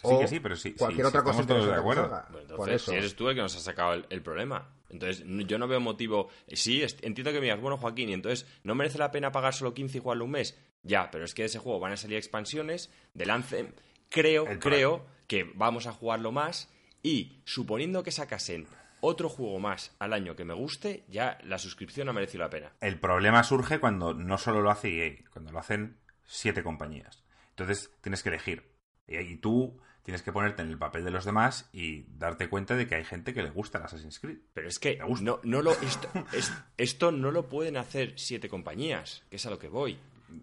Sí, 0.00 0.02
O 0.04 0.20
que 0.20 0.28
sí, 0.28 0.38
pero 0.40 0.54
sí. 0.54 0.74
Cualquier 0.74 1.06
sí, 1.06 1.08
otra 1.08 1.20
sí, 1.20 1.24
cosa 1.26 1.40
estamos 1.40 1.62
todos 1.62 1.74
de 1.74 1.80
acuerdo. 1.80 2.08
Bueno, 2.08 2.26
Por 2.30 2.40
entonces, 2.42 2.74
eso. 2.82 2.90
si 2.92 2.96
eres 2.96 3.16
tú 3.16 3.28
el 3.28 3.34
que 3.34 3.42
nos 3.42 3.56
ha 3.56 3.60
sacado 3.60 3.94
el, 3.94 4.06
el 4.10 4.22
problema. 4.22 4.70
Entonces, 4.90 5.24
yo 5.26 5.58
no 5.58 5.66
veo 5.66 5.80
motivo. 5.80 6.28
Sí, 6.52 6.82
entiendo 7.02 7.32
que 7.32 7.40
me 7.40 7.46
digas, 7.46 7.60
bueno, 7.60 7.78
Joaquín, 7.78 8.08
y 8.08 8.12
entonces, 8.12 8.46
¿no 8.62 8.74
merece 8.74 8.98
la 8.98 9.10
pena 9.10 9.32
pagar 9.32 9.54
solo 9.54 9.74
15 9.74 9.98
y 9.98 10.00
jugarlo 10.00 10.24
un 10.24 10.30
mes? 10.32 10.56
Ya, 10.82 11.10
pero 11.10 11.24
es 11.24 11.34
que 11.34 11.42
de 11.42 11.46
ese 11.46 11.58
juego 11.58 11.80
van 11.80 11.92
a 11.92 11.96
salir 11.96 12.16
expansiones 12.16 12.90
del 13.12 13.30
Anthem. 13.30 13.72
Creo, 14.08 14.46
El 14.46 14.60
creo 14.60 15.04
que 15.26 15.50
vamos 15.54 15.86
a 15.86 15.92
jugarlo 15.92 16.30
más. 16.30 16.70
Y 17.02 17.42
suponiendo 17.44 18.02
que 18.02 18.10
sacasen 18.12 18.66
otro 19.00 19.28
juego 19.28 19.58
más 19.58 19.94
al 19.98 20.12
año 20.12 20.34
que 20.36 20.44
me 20.44 20.54
guste, 20.54 21.04
ya 21.08 21.38
la 21.44 21.58
suscripción 21.58 22.08
ha 22.08 22.12
merecido 22.12 22.44
la 22.44 22.50
pena. 22.50 22.72
El 22.80 22.98
problema 22.98 23.42
surge 23.44 23.78
cuando 23.80 24.14
no 24.14 24.38
solo 24.38 24.62
lo 24.62 24.70
hace 24.70 25.06
EA, 25.06 25.24
cuando 25.32 25.52
lo 25.52 25.58
hacen 25.58 25.97
siete 26.28 26.62
compañías. 26.62 27.24
Entonces 27.50 27.90
tienes 28.00 28.22
que 28.22 28.28
elegir. 28.28 28.70
Y 29.08 29.16
ahí 29.16 29.36
tú 29.36 29.80
tienes 30.02 30.22
que 30.22 30.32
ponerte 30.32 30.62
en 30.62 30.68
el 30.70 30.78
papel 30.78 31.04
de 31.04 31.10
los 31.10 31.24
demás 31.24 31.68
y 31.72 32.04
darte 32.16 32.48
cuenta 32.48 32.76
de 32.76 32.86
que 32.86 32.94
hay 32.94 33.04
gente 33.04 33.34
que 33.34 33.42
le 33.42 33.50
gusta 33.50 33.78
el 33.78 33.84
Assassin's 33.84 34.20
Creed. 34.20 34.38
Pero 34.54 34.68
es 34.68 34.78
que 34.78 34.96
no, 35.20 35.40
no 35.42 35.62
lo, 35.62 35.72
esto, 35.72 36.08
es- 36.32 36.52
esto 36.76 37.10
no 37.10 37.30
lo 37.30 37.48
pueden 37.48 37.76
hacer 37.76 38.14
siete 38.18 38.48
compañías, 38.48 39.24
que 39.30 39.36
es 39.36 39.46
a 39.46 39.50
lo 39.50 39.58
que 39.58 39.68
voy. 39.68 39.98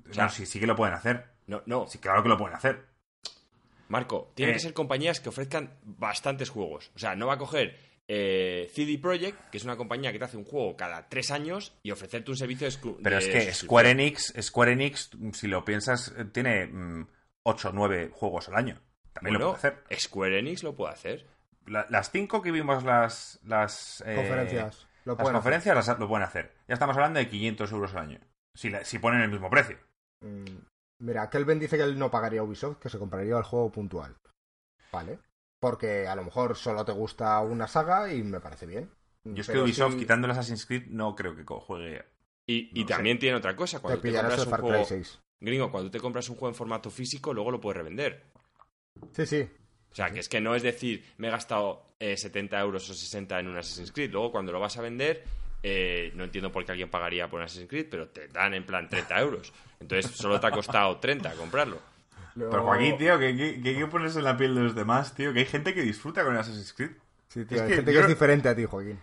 O 0.09 0.13
sea, 0.13 0.25
no, 0.25 0.29
sí, 0.29 0.45
sí 0.45 0.59
que 0.59 0.67
lo 0.67 0.75
pueden 0.75 0.93
hacer. 0.95 1.31
No, 1.47 1.61
no, 1.67 1.87
Sí, 1.87 1.99
claro 1.99 2.21
que 2.23 2.29
lo 2.29 2.37
pueden 2.37 2.55
hacer. 2.55 2.85
Marco, 3.87 4.31
tienen 4.35 4.53
Eh. 4.53 4.57
que 4.57 4.61
ser 4.63 4.73
compañías 4.73 5.19
que 5.19 5.29
ofrezcan 5.29 5.71
bastantes 5.83 6.49
juegos. 6.49 6.91
O 6.95 6.99
sea, 6.99 7.15
no 7.15 7.27
va 7.27 7.33
a 7.35 7.37
coger 7.37 7.77
eh, 8.07 8.69
CD 8.73 8.97
Projekt, 8.99 9.49
que 9.49 9.57
es 9.57 9.63
una 9.63 9.77
compañía 9.77 10.11
que 10.11 10.19
te 10.19 10.25
hace 10.25 10.37
un 10.37 10.45
juego 10.45 10.75
cada 10.77 11.07
tres 11.09 11.31
años, 11.31 11.73
y 11.83 11.91
ofrecerte 11.91 12.31
un 12.31 12.37
servicio 12.37 12.67
exclu- 12.67 12.97
Pero 13.03 13.17
de 13.19 13.25
es 13.25 13.45
que. 13.47 13.53
Square 13.53 13.91
Enix, 13.91 14.33
Square 14.41 14.73
Enix, 14.73 15.09
si 15.33 15.47
lo 15.47 15.65
piensas, 15.65 16.13
eh, 16.17 16.25
tiene 16.25 16.69
8 17.43 17.69
o 17.69 17.71
9 17.71 18.11
juegos 18.13 18.47
al 18.49 18.55
año. 18.55 18.81
También 19.13 19.35
lo 19.39 19.51
puede 19.51 19.55
hacer. 19.57 19.83
Square 19.99 20.39
Enix 20.39 20.63
lo 20.63 20.75
puede 20.75 20.93
hacer. 20.93 21.25
La- 21.65 21.87
las 21.89 22.11
5 22.11 22.41
que 22.41 22.51
vimos 22.51 22.83
las, 22.83 23.39
las 23.43 24.01
eh, 24.05 24.15
Conferencias. 24.15 24.87
Lo 25.05 25.13
las 25.13 25.21
pueden 25.21 25.21
hacer. 25.21 25.33
conferencias 25.33 25.75
las- 25.75 25.99
lo 25.99 26.07
pueden 26.07 26.23
hacer. 26.27 26.53
Ya 26.67 26.73
estamos 26.73 26.95
hablando 26.95 27.19
de 27.19 27.29
500 27.29 27.71
euros 27.71 27.93
al 27.95 28.03
año. 28.03 28.19
Si, 28.53 28.69
la- 28.69 28.83
si 28.85 28.99
ponen 28.99 29.21
el 29.21 29.29
mismo 29.31 29.49
precio. 29.49 29.77
Mm, 30.21 30.45
Mira, 30.99 31.29
Kelvin 31.29 31.59
dice 31.59 31.75
que 31.75 31.83
él 31.83 31.99
no 31.99 32.09
pagaría 32.09 32.41
Ubisoft, 32.41 32.77
que 32.79 32.89
se 32.89 32.97
compraría 32.97 33.35
el 33.37 33.43
juego 33.43 33.69
puntual. 33.71 34.15
Vale. 34.91 35.19
Porque 35.65 36.07
a 36.07 36.15
lo 36.15 36.23
mejor 36.23 36.55
solo 36.55 36.85
te 36.85 36.91
gusta 36.91 37.39
una 37.41 37.67
saga 37.67 38.13
y 38.13 38.21
me 38.21 38.39
parece 38.39 38.67
bien. 38.67 38.87
Yo 39.23 39.41
es 39.41 39.47
que 39.47 39.57
Ubisoft, 39.57 39.93
si 39.93 39.97
quitando 39.97 40.27
el 40.27 40.31
Assassin's 40.31 40.63
Creed, 40.63 40.83
no 40.89 41.15
creo 41.15 41.35
que 41.35 41.43
juegue. 41.43 42.05
Y, 42.45 42.69
y 42.79 42.83
No 42.83 42.87
sé. 42.87 42.93
también 42.93 43.17
tiene 43.17 43.35
otra 43.35 43.55
cosa. 43.55 43.79
Cuando 43.79 43.99
te, 43.99 44.07
pillarás 44.07 44.25
compras 44.25 44.41
el 44.41 44.45
un 44.45 44.51
Far 44.51 44.61
juego... 44.61 44.85
Cry 44.85 44.97
6. 44.97 45.19
Gringo, 45.39 45.71
cuando 45.71 45.89
te 45.89 45.99
compras 45.99 46.29
un 46.29 46.35
juego 46.35 46.49
en 46.49 46.55
formato 46.55 46.91
físico, 46.91 47.33
luego 47.33 47.49
lo 47.49 47.59
puedes 47.59 47.77
revender. 47.77 48.25
Sí, 49.13 49.25
sí. 49.25 49.49
O 49.91 49.95
sea, 49.95 50.11
que 50.11 50.19
es 50.19 50.29
que 50.29 50.39
no 50.39 50.53
es 50.53 50.61
decir, 50.61 51.03
me 51.17 51.29
he 51.29 51.31
gastado 51.31 51.95
70 51.99 52.59
euros 52.59 52.87
o 52.87 52.93
60 52.93 53.39
en 53.39 53.47
un 53.47 53.57
Assassin's 53.57 53.91
Creed. 53.91 54.11
Luego, 54.11 54.31
cuando 54.31 54.51
lo 54.51 54.59
vas 54.59 54.77
a 54.77 54.83
vender, 54.83 55.23
no 56.13 56.25
entiendo 56.25 56.51
por 56.51 56.63
qué 56.63 56.73
alguien 56.73 56.91
pagaría 56.91 57.27
por 57.27 57.39
un 57.39 57.45
Assassin's 57.45 57.69
Creed, 57.69 57.87
pero 57.89 58.09
te 58.09 58.27
dan 58.27 58.53
en 58.53 58.67
plan 58.67 58.87
30 58.87 59.19
euros. 59.19 59.51
Entonces, 59.79 60.11
solo 60.11 60.39
te 60.39 60.45
ha 60.45 60.51
costado 60.51 60.99
30 60.99 61.33
comprarlo. 61.33 61.94
Pero 62.35 62.63
Joaquín, 62.63 62.97
tío, 62.97 63.17
que, 63.17 63.27
hay 63.27 63.61
que 63.61 63.87
ponerse 63.87 64.19
en 64.19 64.25
la 64.25 64.35
piel 64.35 64.55
de 64.55 64.61
los 64.61 64.75
demás, 64.75 65.15
tío. 65.15 65.31
Que 65.31 65.39
hay 65.39 65.45
gente 65.45 65.73
que 65.73 65.81
disfruta 65.81 66.23
con 66.23 66.33
el 66.33 66.39
Assassin's 66.39 66.73
Creed. 66.73 66.91
Sí, 67.29 67.45
tío, 67.45 67.63
hay 67.63 67.73
gente 67.73 67.91
que 67.91 67.99
es 67.99 68.07
diferente 68.07 68.49
a 68.49 68.55
ti, 68.55 68.65
Joaquín. 68.65 68.99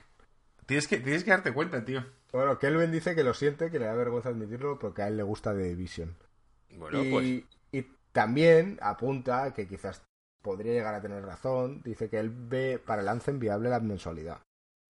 Tienes 0.67 0.87
que, 0.87 0.99
tienes 0.99 1.25
que 1.25 1.31
darte 1.31 1.53
cuenta, 1.53 1.85
tío. 1.85 2.05
Bueno, 2.33 2.59
Kelvin 2.59 2.93
dice 2.93 3.15
que 3.15 3.25
lo 3.25 3.35
siente, 3.35 3.71
que 3.71 3.79
le 3.79 3.87
da 3.87 3.95
vergüenza 3.95 4.29
admitirlo, 4.29 4.79
porque 4.79 5.03
a 5.03 5.09
él 5.09 5.17
le 5.17 5.23
gusta 5.23 5.53
The 5.53 5.63
Division. 5.63 6.17
Bueno, 6.77 7.03
y, 7.03 7.11
pues. 7.11 7.27
Y 7.73 7.97
también 8.13 8.79
apunta 8.83 9.53
que 9.55 9.67
quizás 9.67 10.03
podría 10.43 10.73
llegar 10.73 10.95
a 10.95 11.01
tener 11.01 11.25
razón. 11.25 11.83
Dice 11.83 12.11
que 12.11 12.19
él 12.19 12.31
ve 12.31 12.79
para 12.85 13.03
el 13.03 13.09
Anthem 13.09 13.39
viable 13.39 13.71
la 13.71 13.81
mensualidad. 13.81 14.41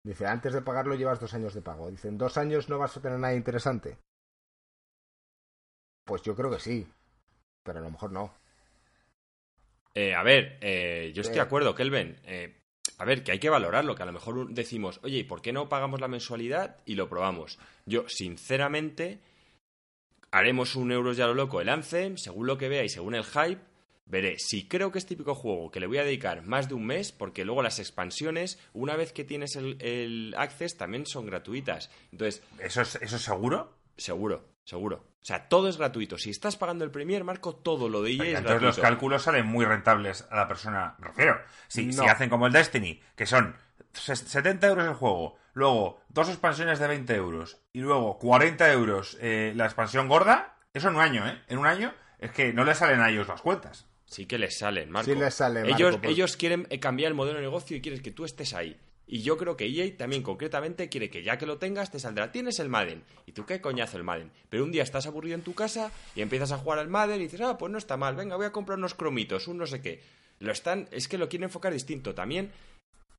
Dice, 0.04 0.26
antes 0.28 0.54
de 0.54 0.62
pagarlo 0.62 0.96
llevas 0.96 1.20
dos 1.20 1.34
años 1.34 1.54
de 1.54 1.62
pago. 1.62 1.90
Dice, 1.90 2.08
en 2.08 2.18
dos 2.18 2.38
años 2.38 2.70
no 2.70 2.78
vas 2.78 2.96
a 2.96 3.02
tener 3.02 3.20
nada 3.20 3.34
interesante. 3.34 3.98
Pues 6.06 6.22
yo 6.22 6.36
creo 6.36 6.50
que 6.52 6.60
sí. 6.60 6.88
Pero 7.68 7.80
a 7.80 7.82
lo 7.82 7.92
mejor 7.92 8.14
no. 8.14 8.34
Eh, 9.94 10.16
a 10.16 10.24
ver, 10.24 10.58
eh, 10.62 11.12
yo 11.14 11.22
estoy 11.22 11.36
de 11.36 11.42
acuerdo, 11.42 11.76
Kelvin. 11.76 12.16
Eh, 12.24 12.62
a 12.98 13.04
ver, 13.04 13.26
que 13.26 13.34
hay 13.34 13.40
que 13.40 13.50
valorarlo, 13.50 13.94
que 13.94 14.04
a 14.04 14.06
lo 14.06 14.14
mejor 14.14 14.48
decimos, 14.52 15.02
oye, 15.04 15.18
¿y 15.18 15.24
por 15.26 15.42
qué 15.42 15.52
no 15.52 15.68
pagamos 15.68 16.00
la 16.00 16.08
mensualidad 16.08 16.78
y 16.86 16.96
lo 16.96 17.10
probamos? 17.10 17.60
Yo, 17.86 18.08
sinceramente, 18.08 19.20
haremos 20.32 20.78
un 20.78 20.94
euro 20.94 21.12
ya 21.12 21.28
lo 21.28 21.34
loco 21.34 21.60
el 21.60 21.68
Anthem, 21.68 22.16
según 22.16 22.48
lo 22.48 22.58
que 22.58 22.70
vea 22.70 22.86
y 22.86 22.90
según 22.90 23.16
el 23.16 23.26
hype, 23.26 23.60
veré 24.06 24.40
si 24.40 24.66
creo 24.70 24.94
que 24.94 25.00
es 25.00 25.06
típico 25.06 25.36
juego 25.36 25.70
que 25.70 25.82
le 25.82 25.88
voy 25.88 25.98
a 25.98 26.06
dedicar 26.06 26.44
más 26.44 26.70
de 26.70 26.76
un 26.76 26.86
mes, 26.86 27.12
porque 27.12 27.44
luego 27.44 27.64
las 27.64 27.80
expansiones, 27.80 28.60
una 28.72 28.96
vez 28.96 29.12
que 29.12 29.26
tienes 29.26 29.58
el, 29.58 29.76
el 29.82 30.34
Access, 30.38 30.78
también 30.78 31.06
son 31.06 31.26
gratuitas. 31.26 31.92
Entonces. 32.14 32.42
¿Eso 32.60 32.82
es, 32.82 32.96
¿Eso 32.96 33.18
es 33.18 33.22
seguro? 33.22 33.74
Seguro, 33.98 34.46
seguro. 34.68 35.06
O 35.22 35.26
sea, 35.28 35.48
todo 35.48 35.70
es 35.70 35.78
gratuito. 35.78 36.18
Si 36.18 36.30
estás 36.30 36.58
pagando 36.58 36.84
el 36.84 36.92
Premier, 36.92 37.24
Marco, 37.24 37.56
todo 37.56 37.88
lo 37.90 38.02
de 38.02 38.12
EA 38.12 38.16
es 38.16 38.20
entonces 38.20 38.44
gratuito. 38.44 38.66
los 38.68 38.78
cálculos 38.80 39.24
salen 39.24 39.46
muy 39.46 39.66
rentables 39.66 40.28
a 40.30 40.36
la 40.36 40.48
persona. 40.48 40.96
Refiero. 41.00 41.40
Si, 41.68 41.92
si 41.94 42.06
hacen 42.06 42.30
como 42.30 42.48
el 42.48 42.54
Destiny, 42.54 43.02
que 43.16 43.26
son 43.26 43.56
70 43.94 44.68
euros 44.68 44.86
el 44.86 44.94
juego, 44.94 45.38
luego 45.54 46.02
dos 46.10 46.28
expansiones 46.30 46.80
de 46.80 46.88
20 46.88 47.16
euros 47.16 47.62
y 47.72 47.80
luego 47.80 48.20
40 48.20 48.72
euros 48.72 49.18
eh, 49.22 49.54
la 49.56 49.66
expansión 49.66 50.08
gorda, 50.08 50.58
eso 50.74 50.90
en 50.90 50.96
un 50.96 51.02
año, 51.02 51.28
¿eh? 51.28 51.42
En 51.48 51.58
un 51.60 51.66
año 51.66 51.94
es 52.20 52.32
que 52.32 52.52
no 52.54 52.64
les 52.66 52.78
salen 52.78 53.00
a 53.00 53.10
ellos 53.10 53.28
las 53.28 53.42
cuentas. 53.42 53.88
Sí 54.06 54.26
que 54.26 54.38
les 54.38 54.58
salen, 54.58 54.92
Marco. 54.92 55.12
Sí 55.12 55.18
les 55.18 55.34
salen, 55.34 55.64
Marco, 55.64 55.78
ellos, 55.78 55.98
pues- 55.98 56.12
ellos 56.12 56.38
quieren 56.38 56.68
eh, 56.70 56.80
cambiar 56.80 57.10
el 57.10 57.16
modelo 57.16 57.38
de 57.38 57.44
negocio 57.44 57.76
y 57.78 57.82
quieren 57.82 58.02
que 58.02 58.12
tú 58.12 58.26
estés 58.26 58.54
ahí. 58.54 58.80
Y 59.08 59.22
yo 59.22 59.38
creo 59.38 59.56
que 59.56 59.66
EA 59.66 59.96
también 59.96 60.22
concretamente 60.22 60.90
quiere 60.90 61.10
que 61.10 61.24
ya 61.24 61.38
que 61.38 61.46
lo 61.46 61.58
tengas 61.58 61.92
te 61.92 62.00
saldrá. 62.00 62.32
Tienes 62.32 62.60
el 62.60 62.68
Madden. 62.68 63.04
¿Y 63.26 63.32
tú 63.32 63.46
qué 63.46 63.62
coñazo 63.62 63.98
el 63.98 64.04
Madden? 64.04 64.32
Pero 64.50 64.66
un 64.66 64.72
día 64.72 64.84
estás 64.84 65.08
aburrido 65.08 65.36
en 65.36 65.44
tu 65.44 65.54
casa 65.54 65.92
y 66.14 66.22
empiezas 66.22 66.52
a 66.52 66.58
jugar 66.58 66.80
al 66.80 66.90
Madden 66.90 67.22
y 67.22 67.24
dices, 67.24 67.42
ah, 67.42 67.58
pues 67.58 67.72
no 67.72 67.78
está 67.78 67.96
mal, 67.96 68.16
venga, 68.16 68.36
voy 68.36 68.46
a 68.46 68.52
comprar 68.52 68.78
unos 68.78 68.96
cromitos, 68.96 69.48
un 69.48 69.58
no 69.58 69.66
sé 69.66 69.82
qué. 69.82 70.02
Lo 70.40 70.52
están, 70.52 70.88
es 70.92 71.08
que 71.08 71.18
lo 71.18 71.30
quieren 71.30 71.46
enfocar 71.46 71.72
distinto. 71.72 72.14
También 72.14 72.52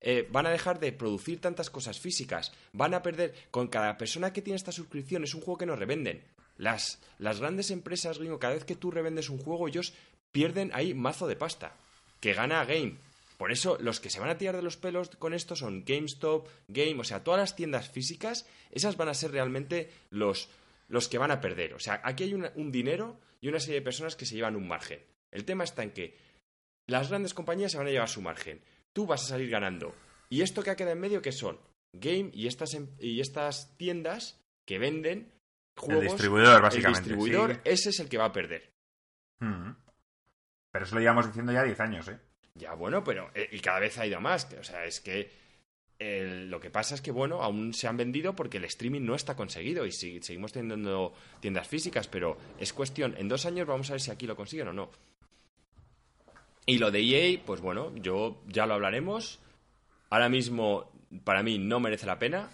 eh, 0.01 0.28
van 0.30 0.47
a 0.47 0.51
dejar 0.51 0.78
de 0.78 0.93
producir 0.93 1.41
tantas 1.41 1.70
cosas 1.70 1.99
físicas. 1.99 2.53
Van 2.72 2.93
a 2.93 3.03
perder, 3.03 3.34
con 3.51 3.68
cada 3.68 3.97
persona 3.97 4.32
que 4.32 4.43
tiene 4.43 4.57
esta 4.57 4.72
suscripción, 4.72 5.24
es 5.24 5.34
un 5.34 5.41
juego 5.41 5.59
que 5.59 5.66
no 5.66 5.74
revenden. 5.74 6.22
Las, 6.57 7.01
las 7.18 7.41
grandes 7.41 7.70
empresas, 7.70 8.18
gringo, 8.18 8.39
cada 8.39 8.55
vez 8.55 8.64
que 8.64 8.76
tú 8.76 8.91
revendes 8.91 9.30
un 9.30 9.39
juego, 9.39 9.68
ellos 9.68 9.95
pierden 10.32 10.70
ahí 10.74 10.93
mazo 10.93 11.26
de 11.26 11.36
pasta. 11.36 11.76
Que 12.20 12.34
gana 12.34 12.64
Game. 12.64 12.97
Por 13.39 13.53
eso, 13.53 13.78
los 13.80 14.01
que 14.01 14.11
se 14.11 14.20
van 14.20 14.28
a 14.28 14.36
tirar 14.36 14.57
de 14.57 14.62
los 14.62 14.76
pelos 14.76 15.09
con 15.16 15.32
esto 15.32 15.57
son 15.57 15.84
GameStop, 15.86 16.47
Game, 16.68 17.01
o 17.01 17.05
sea, 17.05 17.24
todas 17.24 17.41
las 17.41 17.57
tiendas 17.57 17.89
físicas, 17.89 18.47
esas 18.70 18.97
van 18.99 19.09
a 19.09 19.14
ser 19.14 19.30
realmente 19.30 19.91
los, 20.11 20.51
los 20.89 21.09
que 21.09 21.18
van 21.18 21.30
a 21.30 21.41
perder. 21.41 21.72
O 21.74 21.78
sea, 21.78 22.01
aquí 22.05 22.24
hay 22.24 22.34
una- 22.34 22.53
un 22.57 22.70
dinero 22.72 23.18
y 23.41 23.49
una 23.49 23.61
serie 23.61 23.76
de 23.76 23.82
personas 23.84 24.16
que 24.16 24.26
se 24.26 24.34
llevan 24.34 24.57
un 24.57 24.66
margen. 24.68 25.01
El 25.30 25.45
tema 25.45 25.62
está 25.64 25.82
en 25.84 25.93
que 25.93 26.16
las 26.89 27.09
grandes 27.11 27.32
compañías 27.32 27.70
se 27.72 27.78
van 27.78 27.86
a 27.86 27.91
llevar 27.91 28.09
su 28.09 28.20
margen. 28.20 28.61
Tú 28.93 29.07
vas 29.07 29.22
a 29.24 29.28
salir 29.28 29.49
ganando. 29.51 29.95
¿Y 30.30 30.43
esto 30.43 30.62
que 30.62 30.70
ha 30.70 30.76
quedado 30.76 30.95
en 30.95 31.01
medio 31.01 31.22
qué 31.22 31.32
son? 31.32 31.61
Game 31.93 32.30
y 32.34 32.49
estas, 32.49 32.74
em- 32.74 32.89
y 32.99 33.20
estas 33.20 33.76
tiendas 33.76 34.41
que 34.66 34.78
venden 34.80 35.32
juegos. 35.76 36.03
distribuidor, 36.05 36.61
básicamente, 36.61 36.99
El 36.99 37.05
distribuidor, 37.05 37.55
sí. 37.55 37.61
ese 37.64 37.91
es 37.91 38.01
el 38.01 38.09
que 38.09 38.18
va 38.18 38.24
a 38.26 38.32
perder. 38.32 38.72
Mm. 39.39 39.70
Pero 40.72 40.84
eso 40.84 40.95
lo 40.97 41.01
llevamos 41.01 41.26
diciendo 41.28 41.53
ya 41.53 41.62
10 41.62 41.78
años, 41.80 42.09
¿eh? 42.09 42.18
Ya, 42.59 42.74
bueno, 42.74 43.02
pero. 43.04 43.30
eh, 43.34 43.48
y 43.52 43.61
cada 43.61 43.78
vez 43.80 43.96
ha 43.98 44.06
ido 44.06 44.20
más. 44.20 44.48
O 44.59 44.64
sea, 44.64 44.84
es 44.84 45.00
que. 45.00 45.30
lo 46.00 46.61
que 46.61 46.70
pasa 46.70 46.94
es 46.94 47.00
que, 47.00 47.11
bueno, 47.11 47.42
aún 47.42 47.74
se 47.74 47.88
han 47.88 47.96
vendido 47.96 48.34
porque 48.36 48.59
el 48.59 48.64
streaming 48.64 49.02
no 49.04 49.14
está 49.14 49.34
conseguido 49.34 49.84
y 49.86 49.92
si- 49.92 50.20
seguimos 50.22 50.52
teniendo 50.52 51.12
tiendas 51.40 51.66
físicas, 51.66 52.06
pero 52.09 52.36
es 52.61 52.72
cuestión. 52.72 53.14
En 53.18 53.28
dos 53.28 53.46
años 53.46 53.66
vamos 53.66 53.90
a 53.90 53.94
ver 53.94 54.00
si 54.00 54.11
aquí 54.11 54.26
lo 54.26 54.36
consiguen 54.36 54.68
o 54.68 54.72
no. 54.72 54.90
Y 56.66 56.78
lo 56.78 56.90
de 56.90 57.00
EA, 57.00 57.40
pues 57.44 57.61
bueno, 57.61 57.94
yo 57.96 58.42
ya 58.46 58.66
lo 58.66 58.74
hablaremos. 58.74 59.40
Ahora 60.11 60.28
mismo, 60.28 60.90
para 61.24 61.42
mí, 61.42 61.59
no 61.59 61.80
merece 61.80 62.06
la 62.06 62.18
pena. 62.18 62.50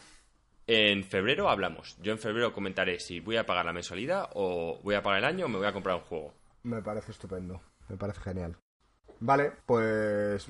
En 0.66 1.04
febrero 1.04 1.50
hablamos. 1.50 1.98
Yo 2.00 2.12
en 2.12 2.18
febrero 2.18 2.52
comentaré 2.52 2.98
si 3.00 3.20
voy 3.20 3.36
a 3.36 3.44
pagar 3.44 3.66
la 3.66 3.72
mensualidad 3.72 4.30
o 4.34 4.80
voy 4.82 4.94
a 4.94 5.02
pagar 5.02 5.18
el 5.18 5.24
año 5.26 5.44
o 5.44 5.48
me 5.48 5.58
voy 5.58 5.66
a 5.66 5.72
comprar 5.72 5.96
un 5.96 6.02
juego. 6.02 6.32
Me 6.62 6.80
parece 6.80 7.10
estupendo. 7.12 7.60
Me 7.88 7.96
parece 7.98 8.20
genial. 8.20 8.56
Vale, 9.26 9.52
pues 9.64 10.46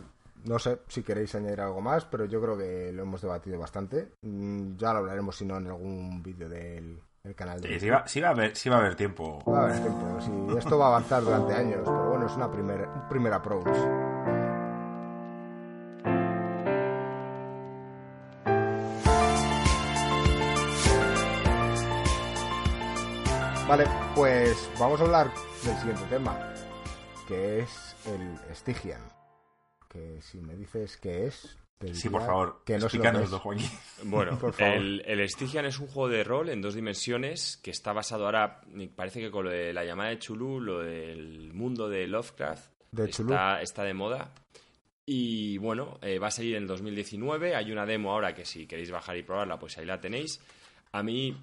no 0.46 0.58
sé 0.58 0.80
si 0.88 1.04
queréis 1.04 1.32
añadir 1.36 1.60
algo 1.60 1.80
más, 1.80 2.04
pero 2.06 2.24
yo 2.24 2.40
creo 2.42 2.58
que 2.58 2.90
lo 2.92 3.02
hemos 3.04 3.22
debatido 3.22 3.56
bastante. 3.56 4.08
Mm, 4.22 4.76
Ya 4.76 4.92
lo 4.92 4.98
hablaremos, 4.98 5.36
si 5.36 5.44
no, 5.46 5.58
en 5.58 5.68
algún 5.68 6.20
vídeo 6.24 6.48
del, 6.48 7.00
del 7.22 7.34
canal 7.36 7.60
de 7.60 7.68
Sí, 7.68 7.78
sí 7.80 7.88
va, 7.88 8.06
sí 8.08 8.20
va 8.20 8.28
a 8.28 8.30
haber, 8.32 8.56
sí 8.56 8.68
va 8.68 8.76
a 8.76 8.78
haber 8.80 8.96
tiempo. 8.96 9.38
Va 9.48 9.60
a 9.60 9.64
haber 9.66 9.80
tiempo, 9.80 10.20
sí, 10.20 10.58
esto 10.58 10.76
va 10.76 10.86
a 10.86 10.88
avanzar 10.88 11.22
durante 11.22 11.54
años, 11.54 11.82
pero 11.84 12.08
bueno, 12.10 12.26
es 12.26 12.32
una 12.34 12.50
primer, 12.50 12.88
un 12.88 13.08
primer 13.08 13.32
approach. 13.32 13.68
Vale, 23.68 23.86
pues 24.14 24.68
vamos 24.78 25.00
a 25.00 25.04
hablar 25.04 25.30
del 25.64 25.76
siguiente 25.78 26.04
tema, 26.10 26.36
que 27.26 27.60
es 27.60 27.93
el 28.07 28.55
Stygian. 28.55 29.02
Que 29.88 30.20
si 30.22 30.38
me 30.40 30.55
dices 30.57 30.96
qué 30.96 31.26
es, 31.26 31.57
te 31.78 31.94
Sí, 31.94 32.09
por 32.09 32.22
favor, 32.24 32.62
que 32.64 32.78
no 32.78 32.88
sé 32.88 32.96
lo 32.98 33.02
que 33.02 33.09
explícanos, 33.09 33.22
es. 33.24 33.30
don 33.30 33.40
Joaquín. 33.40 33.66
Bueno, 34.05 34.38
Por 34.38 34.52
favor. 34.52 34.74
el, 34.76 35.02
el 35.07 35.28
Stygian 35.28 35.66
es 35.66 35.78
un 35.78 35.86
juego 35.86 36.09
de 36.09 36.24
rol 36.24 36.48
en 36.48 36.61
dos 36.62 36.74
dimensiones 36.74 37.57
que 37.59 37.70
está 37.70 37.92
basado 37.92 38.24
ahora, 38.26 38.61
me 38.68 38.88
parece 38.88 39.20
que 39.20 39.30
con 39.30 39.44
lo 39.44 39.50
de 39.50 39.72
la 39.72 39.84
llamada 39.84 40.11
de 40.11 40.18
Chulú, 40.18 40.61
lo 40.61 40.80
del 40.80 41.52
mundo 41.52 41.88
de 41.88 42.07
Lovecraft, 42.07 42.70
De 42.92 43.09
Chulú. 43.11 43.32
está, 43.32 43.61
está 43.62 43.82
de 43.84 43.94
moda. 43.94 44.32
Y 45.07 45.59
bueno, 45.59 45.98
eh, 46.00 46.18
va 46.18 46.28
a 46.28 46.30
salir 46.30 46.57
en 46.57 46.66
2019. 46.66 47.55
Hay 47.55 47.70
una 47.70 47.84
demo 47.84 48.12
ahora 48.12 48.34
que 48.34 48.44
si 48.46 48.66
queréis 48.66 48.90
bajar 48.90 49.16
y 49.18 49.22
probarla, 49.22 49.59
pues 49.59 49.76
ahí 49.76 49.84
la 49.84 50.00
tenéis. 50.00 50.40
A 50.92 51.02
mí 51.02 51.36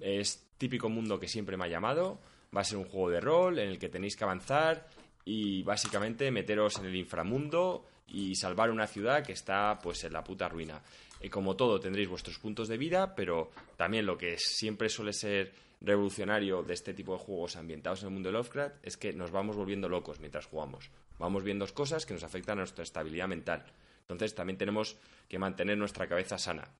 es 0.00 0.46
típico 0.58 0.88
mundo 0.90 1.18
que 1.18 1.26
siempre 1.26 1.56
me 1.56 1.64
ha 1.64 1.68
llamado. 1.68 2.20
Va 2.54 2.60
a 2.60 2.64
ser 2.64 2.76
un 2.78 2.84
juego 2.84 3.08
de 3.10 3.20
rol 3.20 3.58
en 3.60 3.70
el 3.70 3.78
que 3.78 3.88
tenéis 3.88 4.14
que 4.16 4.24
avanzar 4.24 4.88
y 5.28 5.62
básicamente 5.62 6.30
meteros 6.30 6.78
en 6.78 6.86
el 6.86 6.96
inframundo 6.96 7.84
y 8.06 8.34
salvar 8.34 8.70
una 8.70 8.86
ciudad 8.86 9.22
que 9.22 9.32
está 9.32 9.78
pues 9.78 10.02
en 10.04 10.14
la 10.14 10.24
puta 10.24 10.48
ruina. 10.48 10.80
Eh, 11.20 11.28
como 11.28 11.54
todo 11.54 11.78
tendréis 11.78 12.08
vuestros 12.08 12.38
puntos 12.38 12.66
de 12.66 12.78
vida, 12.78 13.14
pero 13.14 13.50
también 13.76 14.06
lo 14.06 14.16
que 14.16 14.38
siempre 14.38 14.88
suele 14.88 15.12
ser 15.12 15.52
revolucionario 15.82 16.62
de 16.62 16.72
este 16.72 16.94
tipo 16.94 17.12
de 17.12 17.18
juegos 17.18 17.56
ambientados 17.56 18.00
en 18.00 18.08
el 18.08 18.14
mundo 18.14 18.30
de 18.30 18.32
Lovecraft 18.32 18.76
es 18.82 18.96
que 18.96 19.12
nos 19.12 19.30
vamos 19.30 19.54
volviendo 19.54 19.86
locos 19.90 20.18
mientras 20.18 20.46
jugamos. 20.46 20.90
Vamos 21.18 21.44
viendo 21.44 21.66
cosas 21.74 22.06
que 22.06 22.14
nos 22.14 22.24
afectan 22.24 22.56
a 22.56 22.62
nuestra 22.62 22.82
estabilidad 22.82 23.28
mental. 23.28 23.66
Entonces 24.00 24.34
también 24.34 24.56
tenemos 24.56 24.96
que 25.28 25.38
mantener 25.38 25.76
nuestra 25.76 26.08
cabeza 26.08 26.38
sana. 26.38 26.70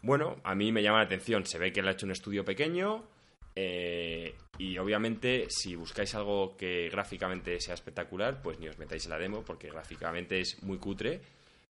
Bueno, 0.00 0.36
a 0.42 0.54
mí 0.54 0.72
me 0.72 0.82
llama 0.82 0.98
la 0.98 1.04
atención. 1.04 1.44
Se 1.44 1.58
ve 1.58 1.70
que 1.70 1.80
él 1.80 1.88
ha 1.88 1.92
hecho 1.92 2.06
un 2.06 2.12
estudio 2.12 2.46
pequeño. 2.46 3.04
Eh, 3.54 4.34
y 4.58 4.78
obviamente, 4.78 5.46
si 5.48 5.74
buscáis 5.74 6.14
algo 6.14 6.56
que 6.56 6.88
gráficamente 6.90 7.60
sea 7.60 7.74
espectacular, 7.74 8.42
pues 8.42 8.58
ni 8.58 8.68
os 8.68 8.78
metáis 8.78 9.04
en 9.04 9.10
la 9.10 9.18
demo, 9.18 9.42
porque 9.44 9.70
gráficamente 9.70 10.40
es 10.40 10.62
muy 10.62 10.78
cutre. 10.78 11.20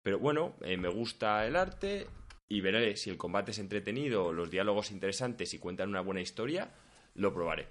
Pero 0.02 0.20
bueno, 0.20 0.56
eh, 0.62 0.78
me 0.78 0.90
gusta 0.90 1.46
el 1.46 1.56
arte 1.56 2.08
y 2.48 2.62
veré 2.62 2.96
si 2.96 3.10
el 3.10 3.18
combate 3.18 3.52
es 3.52 3.60
entretenido, 3.60 4.34
los 4.34 4.50
diálogos 4.50 4.92
interesantes 4.92 5.54
y 5.54 5.60
cuentan 5.60 5.90
una 5.90 6.02
buena 6.02 6.22
historia, 6.22 6.72
lo 7.16 7.34
probaré. 7.34 7.68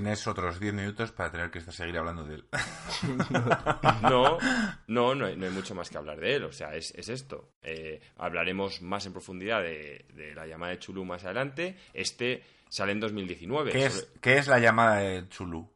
Tienes 0.00 0.24
otros 0.28 0.60
10 0.60 0.74
minutos 0.74 1.10
para 1.10 1.32
tener 1.32 1.50
que 1.50 1.60
seguir 1.60 1.98
hablando 1.98 2.22
de 2.24 2.36
él. 2.36 2.44
No, 4.02 4.38
no, 4.86 5.14
no 5.16 5.26
hay, 5.26 5.36
no 5.36 5.46
hay 5.46 5.50
mucho 5.52 5.74
más 5.74 5.90
que 5.90 5.98
hablar 5.98 6.20
de 6.20 6.36
él. 6.36 6.44
O 6.44 6.52
sea, 6.52 6.74
es, 6.76 6.92
es 6.94 7.08
esto. 7.08 7.50
Eh, 7.62 8.00
hablaremos 8.16 8.80
más 8.80 9.04
en 9.06 9.12
profundidad 9.12 9.60
de, 9.62 10.04
de 10.14 10.34
la 10.36 10.46
llamada 10.46 10.70
de 10.70 10.78
Chulú 10.78 11.04
más 11.04 11.24
adelante. 11.24 11.76
Este 11.92 12.44
sale 12.68 12.92
en 12.92 13.00
2019. 13.00 13.72
¿Qué 13.72 13.90
Sobre- 13.90 14.02
es, 14.02 14.12
¿Qué 14.20 14.38
es 14.38 14.46
la 14.46 14.60
llamada 14.60 14.96
de 14.98 15.28
Chulú? 15.28 15.68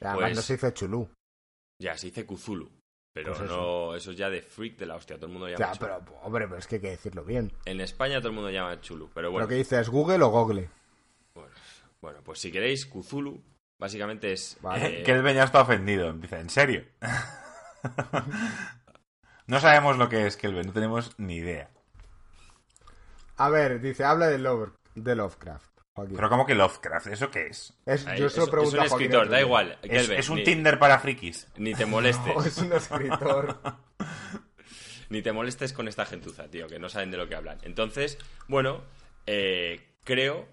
Además 0.00 0.20
Pues- 0.22 0.36
no 0.36 0.42
se 0.42 0.52
dice 0.54 0.72
chulú. 0.74 1.08
Ya, 1.80 1.96
se 1.96 2.08
dice 2.08 2.26
Cthulhu. 2.26 2.68
Pero 3.12 3.32
Pues 3.32 3.44
eso. 3.44 3.56
no, 3.56 3.94
eso 3.94 4.10
es 4.10 4.16
ya 4.16 4.28
de 4.28 4.42
freak 4.42 4.76
de 4.76 4.86
la 4.86 4.96
hostia. 4.96 5.16
Todo 5.16 5.26
el 5.26 5.32
mundo 5.32 5.46
llama 5.48 5.58
Ya, 5.58 5.72
Chulu. 5.72 5.86
pero, 6.04 6.20
hombre, 6.22 6.46
pero 6.48 6.58
es 6.58 6.66
que 6.66 6.74
hay 6.76 6.80
que 6.80 6.90
decirlo 6.90 7.24
bien. 7.24 7.52
En 7.64 7.80
España 7.80 8.18
todo 8.18 8.28
el 8.30 8.34
mundo 8.34 8.50
llama 8.50 8.80
Chulu. 8.80 9.08
Pero 9.14 9.30
bueno, 9.30 9.44
¿Lo 9.44 9.48
que 9.48 9.54
dices, 9.54 9.88
Google 9.88 10.22
o 10.24 10.28
Google? 10.30 10.68
Bueno, 12.02 12.20
pues 12.24 12.40
si 12.40 12.50
queréis, 12.52 12.84
Cthulhu 12.86 13.40
básicamente 13.80 14.32
es. 14.32 14.58
Vale. 14.60 15.00
eh, 15.00 15.02
Kelvin 15.04 15.34
ya 15.34 15.44
está 15.44 15.62
ofendido. 15.62 16.12
Dice, 16.12 16.38
¿en 16.40 16.50
serio? 16.50 16.84
no 19.46 19.60
sabemos 19.60 19.96
lo 19.98 20.08
que 20.08 20.26
es 20.26 20.36
Kelvin, 20.36 20.66
no 20.66 20.72
tenemos 20.72 21.12
ni 21.18 21.36
idea. 21.36 21.70
A 23.36 23.48
ver, 23.50 23.80
dice, 23.80 24.04
habla 24.04 24.26
de, 24.28 24.38
Love- 24.38 24.72
de 24.94 25.14
Lovecraft. 25.14 25.66
Joaquín. 25.94 26.16
Pero 26.16 26.28
¿cómo 26.28 26.46
que 26.46 26.54
Lovecraft? 26.54 27.06
¿Eso 27.08 27.30
qué 27.30 27.46
es? 27.46 27.72
Es- 27.86 28.06
ahí, 28.06 28.20
yo 28.20 28.28
se 28.28 28.38
lo 28.38 28.44
es, 28.44 28.50
pregunto 28.50 28.76
es 28.76 28.82
un 28.82 28.88
Joaquín 28.88 29.06
escritor, 29.06 29.28
da 29.28 29.40
igual. 29.40 29.78
Es, 29.82 29.90
Kelvin, 29.90 30.18
es 30.18 30.28
un 30.28 30.36
ni, 30.36 30.44
Tinder 30.44 30.78
para 30.78 30.98
frikis. 30.98 31.48
Ni 31.56 31.74
te 31.74 31.86
molestes. 31.86 32.34
Es 32.46 32.58
un 32.58 32.72
escritor. 32.72 33.60
Ni 35.10 35.22
te 35.22 35.32
molestes 35.32 35.72
con 35.72 35.88
esta 35.88 36.04
gentuza, 36.04 36.48
tío, 36.50 36.66
que 36.66 36.78
no 36.78 36.88
saben 36.90 37.10
de 37.10 37.16
lo 37.16 37.26
que 37.28 37.34
hablan. 37.34 37.58
Entonces, 37.62 38.18
bueno, 38.46 38.82
eh, 39.26 39.94
creo 40.04 40.46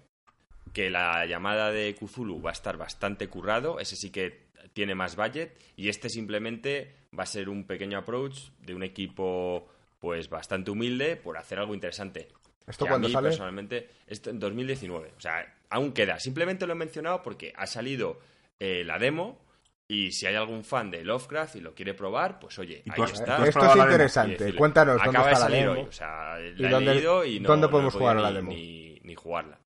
que 0.76 0.90
la 0.90 1.24
llamada 1.24 1.72
de 1.72 1.94
Cthulhu 1.94 2.42
va 2.42 2.50
a 2.50 2.52
estar 2.52 2.76
bastante 2.76 3.28
currado. 3.28 3.80
Ese 3.80 3.96
sí 3.96 4.10
que 4.10 4.48
tiene 4.74 4.94
más 4.94 5.16
budget. 5.16 5.58
Y 5.74 5.88
este 5.88 6.10
simplemente 6.10 6.92
va 7.18 7.22
a 7.22 7.26
ser 7.26 7.48
un 7.48 7.66
pequeño 7.66 7.96
approach 7.96 8.50
de 8.60 8.74
un 8.74 8.82
equipo 8.82 9.66
pues 9.98 10.28
bastante 10.28 10.70
humilde 10.70 11.16
por 11.16 11.38
hacer 11.38 11.58
algo 11.58 11.72
interesante. 11.72 12.28
¿Esto 12.66 12.84
Que 12.84 12.92
a 12.92 12.98
mí, 12.98 13.10
sale? 13.10 13.28
personalmente, 13.28 13.88
esto 14.06 14.28
en 14.28 14.38
2019. 14.38 15.14
O 15.16 15.20
sea, 15.20 15.46
aún 15.70 15.92
queda. 15.92 16.20
Simplemente 16.20 16.66
lo 16.66 16.74
he 16.74 16.76
mencionado 16.76 17.22
porque 17.22 17.54
ha 17.56 17.66
salido 17.66 18.18
eh, 18.60 18.82
la 18.84 18.98
demo 18.98 19.40
y 19.88 20.12
si 20.12 20.26
hay 20.26 20.34
algún 20.34 20.62
fan 20.62 20.90
de 20.90 21.04
Lovecraft 21.04 21.56
y 21.56 21.60
lo 21.62 21.74
quiere 21.74 21.94
probar, 21.94 22.38
pues 22.38 22.58
oye, 22.58 22.82
¿Y 22.84 22.90
ahí 22.90 23.00
has- 23.02 23.12
está. 23.14 23.46
Esto 23.46 23.60
es 23.64 23.72
demo? 23.72 23.82
Interesante. 23.84 24.32
decirle, 24.36 24.58
Cuéntanos 24.58 24.96
dónde 24.96 25.08
Acaba 25.10 25.26
de 25.28 25.32
está 25.32 25.48
la 25.48 25.56
demo. 25.56 25.72
hoy, 25.72 25.80
o 25.88 25.92
sea, 25.92 26.36
la 26.38 26.40
¿Y 26.40 26.64
he 26.66 26.68
dónde- 26.68 26.94
leído 26.94 27.24
y 27.24 27.40
no, 27.40 27.48
dónde 27.48 27.62
no 27.62 27.68
he 27.68 27.70
podemos 27.70 27.94
jugar 27.94 28.18
a 28.18 28.20
la 28.20 28.28
ni- 28.30 28.36
demo? 28.36 28.50
Ni, 28.50 29.00
ni 29.04 29.14
jugarla. 29.14 29.58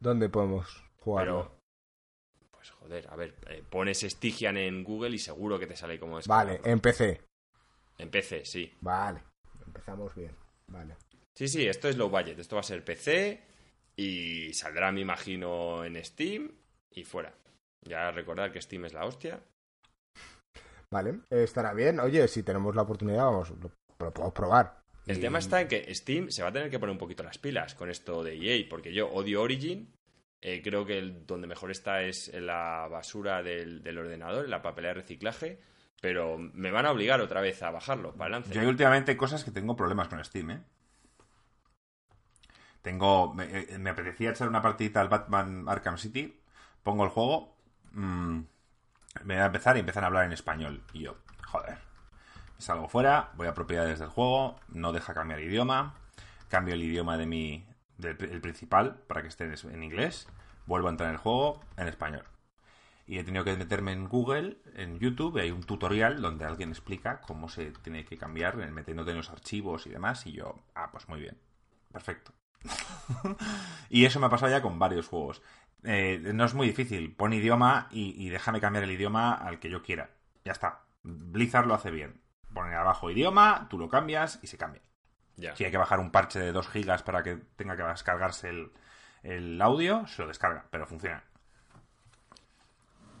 ¿Dónde 0.00 0.28
podemos 0.28 0.82
jugarlo? 0.98 1.42
Pero, 1.42 2.50
pues 2.50 2.70
joder, 2.70 3.06
a 3.10 3.16
ver, 3.16 3.36
eh, 3.48 3.62
pones 3.68 4.00
Stygian 4.00 4.56
en 4.56 4.82
Google 4.82 5.10
y 5.10 5.18
seguro 5.18 5.58
que 5.58 5.66
te 5.66 5.76
sale 5.76 6.00
como 6.00 6.18
es. 6.18 6.26
Vale, 6.26 6.60
en 6.64 6.80
PC. 6.80 7.20
En 7.98 8.10
PC, 8.10 8.44
sí. 8.46 8.72
Vale, 8.80 9.22
empezamos 9.66 10.14
bien. 10.14 10.34
Vale. 10.68 10.96
Sí, 11.34 11.48
sí, 11.48 11.66
esto 11.66 11.88
es 11.88 11.96
low 11.96 12.08
budget. 12.08 12.38
Esto 12.38 12.56
va 12.56 12.60
a 12.60 12.64
ser 12.64 12.84
PC 12.84 13.42
y 13.96 14.52
saldrá, 14.54 14.90
me 14.90 15.00
imagino, 15.00 15.84
en 15.84 16.02
Steam 16.02 16.50
y 16.90 17.04
fuera. 17.04 17.34
Ya 17.82 18.10
recordar 18.10 18.52
que 18.52 18.60
Steam 18.60 18.86
es 18.86 18.94
la 18.94 19.04
hostia. 19.04 19.42
Vale, 20.90 21.20
estará 21.30 21.72
bien. 21.74 22.00
Oye, 22.00 22.26
si 22.26 22.42
tenemos 22.42 22.74
la 22.74 22.82
oportunidad, 22.82 23.26
vamos, 23.26 23.50
lo, 23.50 23.70
lo 23.98 24.10
podemos 24.12 24.32
probar. 24.32 24.79
El 25.10 25.20
tema 25.20 25.38
está 25.38 25.60
en 25.60 25.68
que 25.68 25.94
Steam 25.94 26.30
se 26.30 26.42
va 26.42 26.48
a 26.48 26.52
tener 26.52 26.70
que 26.70 26.78
poner 26.78 26.92
un 26.92 26.98
poquito 26.98 27.22
las 27.22 27.38
pilas 27.38 27.74
con 27.74 27.90
esto 27.90 28.22
de 28.22 28.34
EA, 28.36 28.66
porque 28.68 28.92
yo 28.92 29.08
odio 29.08 29.42
Origin. 29.42 29.92
eh, 30.42 30.62
creo 30.62 30.86
que 30.86 30.98
el- 30.98 31.26
donde 31.26 31.46
mejor 31.46 31.70
está 31.70 32.00
es 32.02 32.28
en 32.32 32.46
la 32.46 32.88
basura 32.90 33.42
del, 33.42 33.82
del 33.82 33.98
ordenador, 33.98 34.46
en 34.46 34.50
la 34.50 34.62
papelera 34.62 34.94
de 34.94 35.00
reciclaje. 35.02 35.60
Pero 36.00 36.38
me 36.38 36.70
van 36.70 36.86
a 36.86 36.92
obligar 36.92 37.20
otra 37.20 37.42
vez 37.42 37.62
a 37.62 37.70
bajarlo 37.70 38.12
para 38.14 38.36
adelante. 38.36 38.54
Yo 38.54 38.62
hay 38.62 38.66
últimamente 38.66 39.16
cosas 39.18 39.44
que 39.44 39.50
tengo 39.50 39.76
problemas 39.76 40.08
con 40.08 40.24
Steam, 40.24 40.50
¿eh? 40.52 40.62
Tengo... 42.82 43.34
Me, 43.34 43.44
eh, 43.44 43.78
me 43.78 43.90
apetecía 43.90 44.30
echar 44.30 44.48
una 44.48 44.62
partidita 44.62 45.00
al 45.02 45.08
Batman 45.10 45.66
Arkham 45.68 45.98
City, 45.98 46.40
pongo 46.82 47.04
el 47.04 47.10
juego, 47.10 47.58
mm, 47.92 48.38
me 49.24 49.34
voy 49.34 49.42
a 49.42 49.46
empezar 49.46 49.76
y 49.76 49.80
empiezan 49.80 50.04
a 50.04 50.06
hablar 50.06 50.24
en 50.24 50.32
español. 50.32 50.82
Y 50.94 51.00
yo, 51.00 51.18
joder, 51.48 51.76
salgo 52.60 52.88
fuera, 52.88 53.30
voy 53.36 53.46
a 53.48 53.54
propiedades 53.54 53.98
del 53.98 54.08
juego, 54.08 54.56
no 54.68 54.92
deja 54.92 55.14
cambiar 55.14 55.40
idioma, 55.40 55.94
cambio 56.48 56.74
el 56.74 56.82
idioma 56.82 57.16
de 57.16 57.26
mi... 57.26 57.66
del 57.98 58.16
pri- 58.16 58.30
el 58.30 58.40
principal 58.40 58.96
para 59.06 59.22
que 59.22 59.28
esté 59.28 59.44
en, 59.44 59.82
inglés, 59.82 60.28
vuelvo 60.66 60.88
a 60.88 60.90
entrar 60.90 61.08
en 61.08 61.14
el 61.14 61.20
juego 61.20 61.60
en 61.76 61.88
español. 61.88 62.24
Y 63.06 63.18
he 63.18 63.24
tenido 63.24 63.44
que 63.44 63.56
meterme 63.56 63.92
en 63.92 64.08
Google, 64.08 64.58
en 64.76 65.00
YouTube, 65.00 65.38
y 65.38 65.40
hay 65.40 65.50
un 65.50 65.64
tutorial 65.64 66.22
donde 66.22 66.44
alguien 66.44 66.68
explica 66.70 67.20
cómo 67.20 67.48
se 67.48 67.72
tiene 67.72 68.04
que 68.04 68.16
cambiar, 68.16 68.56
metiéndote 68.56 69.10
en 69.10 69.16
los 69.16 69.30
archivos 69.30 69.86
y 69.86 69.90
demás. 69.90 70.26
Y 70.26 70.32
yo, 70.32 70.62
ah, 70.76 70.90
pues 70.92 71.08
muy 71.08 71.18
bien. 71.20 71.36
Perfecto. 71.92 72.32
y 73.88 74.04
eso 74.04 74.20
me 74.20 74.26
ha 74.26 74.30
pasado 74.30 74.52
ya 74.52 74.62
con 74.62 74.78
varios 74.78 75.08
juegos. 75.08 75.42
Eh, 75.82 76.20
no 76.34 76.44
es 76.44 76.54
muy 76.54 76.68
difícil. 76.68 77.12
Pon 77.16 77.32
idioma 77.32 77.88
y 77.90 78.28
déjame 78.28 78.60
cambiar 78.60 78.84
el 78.84 78.92
idioma 78.92 79.34
al 79.34 79.58
que 79.58 79.70
yo 79.70 79.82
quiera. 79.82 80.10
Ya 80.44 80.52
está. 80.52 80.84
Blizzard 81.02 81.66
lo 81.66 81.74
hace 81.74 81.90
bien. 81.90 82.20
Pone 82.54 82.74
abajo 82.74 83.10
idioma, 83.10 83.66
tú 83.70 83.78
lo 83.78 83.88
cambias 83.88 84.38
y 84.42 84.46
se 84.46 84.58
cambia. 84.58 84.82
Si 85.54 85.64
hay 85.64 85.70
que 85.70 85.78
bajar 85.78 86.00
un 86.00 86.10
parche 86.10 86.38
de 86.38 86.52
2 86.52 86.68
gigas 86.68 87.02
para 87.02 87.22
que 87.22 87.36
tenga 87.56 87.74
que 87.76 87.82
descargarse 87.82 88.50
el, 88.50 88.70
el 89.22 89.62
audio, 89.62 90.06
se 90.06 90.20
lo 90.22 90.28
descarga, 90.28 90.66
pero 90.70 90.86
funciona. 90.86 91.22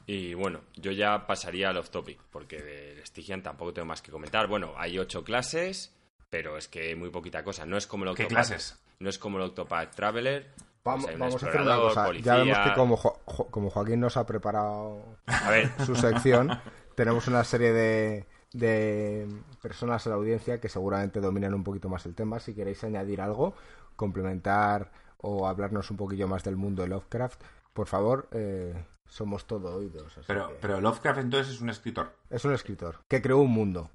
Y 0.06 0.34
bueno, 0.34 0.60
yo 0.76 0.90
ya 0.92 1.26
pasaría 1.26 1.68
al 1.70 1.76
off 1.76 1.90
topic, 1.90 2.18
porque 2.30 2.60
del 2.60 3.06
Stygian 3.06 3.42
tampoco 3.42 3.72
tengo 3.72 3.86
más 3.86 4.02
que 4.02 4.10
comentar. 4.10 4.48
Bueno, 4.48 4.72
hay 4.76 4.98
ocho 4.98 5.22
clases, 5.22 5.94
pero 6.30 6.56
es 6.56 6.66
que 6.68 6.96
muy 6.96 7.10
poquita 7.10 7.44
cosa. 7.44 7.64
No 7.64 7.76
es 7.76 7.86
como 7.86 8.04
el 8.04 8.14
¿Qué 8.16 8.24
Octopath- 8.24 8.28
clases? 8.28 8.82
No 8.98 9.08
es 9.08 9.18
como 9.18 9.38
el 9.38 9.44
Octopath 9.44 9.94
Traveler. 9.94 10.50
Vamos, 10.82 11.04
Pues 11.06 11.18
vamos 11.18 11.42
a 11.42 11.46
hacer 11.46 11.60
una 11.60 11.76
cosa. 11.76 12.04
policía. 12.06 12.32
Ya 12.32 12.38
vemos 12.42 12.58
que 12.58 12.72
como, 12.74 12.96
Jo- 12.96 13.20
Jo- 13.24 13.46
como 13.50 13.70
Joaquín 13.70 14.00
nos 14.00 14.16
ha 14.16 14.26
preparado 14.26 15.16
A 15.26 15.50
ver, 15.50 15.70
su 15.86 15.94
sección, 15.94 16.50
tenemos 16.96 17.28
una 17.28 17.44
serie 17.44 17.72
de, 17.72 18.26
de 18.52 19.26
personas 19.62 20.04
en 20.06 20.10
la 20.10 20.16
audiencia 20.16 20.60
que 20.60 20.68
seguramente 20.68 21.20
dominan 21.20 21.54
un 21.54 21.64
poquito 21.64 21.88
más 21.88 22.04
el 22.06 22.14
tema. 22.14 22.40
Si 22.40 22.54
queréis 22.54 22.82
añadir 22.84 23.20
algo, 23.20 23.54
complementar 23.96 24.90
o 25.18 25.46
hablarnos 25.46 25.90
un 25.90 25.96
poquillo 25.96 26.26
más 26.28 26.42
del 26.44 26.56
mundo 26.56 26.82
de 26.82 26.88
Lovecraft, 26.88 27.40
por 27.72 27.86
favor, 27.86 28.28
eh, 28.32 28.74
somos 29.06 29.46
todo 29.46 29.76
oídos. 29.76 30.16
así 30.16 30.24
Pero, 30.26 30.48
que- 30.48 30.54
pero 30.60 30.80
Lovecraft 30.80 31.20
entonces 31.20 31.54
es 31.54 31.60
un 31.60 31.70
escritor. 31.70 32.16
Es 32.30 32.44
un 32.44 32.52
escritor 32.52 33.00
que 33.08 33.20
creó 33.22 33.38
un 33.38 33.50
mundo. 33.52 33.90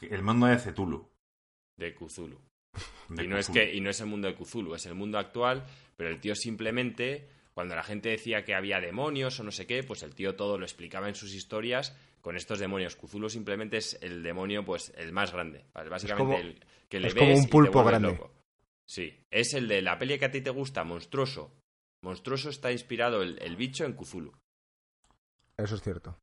El 0.00 0.22
mundo 0.22 0.46
de 0.46 0.56
Cthulhu. 0.56 1.08
de 1.78 1.94
Cthulhu. 1.94 2.38
De 3.08 3.24
y 3.24 3.28
no 3.28 3.38
es 3.38 3.48
que 3.48 3.74
y 3.74 3.80
no 3.80 3.90
es 3.90 4.00
el 4.00 4.06
mundo 4.06 4.28
de 4.28 4.34
Cthulhu, 4.34 4.74
es 4.74 4.84
el 4.86 4.94
mundo 4.94 5.18
actual, 5.18 5.64
pero 5.96 6.10
el 6.10 6.20
tío 6.20 6.34
simplemente 6.34 7.28
cuando 7.54 7.74
la 7.74 7.82
gente 7.82 8.08
decía 8.10 8.44
que 8.44 8.54
había 8.54 8.80
demonios 8.80 9.38
o 9.40 9.44
no 9.44 9.50
sé 9.50 9.66
qué, 9.66 9.82
pues 9.82 10.02
el 10.02 10.14
tío 10.14 10.36
todo 10.36 10.58
lo 10.58 10.64
explicaba 10.64 11.08
en 11.08 11.14
sus 11.14 11.34
historias 11.34 11.96
con 12.20 12.36
estos 12.36 12.58
demonios. 12.58 12.96
Cthulhu 12.96 13.28
simplemente 13.28 13.76
es 13.78 13.98
el 14.02 14.22
demonio 14.22 14.64
pues 14.64 14.92
el 14.96 15.12
más 15.12 15.32
grande, 15.32 15.64
¿vale? 15.74 15.88
básicamente 15.90 16.24
como- 16.24 16.38
el 16.38 16.64
que 16.88 17.00
le 17.00 17.08
es 17.08 17.14
ves 17.14 17.22
como 17.22 17.32
un 17.34 17.38
y 17.40 17.44
te 17.44 17.50
pulpo 17.50 17.84
grande. 17.84 18.08
loco. 18.12 18.32
Sí, 18.86 19.26
es 19.30 19.52
el 19.54 19.68
de 19.68 19.82
la 19.82 19.98
peli 19.98 20.18
que 20.18 20.24
a 20.24 20.30
ti 20.30 20.40
te 20.40 20.50
gusta, 20.50 20.82
Monstruoso. 20.84 21.54
Monstruoso 22.02 22.48
está 22.50 22.72
inspirado 22.72 23.22
el, 23.22 23.38
el 23.42 23.56
bicho 23.56 23.84
en 23.84 23.92
Cthulhu. 23.94 24.32
Eso 25.56 25.74
es 25.74 25.82
cierto. 25.82 26.18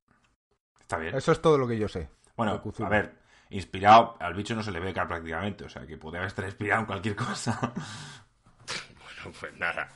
Está 0.79 0.97
bien. 0.97 1.15
Eso 1.15 1.31
es 1.31 1.41
todo 1.41 1.57
lo 1.57 1.67
que 1.67 1.77
yo 1.77 1.87
sé. 1.87 2.09
Bueno, 2.37 2.61
a 2.79 2.89
ver, 2.89 3.17
inspirado 3.49 4.15
al 4.19 4.33
bicho 4.33 4.55
no 4.55 4.63
se 4.63 4.71
le 4.71 4.79
ve 4.79 4.93
cara 4.93 5.07
prácticamente, 5.07 5.65
o 5.65 5.69
sea 5.69 5.85
que 5.85 5.97
podría 5.97 6.25
estar 6.25 6.45
inspirado 6.45 6.81
en 6.81 6.87
cualquier 6.87 7.15
cosa. 7.15 7.73
Bueno, 8.97 9.37
pues 9.39 9.53
nada. 9.57 9.89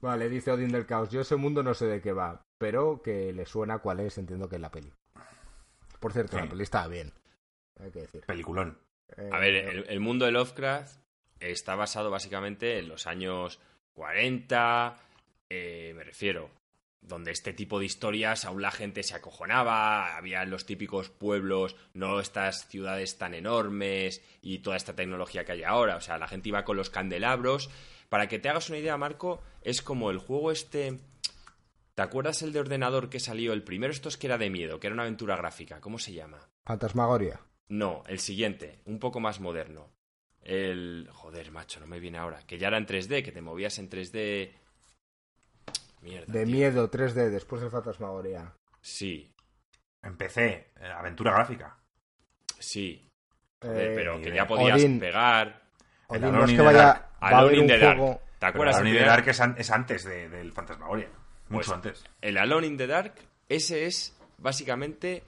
Vale, 0.00 0.28
dice 0.28 0.50
Odin 0.50 0.72
del 0.72 0.86
Caos. 0.86 1.10
Yo 1.10 1.20
ese 1.20 1.36
mundo 1.36 1.62
no 1.62 1.74
sé 1.74 1.86
de 1.86 2.00
qué 2.00 2.12
va, 2.12 2.42
pero 2.60 3.00
que 3.00 3.32
le 3.32 3.46
suena 3.46 3.78
cuál 3.78 4.00
es, 4.00 4.18
entiendo 4.18 4.46
que 4.46 4.56
es 4.56 4.60
la 4.60 4.70
peli. 4.70 4.92
Por 5.98 6.12
cierto, 6.12 6.36
Sí. 6.36 6.42
la 6.44 6.48
peli 6.50 6.62
está 6.62 6.86
bien. 6.88 7.10
Hay 7.82 7.90
que 7.90 8.00
decir. 8.00 8.20
Peliculón. 8.26 8.78
Eh, 9.16 9.30
A 9.32 9.38
ver, 9.38 9.54
el, 9.54 9.86
el 9.88 10.00
mundo 10.00 10.26
de 10.26 10.32
Lovecraft 10.32 11.00
está 11.40 11.74
basado 11.74 12.10
básicamente 12.10 12.78
en 12.78 12.88
los 12.88 13.06
años 13.06 13.60
40, 13.94 14.98
eh, 15.48 15.94
me 15.96 16.04
refiero, 16.04 16.50
donde 17.00 17.30
este 17.30 17.54
tipo 17.54 17.78
de 17.78 17.86
historias 17.86 18.44
aún 18.44 18.60
la 18.60 18.70
gente 18.70 19.02
se 19.04 19.14
acojonaba, 19.14 20.18
había 20.18 20.44
los 20.44 20.66
típicos 20.66 21.08
pueblos, 21.08 21.76
no 21.94 22.20
estas 22.20 22.68
ciudades 22.68 23.16
tan 23.16 23.32
enormes 23.32 24.22
y 24.42 24.58
toda 24.58 24.76
esta 24.76 24.94
tecnología 24.94 25.46
que 25.46 25.52
hay 25.52 25.62
ahora, 25.64 25.96
o 25.96 26.00
sea, 26.02 26.18
la 26.18 26.28
gente 26.28 26.50
iba 26.50 26.64
con 26.66 26.76
los 26.76 26.90
candelabros. 26.90 27.70
Para 28.10 28.28
que 28.28 28.38
te 28.38 28.48
hagas 28.50 28.68
una 28.68 28.78
idea, 28.78 28.96
Marco, 28.98 29.42
es 29.62 29.80
como 29.80 30.10
el 30.10 30.18
juego 30.18 30.50
este... 30.50 30.98
¿Te 32.00 32.04
acuerdas 32.04 32.40
el 32.40 32.54
de 32.54 32.60
ordenador 32.60 33.10
que 33.10 33.20
salió? 33.20 33.52
El 33.52 33.62
primero 33.62 33.92
estos 33.92 34.16
que 34.16 34.26
era 34.26 34.38
de 34.38 34.48
miedo, 34.48 34.80
que 34.80 34.86
era 34.86 34.94
una 34.94 35.02
aventura 35.02 35.36
gráfica, 35.36 35.82
¿cómo 35.82 35.98
se 35.98 36.14
llama? 36.14 36.38
Fantasmagoria. 36.64 37.38
No, 37.68 38.02
el 38.06 38.20
siguiente, 38.20 38.80
un 38.86 38.98
poco 38.98 39.20
más 39.20 39.38
moderno. 39.38 39.90
El. 40.42 41.10
Joder, 41.12 41.50
macho, 41.52 41.78
no 41.78 41.86
me 41.86 42.00
viene 42.00 42.16
ahora. 42.16 42.38
Que 42.46 42.56
ya 42.56 42.68
era 42.68 42.78
en 42.78 42.86
3D, 42.86 43.22
que 43.22 43.32
te 43.32 43.42
movías 43.42 43.78
en 43.78 43.90
3D. 43.90 44.50
Mierda. 46.00 46.32
De 46.32 46.46
tío. 46.46 46.54
miedo 46.56 46.90
3D, 46.90 47.28
después 47.28 47.60
de 47.60 47.68
Fantasmagoria. 47.68 48.50
Sí, 48.80 49.30
Empecé, 50.02 50.70
eh, 50.80 50.86
aventura 50.86 51.32
gráfica. 51.34 51.76
sí. 52.58 53.06
Joder, 53.60 53.90
Eh, 53.90 53.94
pero 53.94 54.22
que 54.22 54.32
ya 54.34 54.46
podías 54.46 54.78
Odín. 54.80 54.98
pegar. 54.98 55.64
Odín, 56.06 56.24
El 56.24 56.32
no 56.32 56.44
es 56.46 56.50
que 56.52 56.62
vaya. 56.62 56.78
Dark. 56.82 57.02
Va 57.22 57.26
a 57.26 57.28
Alone 57.28 57.42
haber 57.42 57.54
in 57.56 57.60
un 57.60 57.66
the 57.66 57.78
Dark. 57.78 57.98
juego. 57.98 58.20
¿Te 58.38 58.46
acuerdas 58.46 58.76
el 58.78 58.82
primer- 58.84 59.04
Dark 59.04 59.28
es, 59.28 59.40
an- 59.42 59.54
es 59.58 59.70
antes 59.70 60.04
de- 60.04 60.28
del 60.30 60.52
Fantasmagoria. 60.54 61.10
Mucho 61.50 61.66
Pues, 61.66 61.70
antes. 61.70 62.04
El 62.20 62.38
Alone 62.38 62.66
in 62.66 62.76
the 62.76 62.86
Dark 62.86 63.14
ese 63.50 63.86
es 63.86 64.16
básicamente 64.38 65.24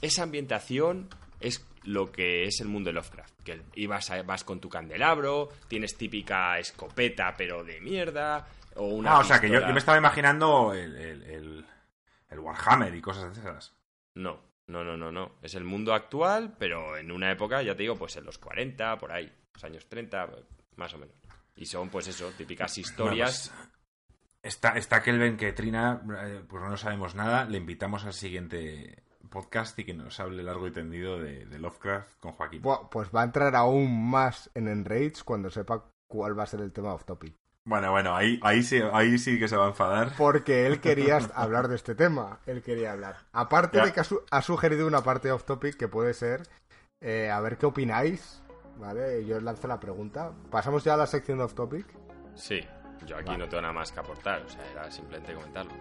esa 0.00 0.22
ambientación 0.22 1.08
es 1.40 1.66
lo 1.82 2.10
que 2.10 2.44
es 2.44 2.60
el 2.60 2.68
mundo 2.68 2.88
de 2.88 2.94
Lovecraft. 2.94 3.42
Que 3.42 3.62
ibas 3.74 4.10
vas 4.24 4.44
con 4.44 4.60
tu 4.60 4.68
candelabro, 4.68 5.50
tienes 5.68 5.96
típica 5.96 6.58
escopeta, 6.58 7.34
pero 7.36 7.64
de 7.64 7.80
mierda, 7.80 8.46
o 8.76 8.86
una. 8.86 9.12
Ah, 9.12 9.18
o 9.18 9.24
sea, 9.24 9.40
que 9.40 9.50
yo, 9.50 9.60
me 9.66 9.78
estaba 9.78 9.98
imaginando 9.98 10.72
el, 10.72 10.96
el, 10.96 11.66
el, 12.28 12.38
Warhammer 12.38 12.94
y 12.94 13.00
cosas 13.00 13.34
de 13.34 13.40
esas. 13.40 13.74
No, 14.14 14.40
no, 14.68 14.84
no, 14.84 14.96
no, 14.96 15.10
no. 15.10 15.32
Es 15.42 15.54
el 15.54 15.64
mundo 15.64 15.94
actual, 15.94 16.54
pero 16.58 16.96
en 16.96 17.10
una 17.10 17.30
época, 17.32 17.62
ya 17.62 17.74
te 17.74 17.82
digo, 17.82 17.96
pues 17.96 18.16
en 18.16 18.24
los 18.24 18.38
40, 18.38 18.98
por 18.98 19.12
ahí, 19.12 19.32
los 19.52 19.64
años 19.64 19.88
30, 19.88 20.28
más 20.76 20.94
o 20.94 20.98
menos. 20.98 21.16
Y 21.56 21.66
son, 21.66 21.88
pues 21.88 22.06
eso, 22.08 22.30
típicas 22.36 22.76
historias. 22.78 23.50
Pues, 23.54 23.75
está, 24.46 24.70
está 24.70 25.02
Kelvin 25.02 25.36
que 25.36 25.52
Trina, 25.52 26.02
eh, 26.22 26.42
pues 26.48 26.62
no 26.62 26.76
sabemos 26.76 27.14
nada. 27.14 27.44
Le 27.44 27.58
invitamos 27.58 28.04
al 28.04 28.14
siguiente 28.14 29.02
podcast 29.28 29.78
y 29.78 29.84
que 29.84 29.94
nos 29.94 30.18
hable 30.20 30.42
largo 30.42 30.66
y 30.66 30.72
tendido 30.72 31.18
de, 31.18 31.44
Lovecraft 31.58 32.18
con 32.20 32.32
Joaquín. 32.32 32.62
pues 32.90 33.10
va 33.14 33.22
a 33.22 33.24
entrar 33.24 33.54
aún 33.56 34.08
más 34.08 34.50
en 34.54 34.68
Enrage 34.68 35.16
cuando 35.24 35.50
sepa 35.50 35.84
cuál 36.06 36.38
va 36.38 36.44
a 36.44 36.46
ser 36.46 36.60
el 36.60 36.72
tema 36.72 36.94
off 36.94 37.04
topic. 37.04 37.34
Bueno, 37.64 37.90
bueno, 37.90 38.14
ahí, 38.14 38.38
ahí, 38.42 38.62
sí, 38.62 38.80
ahí 38.92 39.18
sí 39.18 39.40
que 39.40 39.48
se 39.48 39.56
va 39.56 39.64
a 39.64 39.68
enfadar. 39.68 40.12
Porque 40.16 40.66
él 40.66 40.80
quería 40.80 41.18
hablar 41.34 41.66
de 41.66 41.74
este 41.74 41.96
tema. 41.96 42.38
Él 42.46 42.62
quería 42.62 42.92
hablar. 42.92 43.16
Aparte 43.32 43.80
de 43.80 43.92
que 43.92 44.00
ha, 44.30 44.42
sugerido 44.42 44.86
una 44.86 45.02
parte 45.02 45.32
off 45.32 45.44
topic 45.44 45.76
que 45.76 45.88
puede 45.88 46.14
ser. 46.14 46.42
Eh, 47.00 47.28
a 47.28 47.40
ver 47.40 47.58
qué 47.58 47.66
opináis. 47.66 48.40
¿Vale? 48.78 49.24
Yo 49.26 49.38
os 49.38 49.42
lanzo 49.42 49.66
la 49.66 49.80
pregunta. 49.80 50.32
¿Pasamos 50.50 50.84
ya 50.84 50.94
a 50.94 50.96
la 50.98 51.06
sección 51.06 51.40
off 51.40 51.54
topic? 51.54 51.86
Sí, 52.36 52.60
yo 53.04 53.16
aquí 53.16 53.36
no 53.36 53.48
tengo 53.48 53.62
nada 53.62 53.72
más 53.74 53.92
que 53.92 54.00
aportar. 54.00 54.42
O 54.42 54.48
sea, 54.48 54.70
era 54.72 54.90
simplemente 54.90 55.34
comentarlo. 55.34 55.72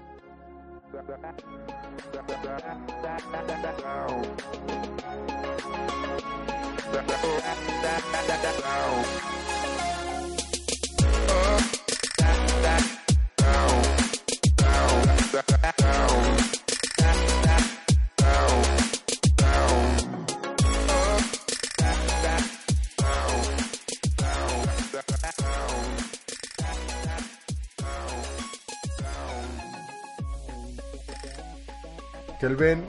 Kelvin, 32.46 32.86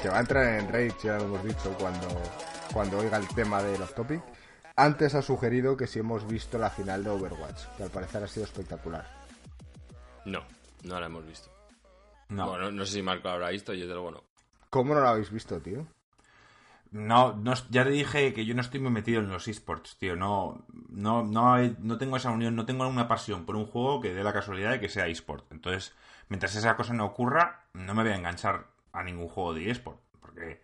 que 0.00 0.08
va 0.08 0.16
a 0.16 0.20
entrar 0.20 0.58
en 0.58 0.72
Rage, 0.72 0.96
ya 1.04 1.18
lo 1.18 1.24
hemos 1.24 1.44
dicho, 1.44 1.70
cuando, 1.78 2.08
cuando 2.72 2.96
oiga 2.96 3.18
el 3.18 3.28
tema 3.28 3.62
de 3.62 3.78
los 3.78 3.94
topic, 3.94 4.22
antes 4.74 5.14
ha 5.14 5.20
sugerido 5.20 5.76
que 5.76 5.86
si 5.86 5.98
hemos 5.98 6.26
visto 6.26 6.56
la 6.56 6.70
final 6.70 7.04
de 7.04 7.10
Overwatch, 7.10 7.66
que 7.76 7.82
al 7.82 7.90
parecer 7.90 8.24
ha 8.24 8.26
sido 8.26 8.46
espectacular. 8.46 9.06
No, 10.24 10.40
no 10.84 10.98
la 10.98 11.04
hemos 11.04 11.26
visto. 11.26 11.50
No. 12.30 12.48
Bueno, 12.48 12.70
no 12.70 12.86
sé 12.86 12.94
si 12.94 13.02
Marco 13.02 13.28
la 13.28 13.34
habrá 13.34 13.50
visto, 13.50 13.74
yo 13.74 13.86
te 13.86 13.92
lo 13.92 14.00
bueno. 14.00 14.22
¿Cómo 14.70 14.94
no 14.94 15.02
la 15.02 15.10
habéis 15.10 15.30
visto, 15.30 15.60
tío? 15.60 15.86
No, 16.90 17.36
no, 17.36 17.52
ya 17.68 17.84
te 17.84 17.90
dije 17.90 18.32
que 18.32 18.46
yo 18.46 18.54
no 18.54 18.62
estoy 18.62 18.80
muy 18.80 18.92
metido 18.92 19.20
en 19.20 19.28
los 19.28 19.46
esports, 19.46 19.98
tío. 19.98 20.16
No, 20.16 20.64
no, 20.88 21.22
no, 21.22 21.58
no 21.58 21.98
tengo 21.98 22.16
esa 22.16 22.30
unión, 22.30 22.56
no 22.56 22.64
tengo 22.64 22.88
una 22.88 23.08
pasión 23.08 23.44
por 23.44 23.56
un 23.56 23.66
juego 23.66 24.00
que 24.00 24.14
dé 24.14 24.24
la 24.24 24.32
casualidad 24.32 24.70
de 24.70 24.80
que 24.80 24.88
sea 24.88 25.06
esport. 25.06 25.44
Entonces, 25.52 25.92
mientras 26.30 26.56
esa 26.56 26.76
cosa 26.76 26.94
no 26.94 27.04
ocurra, 27.04 27.66
no 27.74 27.94
me 27.94 28.02
voy 28.02 28.12
a 28.12 28.16
enganchar 28.16 28.74
a 28.96 29.04
ningún 29.04 29.28
juego 29.28 29.54
de 29.54 29.70
esport. 29.70 30.00
Porque 30.20 30.60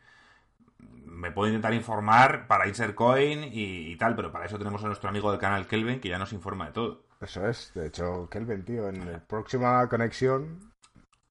me 0.78 1.30
puedo 1.30 1.48
intentar 1.48 1.74
informar 1.74 2.46
para 2.46 2.66
Insert 2.66 2.94
Coin 2.94 3.44
y, 3.52 3.94
tal, 3.96 4.16
pero 4.16 4.32
para 4.32 4.46
eso 4.46 4.58
tenemos 4.58 4.82
a 4.82 4.86
nuestro 4.86 5.08
amigo 5.08 5.30
del 5.30 5.40
canal 5.40 5.66
Kelvin 5.66 6.00
que 6.00 6.08
ya 6.08 6.18
nos 6.18 6.32
informa 6.32 6.66
de 6.66 6.72
todo. 6.72 7.04
Eso 7.20 7.46
es, 7.46 7.72
de 7.74 7.86
hecho, 7.86 8.28
Kelvin, 8.30 8.64
tío, 8.64 8.88
en 8.88 9.12
la 9.12 9.20
próxima 9.20 9.88
conexión, 9.88 10.72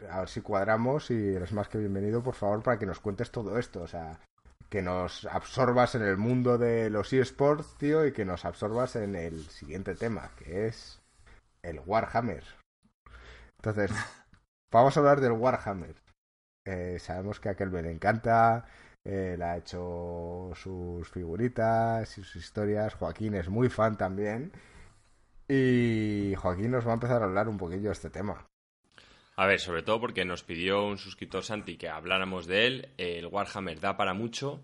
a 0.09 0.19
ver 0.19 0.29
si 0.29 0.41
cuadramos 0.41 1.11
y 1.11 1.35
eres 1.35 1.51
más 1.51 1.67
que 1.67 1.77
bienvenido, 1.77 2.23
por 2.23 2.35
favor, 2.35 2.63
para 2.63 2.79
que 2.79 2.85
nos 2.85 2.99
cuentes 3.01 3.31
todo 3.31 3.57
esto. 3.57 3.81
O 3.81 3.87
sea, 3.87 4.19
que 4.69 4.81
nos 4.81 5.25
absorbas 5.25 5.95
en 5.95 6.03
el 6.03 6.15
mundo 6.15 6.57
de 6.57 6.89
los 6.89 7.11
eSports, 7.11 7.75
tío, 7.77 8.05
y 8.05 8.13
que 8.13 8.23
nos 8.23 8.45
absorbas 8.45 8.95
en 8.95 9.15
el 9.15 9.43
siguiente 9.49 9.95
tema, 9.95 10.31
que 10.37 10.67
es 10.67 11.01
el 11.61 11.81
Warhammer. 11.85 12.43
Entonces, 13.57 13.91
vamos 14.71 14.95
a 14.95 14.99
hablar 15.01 15.19
del 15.19 15.33
Warhammer. 15.33 16.00
Eh, 16.65 16.97
sabemos 16.99 17.39
que 17.39 17.49
a 17.49 17.55
Kelvin 17.55 17.83
le 17.83 17.91
encanta, 17.91 18.65
él 19.03 19.41
ha 19.41 19.57
hecho 19.57 20.51
sus 20.53 21.09
figuritas 21.09 22.17
y 22.17 22.23
sus 22.23 22.35
historias. 22.35 22.93
Joaquín 22.93 23.35
es 23.35 23.49
muy 23.49 23.69
fan 23.69 23.97
también. 23.97 24.51
Y 25.47 26.33
Joaquín 26.35 26.71
nos 26.71 26.85
va 26.85 26.91
a 26.91 26.93
empezar 26.95 27.21
a 27.21 27.25
hablar 27.25 27.49
un 27.49 27.57
poquillo 27.57 27.87
de 27.87 27.93
este 27.93 28.09
tema. 28.09 28.47
A 29.35 29.45
ver, 29.47 29.59
sobre 29.59 29.81
todo 29.81 29.99
porque 29.99 30.23
nos 30.23 30.43
pidió 30.43 30.85
un 30.85 30.97
suscriptor 30.97 31.43
Santi 31.43 31.77
que 31.77 31.89
habláramos 31.89 32.45
de 32.45 32.67
él. 32.67 32.89
El 32.97 33.25
Warhammer 33.25 33.79
da 33.79 33.97
para 33.97 34.13
mucho. 34.13 34.61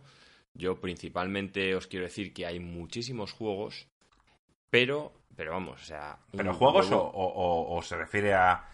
Yo 0.54 0.80
principalmente 0.80 1.76
os 1.76 1.88
quiero 1.88 2.06
decir 2.06 2.34
que 2.34 2.46
hay 2.46 2.60
muchísimos 2.60 3.32
juegos, 3.32 3.88
pero, 4.70 5.14
pero 5.36 5.52
vamos, 5.52 5.82
o 5.82 5.86
sea... 5.86 6.20
¿Pero 6.32 6.54
juegos 6.54 6.90
o, 6.92 7.80
se 7.84 7.96
refiere 7.96 8.34
a, 8.34 8.66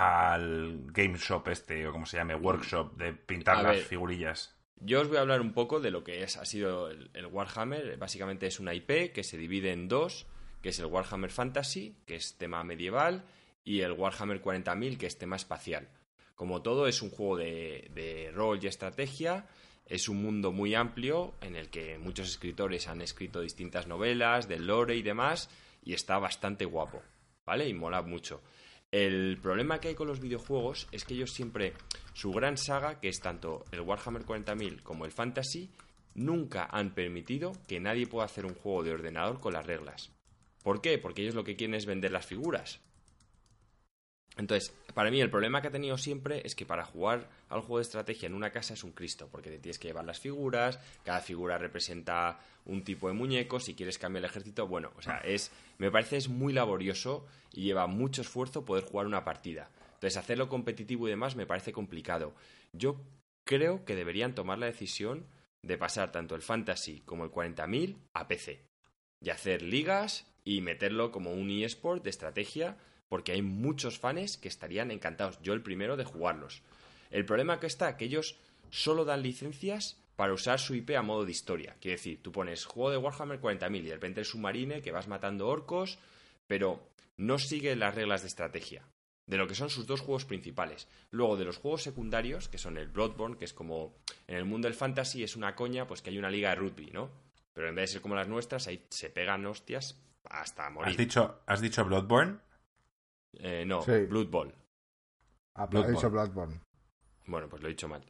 al 0.00 0.86
Game 0.92 1.18
Shop 1.18 1.46
este, 1.48 1.86
o 1.86 1.92
como 1.92 2.06
se 2.06 2.16
llame, 2.16 2.34
Workshop, 2.34 2.96
de 2.96 3.12
pintar 3.12 3.62
las 3.62 3.82
figurillas? 3.82 4.56
Yo 4.76 5.02
os 5.02 5.08
voy 5.08 5.18
a 5.18 5.20
hablar 5.20 5.42
un 5.42 5.52
poco 5.52 5.78
de 5.78 5.90
lo 5.90 6.02
que 6.04 6.22
es, 6.22 6.38
ha 6.38 6.46
sido 6.46 6.88
el, 6.90 7.26
Warhammer. 7.30 7.98
Básicamente 7.98 8.46
es 8.46 8.60
una 8.60 8.72
IP 8.72 9.12
que 9.12 9.22
se 9.22 9.36
divide 9.36 9.72
en 9.72 9.88
dos, 9.88 10.26
que 10.62 10.70
es 10.70 10.78
el 10.78 10.86
Warhammer 10.86 11.30
Fantasy, 11.30 11.96
que 12.06 12.16
es 12.16 12.38
tema 12.38 12.64
medieval, 12.64 13.24
y 13.62 13.80
el 13.80 13.92
Warhammer 13.92 14.42
40.000, 14.42 14.96
que 14.96 15.06
es 15.06 15.18
tema 15.18 15.36
espacial. 15.36 15.90
Como 16.34 16.62
todo, 16.62 16.86
es 16.86 17.02
un 17.02 17.10
juego 17.10 17.36
de, 17.36 17.90
de 17.94 18.30
rol 18.32 18.58
y 18.62 18.68
estrategia. 18.68 19.46
Es 19.84 20.08
un 20.08 20.22
mundo 20.22 20.50
muy 20.50 20.74
amplio 20.74 21.34
en 21.42 21.56
el 21.56 21.68
que 21.68 21.98
muchos 21.98 22.30
escritores 22.30 22.88
han 22.88 23.02
escrito 23.02 23.42
distintas 23.42 23.86
novelas, 23.86 24.48
de 24.48 24.58
lore 24.58 24.96
y 24.96 25.02
demás, 25.02 25.50
y 25.84 25.92
está 25.92 26.18
bastante 26.18 26.64
guapo, 26.64 27.02
¿vale? 27.44 27.68
Y 27.68 27.74
mola 27.74 28.00
mucho. 28.00 28.40
El 28.90 29.38
problema 29.40 29.78
que 29.78 29.88
hay 29.88 29.94
con 29.94 30.08
los 30.08 30.20
videojuegos 30.20 30.88
es 30.90 31.04
que 31.04 31.14
ellos 31.14 31.30
siempre, 31.30 31.74
su 32.12 32.32
gran 32.32 32.56
saga, 32.56 32.98
que 32.98 33.08
es 33.08 33.20
tanto 33.20 33.64
el 33.70 33.82
Warhammer 33.82 34.24
40.000 34.24 34.82
como 34.82 35.04
el 35.04 35.12
Fantasy, 35.12 35.70
nunca 36.14 36.68
han 36.70 36.92
permitido 36.92 37.52
que 37.68 37.78
nadie 37.78 38.08
pueda 38.08 38.26
hacer 38.26 38.46
un 38.46 38.54
juego 38.54 38.82
de 38.82 38.92
ordenador 38.92 39.38
con 39.38 39.52
las 39.52 39.66
reglas. 39.66 40.10
¿Por 40.64 40.80
qué? 40.80 40.98
Porque 40.98 41.22
ellos 41.22 41.36
lo 41.36 41.44
que 41.44 41.54
quieren 41.54 41.74
es 41.74 41.86
vender 41.86 42.10
las 42.10 42.26
figuras. 42.26 42.80
Entonces, 44.36 44.74
para 44.94 45.10
mí 45.10 45.20
el 45.20 45.30
problema 45.30 45.60
que 45.60 45.68
ha 45.68 45.72
tenido 45.72 45.98
siempre 45.98 46.42
es 46.44 46.54
que 46.54 46.66
para 46.66 46.84
jugar 46.84 47.28
al 47.48 47.60
juego 47.60 47.78
de 47.78 47.82
estrategia 47.82 48.26
en 48.26 48.34
una 48.34 48.50
casa 48.50 48.74
es 48.74 48.84
un 48.84 48.92
Cristo, 48.92 49.28
porque 49.30 49.50
te 49.50 49.58
tienes 49.58 49.78
que 49.78 49.88
llevar 49.88 50.04
las 50.04 50.20
figuras, 50.20 50.78
cada 51.04 51.20
figura 51.20 51.58
representa 51.58 52.40
un 52.70 52.84
tipo 52.84 53.08
de 53.08 53.14
muñeco, 53.14 53.60
si 53.60 53.74
quieres 53.74 53.98
cambiar 53.98 54.24
el 54.24 54.30
ejército, 54.30 54.66
bueno, 54.66 54.92
o 54.96 55.02
sea, 55.02 55.18
es 55.18 55.50
me 55.78 55.90
parece 55.90 56.16
es 56.16 56.28
muy 56.28 56.52
laborioso 56.52 57.26
y 57.52 57.62
lleva 57.62 57.86
mucho 57.86 58.22
esfuerzo 58.22 58.64
poder 58.64 58.84
jugar 58.84 59.06
una 59.06 59.24
partida. 59.24 59.70
Entonces, 59.94 60.16
hacerlo 60.16 60.48
competitivo 60.48 61.06
y 61.06 61.10
demás 61.10 61.36
me 61.36 61.46
parece 61.46 61.72
complicado. 61.72 62.34
Yo 62.72 63.00
creo 63.44 63.84
que 63.84 63.96
deberían 63.96 64.34
tomar 64.34 64.58
la 64.58 64.66
decisión 64.66 65.26
de 65.62 65.76
pasar 65.76 66.12
tanto 66.12 66.34
el 66.34 66.42
Fantasy 66.42 67.02
como 67.04 67.24
el 67.24 67.30
40.000 67.30 67.96
a 68.14 68.28
PC 68.28 68.64
y 69.22 69.30
hacer 69.30 69.62
ligas 69.62 70.26
y 70.44 70.62
meterlo 70.62 71.10
como 71.10 71.32
un 71.32 71.50
eSport 71.50 72.02
de 72.02 72.10
estrategia 72.10 72.78
porque 73.08 73.32
hay 73.32 73.42
muchos 73.42 73.98
fans 73.98 74.38
que 74.38 74.48
estarían 74.48 74.90
encantados, 74.90 75.40
yo 75.42 75.52
el 75.52 75.62
primero, 75.62 75.96
de 75.96 76.04
jugarlos. 76.04 76.62
El 77.10 77.26
problema 77.26 77.58
que 77.58 77.66
está 77.66 77.96
que 77.96 78.04
ellos 78.04 78.38
solo 78.70 79.04
dan 79.04 79.22
licencias 79.22 79.99
para 80.20 80.34
usar 80.34 80.60
su 80.60 80.74
IP 80.74 80.90
a 80.98 81.00
modo 81.00 81.24
de 81.24 81.30
historia. 81.30 81.78
Quiere 81.80 81.96
decir, 81.96 82.20
tú 82.20 82.30
pones 82.30 82.66
juego 82.66 82.90
de 82.90 82.98
Warhammer 82.98 83.40
40.000 83.40 83.78
y 83.78 83.86
de 83.86 83.94
repente 83.94 84.20
el 84.20 84.26
submarine 84.26 84.82
que 84.82 84.92
vas 84.92 85.08
matando 85.08 85.48
orcos, 85.48 85.98
pero 86.46 86.90
no 87.16 87.38
sigue 87.38 87.74
las 87.74 87.94
reglas 87.94 88.20
de 88.20 88.28
estrategia 88.28 88.84
de 89.24 89.38
lo 89.38 89.46
que 89.46 89.54
son 89.54 89.70
sus 89.70 89.86
dos 89.86 90.02
juegos 90.02 90.26
principales. 90.26 90.88
Luego, 91.10 91.38
de 91.38 91.46
los 91.46 91.56
juegos 91.56 91.82
secundarios, 91.82 92.50
que 92.50 92.58
son 92.58 92.76
el 92.76 92.88
Bloodborne, 92.88 93.38
que 93.38 93.46
es 93.46 93.54
como 93.54 93.94
en 94.26 94.36
el 94.36 94.44
mundo 94.44 94.68
del 94.68 94.74
fantasy 94.74 95.22
es 95.22 95.36
una 95.36 95.54
coña, 95.54 95.86
pues 95.86 96.02
que 96.02 96.10
hay 96.10 96.18
una 96.18 96.28
liga 96.28 96.50
de 96.50 96.56
rugby, 96.56 96.90
¿no? 96.90 97.08
Pero 97.54 97.70
en 97.70 97.74
vez 97.74 97.84
de 97.84 97.92
ser 97.94 98.02
como 98.02 98.14
las 98.14 98.28
nuestras, 98.28 98.66
ahí 98.66 98.84
se 98.90 99.08
pegan 99.08 99.46
hostias 99.46 99.98
hasta 100.24 100.68
morir. 100.68 100.90
¿Has 100.90 100.98
dicho, 100.98 101.40
¿has 101.46 101.62
dicho 101.62 101.82
Bloodborne? 101.82 102.40
Eh, 103.38 103.64
no, 103.64 103.82
Blood 103.82 104.28
Bowl. 104.28 104.54
Ah, 105.54 105.66
dicho 105.66 106.10
Bloodborne. 106.10 106.60
Bueno, 107.24 107.48
pues 107.48 107.62
lo 107.62 107.68
he 107.68 107.70
dicho 107.72 107.88
mal. 107.88 108.04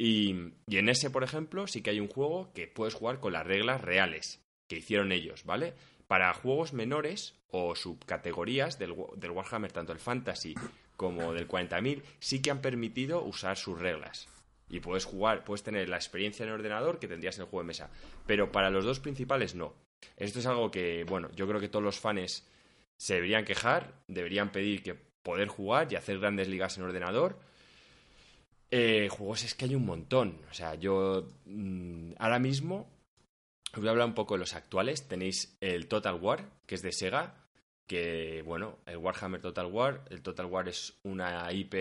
Y, 0.00 0.30
en 0.30 0.88
ese, 0.88 1.10
por 1.10 1.24
ejemplo, 1.24 1.66
sí 1.66 1.82
que 1.82 1.90
hay 1.90 1.98
un 1.98 2.06
juego 2.06 2.52
que 2.54 2.68
puedes 2.68 2.94
jugar 2.94 3.18
con 3.18 3.32
las 3.32 3.44
reglas 3.44 3.80
reales 3.82 4.40
que 4.68 4.76
hicieron 4.76 5.10
ellos, 5.10 5.44
¿vale? 5.44 5.74
Para 6.06 6.32
juegos 6.32 6.72
menores 6.72 7.34
o 7.50 7.74
subcategorías 7.74 8.78
del, 8.78 8.92
Warhammer, 8.92 9.72
tanto 9.72 9.92
el 9.92 9.98
Fantasy 9.98 10.54
como 10.96 11.32
del 11.32 11.48
40.000 11.48 12.02
sí 12.20 12.40
que 12.40 12.50
han 12.52 12.60
permitido 12.60 13.24
usar 13.24 13.56
sus 13.56 13.78
reglas. 13.78 14.28
Y 14.70 14.78
puedes 14.80 15.04
jugar, 15.04 15.42
puedes 15.42 15.64
tener 15.64 15.88
la 15.88 15.96
experiencia 15.96 16.44
en 16.44 16.50
el 16.50 16.56
ordenador 16.56 17.00
que 17.00 17.08
tendrías 17.08 17.36
en 17.36 17.42
el 17.42 17.48
juego 17.48 17.64
de 17.64 17.68
mesa. 17.68 17.90
Pero 18.26 18.52
para 18.52 18.70
los 18.70 18.84
dos 18.84 19.00
principales 19.00 19.56
no. 19.56 19.74
Esto 20.16 20.38
es 20.38 20.46
algo 20.46 20.70
que, 20.70 21.04
bueno, 21.08 21.28
yo 21.34 21.48
creo 21.48 21.60
que 21.60 21.68
todos 21.68 21.84
los 21.84 21.98
fans 21.98 22.46
se 22.96 23.14
deberían 23.14 23.44
quejar, 23.44 23.94
deberían 24.06 24.52
pedir 24.52 24.82
que 24.84 24.94
poder 24.94 25.48
jugar 25.48 25.92
y 25.92 25.96
hacer 25.96 26.20
grandes 26.20 26.46
ligas 26.46 26.76
en 26.76 26.84
ordenador. 26.84 27.40
Eh, 28.70 29.08
juegos 29.10 29.44
es 29.44 29.54
que 29.54 29.64
hay 29.64 29.74
un 29.74 29.86
montón. 29.86 30.40
O 30.50 30.54
sea, 30.54 30.74
yo 30.74 31.26
mm, 31.46 32.12
ahora 32.18 32.38
mismo 32.38 32.88
os 33.72 33.78
voy 33.80 33.88
a 33.88 33.90
hablar 33.90 34.06
un 34.06 34.14
poco 34.14 34.34
de 34.34 34.40
los 34.40 34.54
actuales. 34.54 35.08
Tenéis 35.08 35.56
el 35.60 35.88
Total 35.88 36.14
War, 36.14 36.44
que 36.66 36.74
es 36.74 36.82
de 36.82 36.92
Sega, 36.92 37.34
que, 37.86 38.42
bueno, 38.44 38.78
el 38.86 38.98
Warhammer 38.98 39.40
Total 39.40 39.66
War. 39.66 40.04
El 40.10 40.22
Total 40.22 40.46
War 40.46 40.68
es 40.68 40.98
una 41.02 41.50
IP 41.52 41.72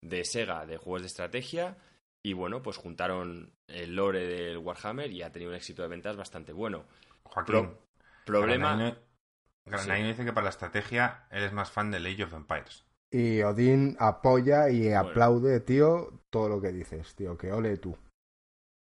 de 0.00 0.24
Sega 0.24 0.66
de 0.66 0.76
juegos 0.76 1.02
de 1.02 1.08
estrategia. 1.08 1.76
Y 2.22 2.32
bueno, 2.32 2.62
pues 2.62 2.78
juntaron 2.78 3.52
el 3.68 3.94
lore 3.94 4.26
del 4.26 4.58
Warhammer 4.58 5.10
y 5.10 5.22
ha 5.22 5.30
tenido 5.30 5.50
un 5.50 5.56
éxito 5.56 5.82
de 5.82 5.88
ventas 5.88 6.16
bastante 6.16 6.54
bueno. 6.54 6.84
Joaquín, 7.22 7.76
problema. 8.24 8.96
Granadino 9.66 10.08
dice 10.08 10.24
que 10.24 10.32
para 10.32 10.44
la 10.44 10.50
estrategia 10.50 11.26
eres 11.30 11.52
más 11.52 11.70
fan 11.70 11.90
de 11.90 11.98
Age 11.98 12.24
of 12.24 12.34
Empires. 12.34 12.84
Y 13.14 13.44
Odín 13.44 13.96
apoya 14.00 14.68
y 14.70 14.92
aplaude, 14.92 15.60
tío, 15.60 16.20
todo 16.30 16.48
lo 16.48 16.60
que 16.60 16.72
dices, 16.72 17.14
tío, 17.14 17.38
que 17.38 17.52
ole 17.52 17.76
tú. 17.76 17.96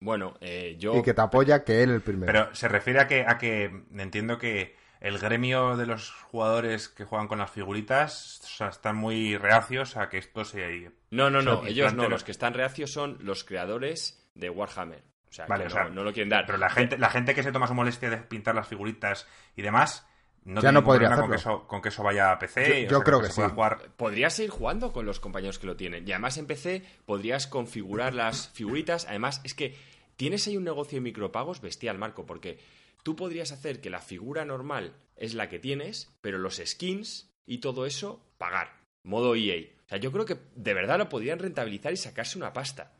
Bueno, 0.01 0.33
eh, 0.41 0.75
yo... 0.79 0.97
Y 0.97 1.03
que 1.03 1.13
te 1.13 1.21
apoya 1.21 1.63
que 1.63 1.83
él 1.83 1.91
el 1.91 2.01
primero. 2.01 2.25
Pero 2.25 2.55
se 2.55 2.67
refiere 2.67 2.99
a 2.99 3.07
que, 3.07 3.25
a 3.27 3.37
que 3.37 3.83
entiendo 3.93 4.39
que 4.39 4.75
el 5.01 5.19
gremio 5.19 5.77
de 5.77 5.85
los 5.85 6.09
jugadores 6.09 6.89
que 6.89 7.05
juegan 7.05 7.27
con 7.27 7.37
las 7.37 7.51
figuritas 7.51 8.41
están 8.59 8.95
muy 8.95 9.37
reacios 9.37 9.97
a 9.97 10.09
que 10.09 10.17
esto 10.17 10.43
se... 10.45 10.91
No, 11.11 11.29
no, 11.29 11.43
no, 11.43 11.63
ellos 11.67 11.93
no, 11.93 12.09
los 12.09 12.23
que 12.23 12.31
están 12.31 12.55
reacios 12.55 12.91
son 12.91 13.19
los 13.19 13.43
creadores 13.43 14.27
de 14.33 14.49
Warhammer. 14.49 15.03
O 15.29 15.31
sea, 15.31 15.45
vale, 15.45 15.65
que 15.65 15.67
o 15.67 15.71
sea, 15.73 15.89
no, 15.89 16.03
lo 16.03 16.11
quieren 16.11 16.29
dar. 16.29 16.47
Pero 16.47 16.57
la 16.57 16.71
gente, 16.71 16.97
la 16.97 17.11
gente 17.11 17.35
que 17.35 17.43
se 17.43 17.51
toma 17.51 17.67
su 17.67 17.75
molestia 17.75 18.09
de 18.09 18.17
pintar 18.17 18.55
las 18.55 18.67
figuritas 18.67 19.27
y 19.55 19.61
demás, 19.61 20.07
no 20.45 20.61
Ya 20.61 20.71
no 20.71 20.83
podría 20.83 21.07
problema 21.09 21.21
con 21.21 21.29
que, 21.31 21.35
hacerlo. 21.37 21.57
eso, 21.59 21.67
con 21.67 21.81
que 21.81 21.89
eso 21.89 22.03
vaya 22.03 22.31
a 22.31 22.39
PC. 22.39 22.67
Yo- 22.67 22.87
o 22.87 22.89
yo 22.91 22.97
sea, 22.97 23.03
creo 23.05 23.21
que 23.21 23.29
sí. 23.29 23.41
jugar. 23.41 23.91
Podrías 23.97 24.37
ir 24.39 24.49
jugando 24.49 24.91
con 24.91 25.05
los 25.05 25.19
compañeros 25.19 25.59
que 25.59 25.67
lo 25.67 25.75
tienen. 25.75 26.07
Y 26.07 26.11
además 26.11 26.37
en 26.37 26.47
PC 26.47 26.83
podrías 27.05 27.47
configurar 27.47 28.13
las 28.13 28.49
figuritas. 28.49 29.05
Además, 29.07 29.41
es 29.43 29.53
que 29.53 29.75
tienes 30.15 30.47
ahí 30.47 30.57
un 30.57 30.63
negocio 30.63 30.97
de 30.97 31.01
micropagos 31.01 31.61
bestial, 31.61 31.97
Marco, 31.97 32.25
porque 32.25 32.59
tú 33.03 33.15
podrías 33.15 33.51
hacer 33.51 33.81
que 33.81 33.89
la 33.89 33.99
figura 33.99 34.45
normal 34.45 34.93
es 35.15 35.33
la 35.33 35.49
que 35.49 35.59
tienes, 35.59 36.11
pero 36.21 36.37
los 36.37 36.57
skins 36.65 37.29
y 37.45 37.59
todo 37.59 37.85
eso, 37.85 38.21
pagar. 38.37 38.81
Modo 39.03 39.35
EA. 39.35 39.67
O 39.85 39.89
sea, 39.89 39.97
yo 39.97 40.11
creo 40.11 40.25
que 40.25 40.37
de 40.55 40.73
verdad 40.73 40.97
lo 40.97 41.09
podrían 41.09 41.39
rentabilizar 41.39 41.91
y 41.93 41.97
sacarse 41.97 42.37
una 42.37 42.53
pasta. 42.53 42.93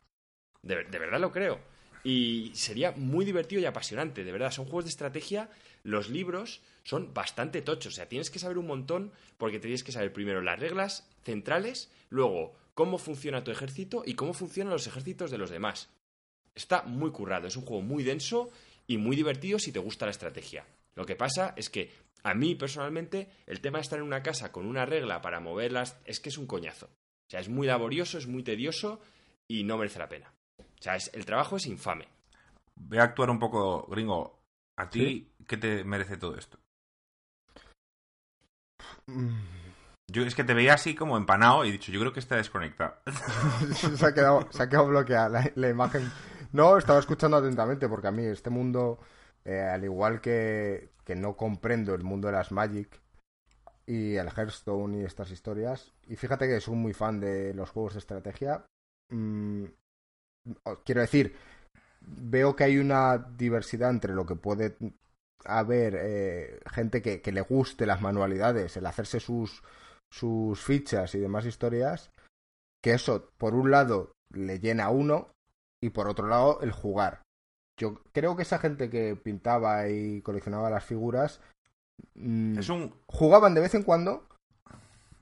De, 0.62 0.84
de 0.84 0.98
verdad 0.98 1.18
lo 1.20 1.32
creo. 1.32 1.58
Y 2.04 2.52
sería 2.54 2.92
muy 2.92 3.24
divertido 3.24 3.62
y 3.62 3.64
apasionante, 3.64 4.22
de 4.24 4.32
verdad. 4.32 4.50
Son 4.50 4.66
juegos 4.66 4.84
de 4.84 4.90
estrategia. 4.90 5.50
Los 5.82 6.10
libros 6.10 6.60
son 6.84 7.12
bastante 7.14 7.62
tochos. 7.62 7.94
O 7.94 7.96
sea, 7.96 8.08
tienes 8.08 8.30
que 8.30 8.38
saber 8.38 8.58
un 8.58 8.66
montón 8.66 9.10
porque 9.38 9.58
tienes 9.58 9.82
que 9.82 9.92
saber 9.92 10.12
primero 10.12 10.42
las 10.42 10.60
reglas 10.60 11.08
centrales, 11.24 11.90
luego 12.10 12.54
cómo 12.74 12.98
funciona 12.98 13.42
tu 13.42 13.50
ejército 13.50 14.02
y 14.04 14.14
cómo 14.14 14.34
funcionan 14.34 14.72
los 14.72 14.86
ejércitos 14.86 15.30
de 15.30 15.38
los 15.38 15.50
demás. 15.50 15.88
Está 16.54 16.82
muy 16.82 17.10
currado, 17.10 17.48
es 17.48 17.56
un 17.56 17.64
juego 17.64 17.82
muy 17.82 18.04
denso 18.04 18.50
y 18.86 18.98
muy 18.98 19.16
divertido 19.16 19.58
si 19.58 19.72
te 19.72 19.78
gusta 19.78 20.04
la 20.04 20.10
estrategia. 20.10 20.66
Lo 20.94 21.06
que 21.06 21.16
pasa 21.16 21.54
es 21.56 21.70
que 21.70 21.90
a 22.22 22.34
mí 22.34 22.54
personalmente 22.54 23.28
el 23.46 23.60
tema 23.60 23.78
de 23.78 23.82
estar 23.82 23.98
en 23.98 24.04
una 24.04 24.22
casa 24.22 24.52
con 24.52 24.66
una 24.66 24.86
regla 24.86 25.22
para 25.22 25.40
moverlas 25.40 25.96
es 26.04 26.20
que 26.20 26.28
es 26.28 26.38
un 26.38 26.46
coñazo. 26.46 26.86
O 26.86 27.30
sea, 27.30 27.40
es 27.40 27.48
muy 27.48 27.66
laborioso, 27.66 28.18
es 28.18 28.26
muy 28.26 28.42
tedioso 28.42 29.00
y 29.48 29.64
no 29.64 29.78
merece 29.78 29.98
la 29.98 30.08
pena. 30.08 30.33
O 30.84 30.86
sea, 30.86 30.96
es- 30.96 31.10
el 31.14 31.24
trabajo 31.24 31.56
es 31.56 31.64
infame. 31.64 32.06
Voy 32.76 32.98
a 32.98 33.04
actuar 33.04 33.30
un 33.30 33.38
poco 33.38 33.86
gringo. 33.86 34.38
¿A 34.76 34.90
ti 34.90 35.32
qué 35.46 35.56
te 35.56 35.82
merece 35.82 36.18
todo 36.18 36.36
esto? 36.36 36.58
Mm. 39.06 39.30
Yo 40.12 40.24
es 40.24 40.34
que 40.34 40.44
te 40.44 40.52
veía 40.52 40.74
así 40.74 40.94
como 40.94 41.16
empanado 41.16 41.64
y 41.64 41.70
he 41.70 41.72
dicho, 41.72 41.90
yo 41.90 42.00
creo 42.00 42.12
que 42.12 42.20
está 42.20 42.36
desconectado. 42.36 42.96
se, 43.96 44.04
ha 44.04 44.12
quedado, 44.12 44.46
se 44.52 44.62
ha 44.62 44.68
quedado 44.68 44.88
bloqueada 44.88 45.30
la, 45.30 45.50
la 45.54 45.70
imagen. 45.70 46.12
No, 46.52 46.76
estaba 46.76 46.98
escuchando 46.98 47.38
atentamente 47.38 47.88
porque 47.88 48.08
a 48.08 48.12
mí 48.12 48.22
este 48.26 48.50
mundo, 48.50 48.98
eh, 49.46 49.62
al 49.62 49.84
igual 49.84 50.20
que, 50.20 50.90
que 51.02 51.14
no 51.14 51.34
comprendo 51.34 51.94
el 51.94 52.02
mundo 52.02 52.28
de 52.28 52.34
las 52.34 52.52
Magic 52.52 53.00
y 53.86 54.16
el 54.16 54.28
Hearthstone 54.28 54.98
y 55.00 55.04
estas 55.04 55.30
historias, 55.30 55.94
y 56.06 56.16
fíjate 56.16 56.46
que 56.46 56.60
soy 56.60 56.74
muy 56.74 56.92
fan 56.92 57.20
de 57.20 57.54
los 57.54 57.70
juegos 57.70 57.94
de 57.94 58.00
estrategia, 58.00 58.66
mm, 59.08 59.64
quiero 60.84 61.00
decir, 61.00 61.36
veo 62.00 62.56
que 62.56 62.64
hay 62.64 62.78
una 62.78 63.18
diversidad 63.18 63.90
entre 63.90 64.14
lo 64.14 64.26
que 64.26 64.36
puede 64.36 64.76
haber 65.44 65.96
eh, 65.98 66.60
gente 66.70 67.02
que, 67.02 67.20
que 67.20 67.32
le 67.32 67.42
guste 67.42 67.86
las 67.86 68.00
manualidades, 68.00 68.76
el 68.76 68.86
hacerse 68.86 69.20
sus, 69.20 69.62
sus 70.10 70.60
fichas 70.60 71.14
y 71.14 71.18
demás 71.18 71.46
historias, 71.46 72.10
que 72.82 72.92
eso, 72.92 73.30
por 73.38 73.54
un 73.54 73.70
lado, 73.70 74.12
le 74.32 74.58
llena 74.58 74.84
a 74.84 74.90
uno 74.90 75.30
y 75.82 75.90
por 75.90 76.08
otro 76.08 76.28
lado, 76.28 76.60
el 76.62 76.72
jugar. 76.72 77.22
Yo 77.78 78.02
creo 78.12 78.36
que 78.36 78.42
esa 78.42 78.58
gente 78.58 78.88
que 78.88 79.16
pintaba 79.16 79.88
y 79.88 80.22
coleccionaba 80.22 80.70
las 80.70 80.84
figuras 80.84 81.40
mm, 82.14 82.58
Es 82.58 82.68
un... 82.68 82.94
jugaban 83.06 83.54
de 83.54 83.60
vez 83.60 83.74
en 83.74 83.82
cuando, 83.82 84.28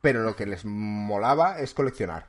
pero 0.00 0.22
lo 0.22 0.36
que 0.36 0.46
les 0.46 0.64
molaba 0.64 1.58
es 1.58 1.74
coleccionar. 1.74 2.28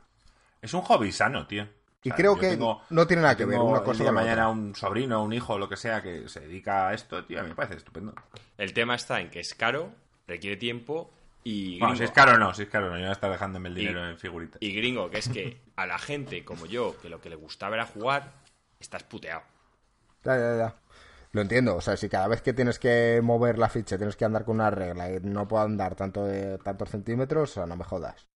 Es 0.62 0.74
un 0.74 0.82
hobby 0.82 1.12
sano, 1.12 1.46
tío. 1.46 1.68
Y 2.04 2.10
O 2.10 2.12
sea, 2.12 2.16
creo 2.18 2.36
que 2.38 2.49
tengo- 2.49 2.82
no 2.89 3.08
tiene 3.08 3.22
nada 3.22 3.38
que 3.38 3.45
ver 3.45 3.60
una 3.60 3.82
cosa 3.82 4.04
con 4.04 4.14
mañana 4.14 4.49
un 4.49 4.76
sobrino, 4.76 5.24
un 5.24 5.32
hijo, 5.34 5.58
lo 5.58 5.70
que 5.70 5.78
sea, 5.78 6.01
que 6.01 6.28
se 6.28 6.41
dedica 6.41 6.89
a 6.89 6.93
esto, 6.93 7.24
tío, 7.26 7.39
a 7.39 7.43
mí 7.43 7.49
me 7.49 7.56
parece 7.56 7.76
estupendo. 7.78 8.14
El 8.58 8.74
tema 8.74 8.95
está 8.95 9.22
en 9.22 9.30
que 9.30 9.39
es 9.39 9.54
caro, 9.54 9.91
requiere 10.28 10.58
tiempo 10.58 11.10
y 11.45 11.80
Bueno, 11.80 11.93
gringo, 11.93 11.97
si 11.97 12.04
es 12.04 12.12
caro 12.12 12.38
no, 12.38 12.54
si 12.54 12.64
es 12.64 12.70
caro 12.70 12.89
no, 12.89 12.95
yo 12.97 13.01
voy 13.04 13.10
a 13.10 13.14
estar 13.14 13.32
dejándome 13.32 13.70
el 13.70 13.78
Y- 13.78 13.82
dinero 13.82 14.08
en 14.10 14.18
figuritas. 14.18 14.58
y 14.62 14.74
gringo, 14.76 15.10
que 15.10 15.20
es 15.20 15.30
que 15.30 15.62
a 15.78 15.86
la 15.86 15.97
gente 15.97 16.43
como 16.43 16.66
yo, 16.66 16.95
que 17.01 17.10
lo 17.10 17.22
que 17.22 17.30
le 17.30 17.36
gustaba 17.36 17.76
era 17.76 17.86
jugar, 17.86 18.34
estás 18.80 19.04
puteado. 19.04 19.43
Ya, 20.26 20.38
ya, 20.38 20.58
ya. 20.58 20.76
Lo 21.32 21.41
entiendo, 21.41 21.76
o 21.76 21.82
sea, 21.82 21.97
si 21.97 22.10
cada 22.10 22.28
vez 22.28 22.41
que 22.41 22.54
tienes 22.54 22.78
que 22.80 23.20
mover 23.24 23.58
la 23.58 23.68
ficha 23.70 23.97
tienes 23.97 24.16
que 24.16 24.24
andar 24.26 24.45
con 24.45 24.56
una 24.58 24.70
regla 24.70 25.10
y 25.10 25.20
no 25.22 25.47
puedo 25.47 25.64
andar 25.64 25.95
tanto 25.95 26.26
de 26.26 26.58
tantos 26.60 26.89
centímetros, 26.89 27.51
o 27.51 27.54
sea, 27.54 27.66
no 27.66 27.76
me 27.76 27.84
jodas. 27.84 28.28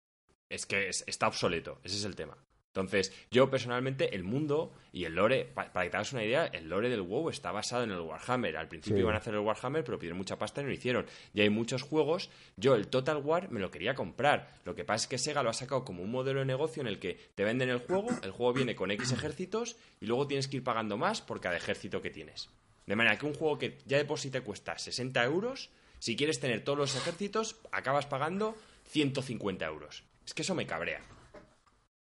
Es 0.50 0.66
que 0.66 0.88
es- 0.90 1.04
está 1.06 1.28
obsoleto, 1.28 1.80
ese 1.84 1.98
es 1.98 2.06
el 2.06 2.16
tema. 2.16 2.36
Entonces, 2.78 3.12
yo 3.32 3.50
personalmente, 3.50 4.14
el 4.14 4.24
mundo 4.24 4.72
y 4.94 5.06
el 5.06 5.16
lore, 5.16 5.46
pa- 5.46 5.74
para 5.74 5.86
que 5.86 5.90
te 5.90 5.98
hagas 5.98 6.14
una 6.14 6.24
idea, 6.24 6.46
el 6.46 6.70
lore 6.70 6.90
del 6.90 7.02
WoW 7.02 7.30
está 7.32 7.52
basado 7.52 7.84
en 7.84 7.90
el 7.92 8.00
Warhammer. 8.02 8.56
Al 8.56 8.68
principio 8.68 8.98
Sí. 8.98 9.02
iban 9.02 9.16
a 9.16 9.18
hacer 9.18 9.34
el 9.34 9.40
Warhammer, 9.40 9.84
pero 9.84 9.98
pidieron 9.98 10.20
mucha 10.20 10.38
pasta 10.38 10.62
y 10.62 10.64
no 10.64 10.70
lo 10.70 10.76
hicieron. 10.76 11.08
Y 11.34 11.42
hay 11.42 11.50
muchos 11.50 11.82
juegos. 11.82 12.30
Yo, 12.56 12.76
el 12.76 12.88
Total 12.88 13.18
War, 13.18 13.50
me 13.50 13.60
lo 13.60 13.72
quería 13.72 13.96
comprar. 13.96 14.54
Lo 14.64 14.76
que 14.76 14.86
pasa 14.86 15.06
es 15.06 15.08
que 15.08 15.18
Sega 15.18 15.42
lo 15.42 15.50
ha 15.50 15.54
sacado 15.54 15.84
como 15.84 16.04
un 16.04 16.12
modelo 16.12 16.42
de 16.42 16.46
negocio 16.46 16.82
en 16.82 16.88
el 16.88 17.00
que 17.00 17.18
te 17.34 17.44
venden 17.44 17.70
el 17.70 17.80
juego, 17.80 18.10
el 18.22 18.30
juego 18.30 18.54
viene 18.54 18.76
con 18.76 18.92
X 18.92 19.12
ejércitos 19.12 19.76
y 20.00 20.06
luego 20.06 20.28
tienes 20.28 20.48
que 20.48 20.58
ir 20.58 20.64
pagando 20.64 20.98
más 20.98 21.22
por 21.24 21.42
cada 21.42 21.58
ejército 21.58 22.04
que 22.04 22.12
tienes. 22.12 22.48
De 22.86 22.96
manera 22.96 23.18
que 23.18 23.26
un 23.26 23.34
juego 23.34 23.58
que 23.58 23.80
ya 23.88 23.98
de 23.98 24.06
por 24.06 24.20
sí 24.20 24.30
te 24.30 24.42
cuesta 24.42 24.78
60 24.78 25.24
euros, 25.24 25.72
si 25.98 26.16
quieres 26.16 26.40
tener 26.40 26.64
todos 26.64 26.78
los 26.78 26.96
ejércitos, 26.96 27.56
acabas 27.72 28.06
pagando 28.06 28.56
150 28.86 29.66
euros. 29.66 30.04
Es 30.28 30.36
que 30.36 30.44
eso 30.44 30.54
me 30.54 30.68
cabrea. 30.68 31.02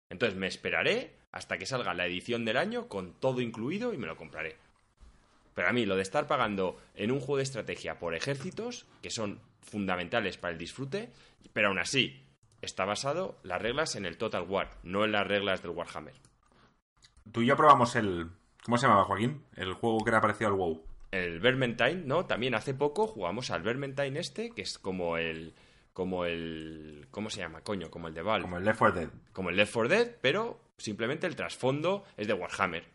Entonces 0.09 0.37
me 0.37 0.47
esperaré 0.47 1.15
hasta 1.31 1.57
que 1.57 1.65
salga 1.65 1.93
la 1.93 2.05
edición 2.05 2.45
del 2.45 2.57
año 2.57 2.87
con 2.87 3.13
todo 3.13 3.41
incluido 3.41 3.93
y 3.93 3.97
me 3.97 4.07
lo 4.07 4.15
compraré. 4.15 4.57
Pero 5.53 5.69
a 5.69 5.73
mí 5.73 5.85
lo 5.85 5.95
de 5.95 6.01
estar 6.01 6.27
pagando 6.27 6.77
en 6.95 7.11
un 7.11 7.19
juego 7.19 7.37
de 7.37 7.43
estrategia 7.43 7.97
por 7.97 8.13
ejércitos, 8.13 8.85
que 9.01 9.09
son 9.09 9.39
fundamentales 9.61 10.37
para 10.37 10.53
el 10.53 10.57
disfrute, 10.57 11.11
pero 11.53 11.69
aún 11.69 11.79
así 11.79 12.23
está 12.61 12.85
basado 12.85 13.37
las 13.43 13.61
reglas 13.61 13.95
en 13.95 14.05
el 14.05 14.17
Total 14.17 14.43
War, 14.43 14.71
no 14.83 15.05
en 15.05 15.11
las 15.11 15.25
reglas 15.25 15.61
del 15.61 15.71
Warhammer. 15.71 16.15
Tú 17.31 17.41
y 17.41 17.47
yo 17.47 17.55
probamos 17.55 17.95
el... 17.95 18.29
¿Cómo 18.63 18.77
se 18.77 18.87
llamaba, 18.87 19.05
Joaquín? 19.05 19.43
El 19.55 19.73
juego 19.73 20.03
que 20.03 20.09
era 20.09 20.21
parecido 20.21 20.49
al 20.49 20.55
WoW. 20.55 20.83
El 21.11 21.39
Vermintide, 21.39 21.95
¿no? 21.95 22.25
También 22.25 22.55
hace 22.55 22.73
poco 22.73 23.07
jugamos 23.07 23.51
al 23.51 23.61
Vermintide 23.61 24.19
este, 24.19 24.51
que 24.51 24.61
es 24.61 24.77
como 24.77 25.17
el... 25.17 25.53
Como 25.95 26.25
el... 26.25 27.07
¿Cómo 27.09 27.29
se 27.29 27.39
llama, 27.39 27.61
coño? 27.61 27.89
Como 27.89 28.09
el 28.09 28.13
de 28.13 28.21
Val. 28.21 28.41
Como 28.41 28.57
el 28.57 28.65
Left 28.65 28.79
4 28.79 28.99
Dead. 28.99 29.09
como 29.31 29.49
el 29.49 29.55
Left 29.55 29.73
4 29.73 29.87
Dead, 29.89 30.11
pero 30.19 30.59
simplemente 30.77 31.25
el 31.25 31.37
trasfondo 31.37 32.03
es 32.17 32.27
de 32.27 32.33
Warhammer. 32.33 32.85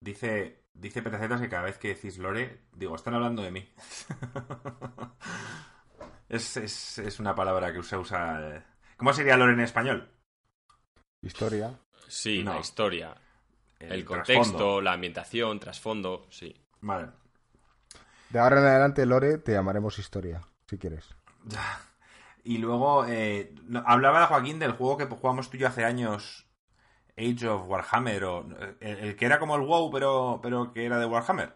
Dice, 0.00 0.64
dice 0.74 1.02
Petacetas 1.02 1.40
que 1.40 1.48
cada 1.48 1.62
vez 1.62 1.78
que 1.78 1.94
decís 1.94 2.18
Lore, 2.18 2.62
digo, 2.72 2.96
están 2.96 3.14
hablando 3.14 3.42
de 3.42 3.52
mí. 3.52 3.72
es, 6.28 6.56
es, 6.56 6.98
es 6.98 7.20
una 7.20 7.32
palabra 7.36 7.72
que 7.72 7.80
se 7.84 7.96
usa... 7.96 8.56
eh. 8.56 8.62
¿Cómo 8.96 9.12
sería 9.12 9.36
Lore 9.36 9.52
en 9.52 9.60
español? 9.60 10.10
Historia. 11.20 11.78
Sí, 12.08 12.42
No. 12.42 12.54
la 12.54 12.60
historia, 12.60 13.14
el, 13.78 14.04
trasfondo. 14.04 14.34
contexto, 14.34 14.80
la 14.80 14.94
ambientación, 14.94 15.60
trasfondo, 15.60 16.26
sí. 16.30 16.52
Vale. 16.80 17.06
De 18.30 18.40
ahora 18.40 18.58
en 18.58 18.66
adelante, 18.66 19.06
Lore, 19.06 19.38
te 19.38 19.52
llamaremos 19.52 19.96
Historia, 20.00 20.40
si 20.66 20.76
quieres. 20.76 21.08
Y 22.44 22.58
luego, 22.58 23.06
eh, 23.06 23.54
hablaba 23.84 24.26
Joaquín 24.26 24.58
del 24.58 24.72
juego 24.72 24.96
que 24.96 25.06
jugamos 25.06 25.48
tú 25.48 25.56
y 25.56 25.60
yo 25.60 25.68
hace 25.68 25.84
años, 25.84 26.48
Age 27.16 27.48
of 27.48 27.68
Warhammer, 27.68 28.24
o 28.24 28.46
el, 28.80 29.16
que 29.16 29.24
era 29.24 29.38
como 29.38 29.56
el 29.56 29.62
WoW, 29.62 29.90
pero, 29.90 30.40
pero 30.42 30.72
que 30.72 30.84
era 30.84 30.98
de 30.98 31.06
Warhammer. 31.06 31.54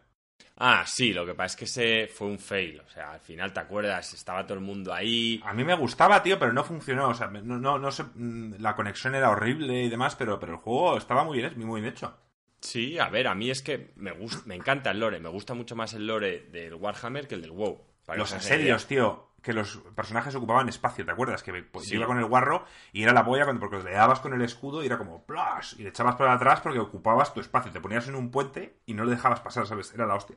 Ah, 0.59 0.85
sí, 0.87 1.13
lo 1.13 1.27
que 1.27 1.35
pasa 1.35 1.47
es 1.47 1.57
que 1.57 1.65
ese 1.67 2.09
fue 2.13 2.29
un 2.29 2.39
fail. 2.39 2.81
O 2.81 2.89
sea, 2.89 3.13
al 3.13 3.21
final, 3.21 3.53
¿te 3.53 3.61
acuerdas? 3.61 4.15
Estaba 4.15 4.47
todo 4.47 4.55
el 4.55 4.65
mundo 4.65 4.93
ahí. 4.93 5.41
A 5.45 5.53
mí 5.53 5.65
me 5.65 5.75
gustaba, 5.75 6.23
tío, 6.23 6.39
pero 6.39 6.53
no 6.53 6.65
funcionó. 6.65 7.09
O 7.09 7.15
sea, 7.15 7.27
no, 7.27 7.59
no, 7.59 7.79
no 7.79 7.91
sé, 7.91 8.05
mm, 8.15 8.55
la 8.59 8.75
conexión 8.75 9.15
era 9.15 9.31
horrible 9.31 9.83
y 9.83 9.89
demás, 9.91 10.17
pero, 10.17 10.39
pero 10.39 10.55
el 10.55 10.59
juego 10.59 10.97
estaba 10.97 11.25
muy 11.25 11.39
bien, 11.39 11.59
muy 11.59 11.81
bien 11.81 11.93
hecho. 11.93 12.17
Sí, 12.61 12.99
a 12.99 13.11
ver, 13.11 13.29
a 13.29 13.35
mí 13.35 13.51
es 13.51 13.63
que 13.63 13.93
me, 13.97 14.13
gusta, 14.13 14.43
me 14.47 14.55
encanta 14.55 14.91
el 14.91 15.01
lore. 15.01 15.21
Me 15.21 15.29
gusta 15.29 15.53
mucho 15.53 15.77
más 15.77 15.93
el 15.93 16.07
lore 16.07 16.47
del 16.51 16.75
Warhammer 16.75 17.29
que 17.29 17.35
el 17.35 17.43
del 17.43 17.53
WoW. 17.53 17.85
Los 18.15 18.33
asedios, 18.33 18.87
tío, 18.87 19.33
que 19.47 19.53
los 19.53 19.77
personajes 19.95 20.35
ocupaban 20.35 20.69
espacio, 20.69 21.05
¿te 21.05 21.13
acuerdas? 21.13 21.41
Que 21.45 21.63
pues, 21.63 21.93
iba 21.93 22.05
con 22.05 22.19
el 22.19 22.25
guarro 22.25 22.65
y 22.93 23.05
era 23.05 23.13
la 23.13 23.25
polla 23.25 23.47
porque 23.61 23.79
le 23.79 23.93
dabas 23.93 24.19
con 24.19 24.35
el 24.35 24.43
escudo 24.43 24.83
y 24.83 24.87
era 24.87 24.99
como 24.99 25.25
¡plash! 25.25 25.75
y 25.79 25.85
le 25.85 25.91
echabas 25.91 26.17
para 26.17 26.33
atrás 26.33 26.61
porque 26.63 26.81
ocupabas 26.81 27.33
tu 27.33 27.39
espacio. 27.39 27.71
Te 27.71 27.81
ponías 27.81 28.09
en 28.09 28.17
un 28.17 28.33
puente 28.33 28.79
y 28.87 28.95
no 28.95 29.05
le 29.05 29.13
dejabas 29.13 29.39
pasar, 29.39 29.65
¿sabes? 29.65 29.95
Era 29.95 30.05
la 30.05 30.17
hostia. 30.17 30.35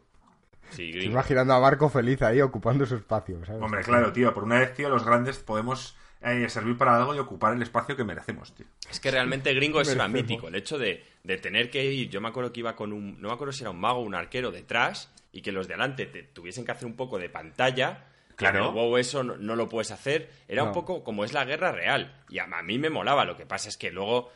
Sí, 0.70 0.92
imaginando 1.02 1.56
a 1.56 1.60
Marco 1.60 1.90
feliz 1.90 2.22
ahí 2.22 2.40
ocupando 2.40 2.86
su 2.86 2.98
espacio, 2.98 3.44
¿sabes? 3.44 3.64
Hombre, 3.64 3.82
claro, 3.82 4.14
tío, 4.14 4.32
por 4.32 4.44
una 4.44 4.60
vez, 4.60 4.76
tío, 4.76 4.90
los 4.90 5.04
grandes 5.04 5.40
podemos 5.40 5.98
eh, 6.22 6.48
servir 6.48 6.78
para 6.78 6.96
algo 6.96 7.16
y 7.16 7.18
ocupar 7.18 7.56
el 7.56 7.64
espacio 7.64 7.96
que 7.96 8.04
merecemos, 8.04 8.54
tío. 8.54 8.68
Es 8.92 9.00
que 9.00 9.10
realmente 9.10 9.52
gringo 9.56 9.82
es 9.82 9.98
mítico. 10.08 10.50
El 10.50 10.56
hecho 10.56 10.78
de, 10.78 11.04
de, 11.24 11.38
tener 11.38 11.72
que 11.72 11.84
ir, 11.84 12.12
yo 12.12 12.22
me 12.22 12.28
acuerdo 12.28 12.54
que 12.54 12.60
iba 12.60 12.76
con 12.76 12.94
un, 12.94 13.20
no 13.20 13.30
me 13.30 13.34
acuerdo 13.34 13.54
si 13.54 13.64
era 13.64 13.72
un 13.72 13.80
mago 13.80 14.02
o 14.02 14.04
un 14.04 14.14
arquero 14.14 14.52
detrás 14.52 15.12
y 15.32 15.42
que 15.42 15.52
los 15.52 15.68
de 15.68 15.74
adelante 15.74 16.06
te 16.06 16.22
tuviesen 16.22 16.64
que 16.64 16.74
hacer 16.74 16.86
un 16.86 16.96
poco 16.96 17.18
de 17.18 17.30
pantalla 17.30 18.06
Claro. 18.40 18.72
wow, 18.72 18.96
eso 18.96 19.22
no, 19.22 19.56
lo 19.56 19.68
puedes 19.68 19.92
hacer. 19.92 20.30
Era 20.48 20.64
un 20.64 20.72
poco 20.72 21.04
como 21.04 21.26
es 21.26 21.34
la 21.34 21.44
guerra 21.44 21.74
real. 21.74 22.24
Y 22.30 22.40
a, 22.40 22.48
mí 22.64 22.80
me 22.80 22.90
molaba. 22.90 23.26
Lo 23.26 23.36
que 23.36 23.46
pasa 23.46 23.68
es 23.68 23.76
que 23.76 23.92
luego 23.92 24.32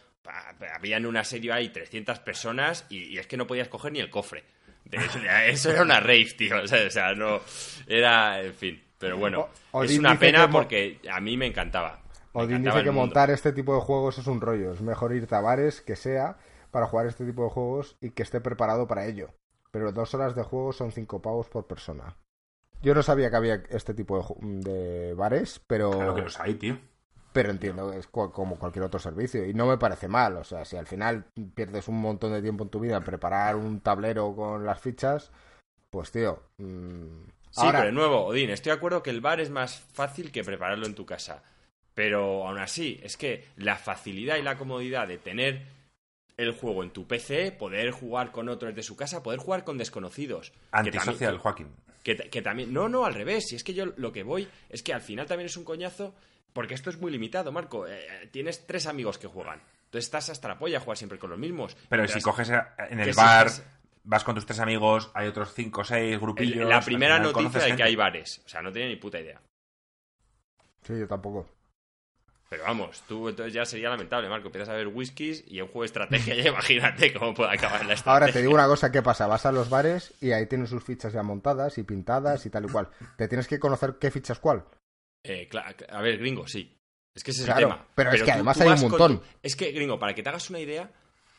había 0.75 0.97
en 0.97 1.05
una 1.05 1.23
serie 1.23 1.53
ahí 1.53 1.69
300 1.69 2.19
personas 2.19 2.85
y, 2.89 3.17
es 3.17 3.27
que 3.27 3.37
no 3.37 3.47
podías 3.47 3.69
coger 3.69 3.93
ni 3.93 3.99
el 3.99 4.09
cofre. 4.09 4.43
Eso, 5.47 5.71
era 5.71 5.83
una 5.83 6.01
rave, 6.01 6.33
tío. 6.37 6.61
O 6.61 6.67
sea, 6.67 7.15
no. 7.15 7.39
Era. 7.87 8.41
En 8.41 8.53
fin. 8.53 8.83
Pero 8.99 9.17
bueno, 9.17 9.47
es 9.83 9.97
una 9.97 10.19
pena 10.19 10.49
porque 10.49 10.99
a 11.09 11.21
mí 11.21 11.37
me 11.37 11.47
encantaba. 11.47 12.01
Odín 12.33 12.63
dice 12.63 12.83
que 12.83 12.91
montar 12.91 13.29
este 13.29 13.53
tipo 13.53 13.73
de 13.73 13.81
juegos 13.81 14.17
es 14.17 14.27
un 14.27 14.41
rollo. 14.41 14.73
Es 14.73 14.81
mejor 14.81 15.15
ir 15.15 15.27
a 15.31 15.39
bares 15.39 15.81
que 15.81 15.95
sea 15.95 16.37
para 16.71 16.87
jugar 16.87 17.05
este 17.05 17.25
tipo 17.25 17.43
de 17.43 17.49
juegos 17.51 17.95
y 18.01 18.09
que 18.09 18.23
esté 18.23 18.41
preparado 18.41 18.87
para 18.87 19.05
ello. 19.05 19.29
Pero 19.71 19.91
dos 19.91 20.13
horas 20.13 20.35
de 20.35 20.43
juego 20.43 20.73
son 20.73 20.91
cinco 20.91 21.21
pavos 21.21 21.47
por 21.47 21.67
persona. 21.67 22.17
Yo 22.83 22.93
no 22.93 23.01
sabía 23.01 23.29
que 23.29 23.35
había 23.37 23.63
este 23.69 23.93
tipo 23.93 24.37
de, 24.39 25.13
bares, 25.15 25.61
pero... 25.65 25.91
Claro 25.91 26.15
que 26.15 26.21
los 26.21 26.39
hay, 26.39 26.55
tío. 26.55 26.77
Pero 27.31 27.49
entiendo, 27.49 27.91
es 27.93 28.05
como 28.07 28.57
cualquier 28.57 28.85
otro 28.85 28.99
servicio. 28.99 29.43
Y 29.45 29.53
no 29.53 29.65
me 29.65 29.77
parece 29.77 30.07
mal. 30.07 30.37
O 30.37 30.43
sea, 30.43 30.65
si 30.65 30.77
al 30.77 30.85
final 30.85 31.25
pierdes 31.55 31.87
un 31.87 31.99
montón 31.99 32.33
de 32.33 32.41
tiempo 32.41 32.65
en 32.65 32.69
tu 32.69 32.79
vida 32.79 32.97
en 32.97 33.03
preparar 33.03 33.55
un 33.55 33.79
tablero 33.79 34.35
con 34.35 34.65
las 34.65 34.79
fichas, 34.79 35.31
pues 35.89 36.11
tío... 36.11 36.43
Mmm... 36.57 37.23
Sí, 37.53 37.67
pero 37.71 37.83
de 37.83 37.91
nuevo, 37.91 38.25
Odín, 38.25 38.49
estoy 38.49 38.71
de 38.71 38.77
acuerdo 38.77 39.03
que 39.03 39.11
el 39.11 39.21
bar 39.21 39.39
es 39.39 39.51
más 39.51 39.79
fácil 39.79 40.31
que 40.31 40.43
prepararlo 40.43 40.87
en 40.87 40.95
tu 40.95 41.05
casa. 41.05 41.43
Pero 41.93 42.47
aún 42.47 42.57
así, 42.57 42.99
es 43.03 43.15
que 43.15 43.45
la 43.57 43.75
facilidad 43.75 44.37
y 44.37 44.41
la 44.41 44.57
comodidad 44.57 45.07
de 45.07 45.19
tener 45.19 45.67
el 46.35 46.53
juego 46.53 46.81
en 46.81 46.89
tu 46.89 47.05
PC, 47.05 47.51
poder 47.51 47.91
jugar 47.91 48.31
con 48.31 48.49
otros 48.49 48.73
de 48.73 48.81
su 48.81 48.95
casa, 48.95 49.21
poder 49.21 49.39
jugar 49.39 49.63
con 49.63 49.77
desconocidos. 49.77 50.51
Antisocial, 50.71 51.37
Joaquín. 51.37 51.67
Que, 52.03 52.41
también. 52.41 52.73
No, 52.73 52.89
no, 52.89 53.05
al 53.05 53.13
revés. 53.13 53.47
Si 53.47 53.55
es 53.55 53.63
que 53.63 53.73
yo 53.73 53.85
lo 53.95 54.11
que 54.11 54.23
voy 54.23 54.47
es 54.69 54.83
que 54.83 54.93
al 54.93 55.01
final 55.01 55.25
también 55.25 55.45
es 55.47 55.57
un 55.57 55.63
coñazo. 55.63 56.13
Porque 56.51 56.75
esto 56.75 56.91
es 56.91 56.99
muy 56.99 57.11
limitado, 57.11 57.51
Marco. 57.51 57.87
Eh, 57.87 57.97
eh, 57.97 58.29
tienes 58.31 58.67
tres 58.67 58.85
amigos 58.85 59.17
que 59.17 59.27
juegan. 59.27 59.59
Entonces 59.85 60.05
estás 60.05 60.29
hasta 60.29 60.47
la 60.49 60.59
polla 60.59 60.77
a 60.77 60.81
jugar 60.81 60.97
siempre 60.97 61.17
con 61.17 61.31
los 61.31 61.39
mismos. 61.39 61.75
Pero 61.89 62.07
si 62.07 62.21
coges 62.21 62.49
en 62.49 62.99
el 62.99 63.13
bar, 63.13 63.49
vas 64.03 64.23
con 64.23 64.35
tus 64.35 64.45
tres 64.45 64.59
amigos, 64.59 65.09
hay 65.13 65.27
otros 65.27 65.53
cinco 65.53 65.81
o 65.81 65.83
seis 65.83 66.19
grupillos. 66.19 66.67
la 66.67 66.81
primera 66.81 67.19
noticia 67.19 67.61
de 67.61 67.75
que 67.75 67.83
hay 67.83 67.95
bares. 67.95 68.41
O 68.45 68.49
sea, 68.49 68.61
no 68.61 68.71
tiene 68.71 68.89
ni 68.89 68.95
puta 68.97 69.19
idea. 69.19 69.41
Sí, 70.81 70.93
yo 70.99 71.07
tampoco. 71.07 71.49
Pero 72.53 72.65
vamos, 72.65 73.01
tú 73.07 73.29
entonces 73.29 73.51
ya 73.51 73.65
sería 73.65 73.89
lamentable, 73.89 74.29
Marco. 74.29 74.49
Empiezas 74.49 74.69
a 74.69 74.73
ver 74.73 74.87
whiskies 74.87 75.43
y 75.47 75.59
un 75.59 75.69
juego 75.69 75.81
de 75.81 75.85
estrategia, 75.87 76.35
ya 76.43 76.49
imagínate 76.51 77.11
cómo 77.11 77.33
puede 77.33 77.51
acabar 77.51 77.83
la 77.83 77.95
estrategia. 77.95 78.11
Ahora 78.11 78.31
te 78.31 78.41
digo 78.41 78.53
una 78.53 78.67
cosa, 78.67 78.91
¿qué 78.91 79.01
pasa? 79.01 79.25
Vas 79.25 79.47
a 79.47 79.51
los 79.51 79.71
bares 79.71 80.13
y 80.21 80.33
ahí 80.33 80.45
tienes 80.45 80.69
sus 80.69 80.83
fichas 80.83 81.13
ya 81.13 81.23
montadas 81.23 81.79
y 81.79 81.83
pintadas 81.83 82.45
y 82.45 82.51
tal 82.51 82.65
y 82.65 82.67
cual. 82.67 82.89
¿Te 83.17 83.27
tienes 83.27 83.47
que 83.47 83.57
conocer 83.57 83.95
qué 83.99 84.11
fichas 84.11 84.37
cuál? 84.37 84.65
Eh, 85.23 85.49
a 85.89 86.01
ver, 86.03 86.19
gringo, 86.19 86.45
sí. 86.45 86.77
Es 87.15 87.23
que 87.23 87.31
ese 87.31 87.41
es 87.41 87.49
el 87.49 87.55
tema. 87.55 87.87
Pero, 87.95 88.11
es 88.11 88.21
que 88.21 88.31
además 88.31 88.61
hay 88.61 88.69
un 88.69 88.81
montón. 88.81 89.21
Es 89.41 89.55
que, 89.55 89.71
gringo, 89.71 89.97
para 89.97 90.13
que 90.13 90.21
te 90.21 90.29
hagas 90.29 90.51
una 90.51 90.59
idea, 90.59 90.91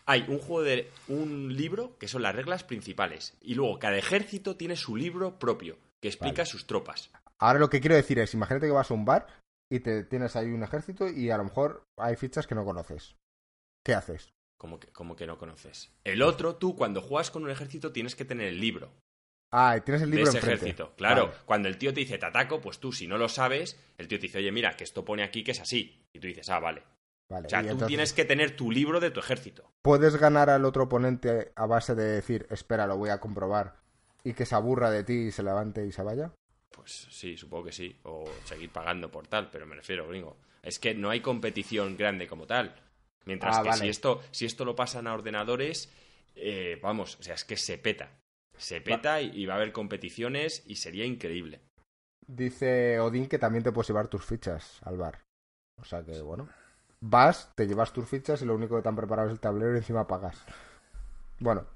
hay 0.07 0.25
un 0.27 0.41
juego 0.41 0.65
de 0.65 0.91
un 1.07 1.57
libro 1.57 1.97
que 1.97 2.09
son 2.09 2.23
las 2.23 2.35
reglas 2.35 2.65
principales. 2.65 3.35
Y 3.41 3.55
luego 3.55 3.79
cada 3.79 3.97
ejército 3.97 4.57
tiene 4.57 4.75
su 4.75 4.97
libro 4.97 5.39
propio 5.39 5.79
que 6.01 6.09
explica 6.09 6.45
sus 6.45 6.67
tropas. 6.67 7.13
Ahora 7.39 7.61
lo 7.61 7.71
que 7.71 7.81
quiero 7.81 7.95
decir 7.95 8.19
es, 8.19 8.35
imagínate 8.35 8.67
que 8.67 8.73
vas 8.73 8.91
a 8.91 8.95
un 8.95 9.05
bar 9.05 9.44
y 9.71 9.81
te 9.81 10.05
tienes 10.05 10.37
ahí 10.37 10.51
un 10.51 10.63
ejército 10.63 11.09
y 11.09 11.31
a 11.31 11.39
lo 11.39 11.45
mejor 11.45 11.87
hay 11.97 12.17
fichas 12.17 12.47
que 12.47 12.55
no 12.55 12.65
conoces. 12.65 13.17
¿Qué 13.85 13.95
haces? 13.95 14.33
Como 14.59 14.81
que, 14.81 14.89
como 14.89 15.17
que 15.17 15.27
no 15.27 15.39
conoces. 15.39 15.93
El 16.05 16.23
otro, 16.23 16.57
tú 16.57 16.77
cuando 16.77 17.03
juegas 17.03 17.31
con 17.31 17.43
un 17.43 17.51
ejército 17.51 17.93
tienes 17.93 18.15
que 18.15 18.25
tener 18.25 18.49
el 18.49 18.61
libro. 18.61 18.93
Ah, 19.53 19.77
y 19.77 19.83
tienes 19.83 20.03
el 20.03 20.11
libro 20.11 20.25
de 20.25 20.39
ese 20.39 20.47
ejército. 20.47 20.95
Claro, 20.97 21.33
cuando 21.45 21.69
el 21.69 21.79
tío 21.79 21.95
te 21.95 22.01
dice 22.01 22.19
te 22.19 22.27
ataco, 22.27 22.61
pues 22.61 22.79
tú 22.79 22.93
si 22.93 23.07
no 23.07 23.19
lo 23.19 23.29
sabes, 23.29 23.79
el 23.99 24.09
tío 24.09 24.19
te 24.19 24.23
dice, 24.27 24.39
oye, 24.39 24.51
mira, 24.51 24.77
que 24.77 24.85
esto 24.85 25.05
pone 25.05 25.23
aquí 25.23 25.45
que 25.45 25.53
es 25.53 25.61
así. 25.61 26.03
Y 26.13 26.19
tú 26.19 26.27
dices, 26.27 26.49
ah, 26.51 26.59
vale. 26.59 26.83
vale. 27.31 27.47
O 27.47 27.51
sea, 27.51 27.69
tú 27.69 27.87
tienes 27.87 28.13
que 28.13 28.25
tener 28.25 28.57
tu 28.57 28.71
libro 28.71 28.99
de 28.99 29.11
tu 29.11 29.21
ejército. 29.21 29.71
¿Puedes 29.83 30.17
ganar 30.17 30.51
al 30.51 30.65
otro 30.65 30.85
oponente 30.85 31.53
a 31.55 31.67
base 31.67 31.95
de 31.95 32.05
decir, 32.05 32.47
espera, 32.51 32.87
lo 32.87 32.97
voy 32.97 33.11
a 33.11 33.21
comprobar, 33.21 33.77
y 34.25 34.35
que 34.35 34.47
se 34.47 34.55
aburra 34.57 34.91
de 34.91 35.05
ti 35.05 35.27
y 35.27 35.31
se 35.31 35.45
levante 35.45 35.87
y 35.87 35.93
se 35.93 36.03
vaya? 36.03 36.33
Pues 36.75 37.07
sí, 37.11 37.37
supongo 37.37 37.67
que 37.67 37.73
sí. 37.73 37.97
O 38.05 38.25
seguir 38.45 38.71
pagando 38.71 39.11
por 39.11 39.27
tal, 39.27 39.49
pero 39.51 39.67
me 39.67 39.77
refiero, 39.77 40.09
gringo. 40.09 40.37
Es 40.63 40.79
que 40.79 40.95
no 40.95 41.11
hay 41.11 41.21
competición 41.21 41.97
grande 41.97 42.27
como 42.27 42.47
tal. 42.47 42.75
Mientras 43.27 43.59
ah, 43.59 43.63
que 43.63 43.73
si, 43.75 43.89
esto, 43.89 44.23
si 44.31 44.45
esto 44.45 44.65
lo 44.65 44.75
pasan 44.75 45.07
a 45.07 45.15
ordenadores, 45.15 45.93
eh, 46.35 46.79
vamos, 46.83 47.17
o 47.21 47.23
sea, 47.23 47.35
es 47.35 47.45
que 47.45 47.57
se 47.57 47.79
peta. 47.79 48.11
Se 48.57 48.81
peta 48.81 49.21
y, 49.21 49.47
va 49.47 49.55
a 49.55 49.57
haber 49.57 49.73
competiciones 49.73 50.63
y 50.67 50.77
sería 50.77 51.05
increíble. 51.05 51.61
Dice 52.27 53.01
Odín 53.01 53.27
que 53.27 53.39
también 53.39 53.65
te 53.65 53.73
puedes 53.73 53.89
llevar 53.89 54.09
tus 54.09 54.25
fichas 54.25 54.81
al 54.83 54.97
bar. 54.97 55.21
O 55.81 55.85
sea 55.85 56.05
que, 56.05 56.21
bueno, 56.21 56.49
vas, 57.01 57.53
te 57.57 57.67
llevas 57.67 57.93
tus 57.93 58.09
fichas 58.09 58.41
y 58.43 58.45
lo 58.45 58.55
único 58.55 58.77
que 58.77 58.83
te 58.83 58.89
han 58.89 58.97
preparado 58.97 59.29
es 59.29 59.33
el 59.33 59.41
tablero 59.41 59.75
y 59.75 59.79
encima 59.79 60.07
pagas. 60.07 60.45
Bueno. 61.41 61.67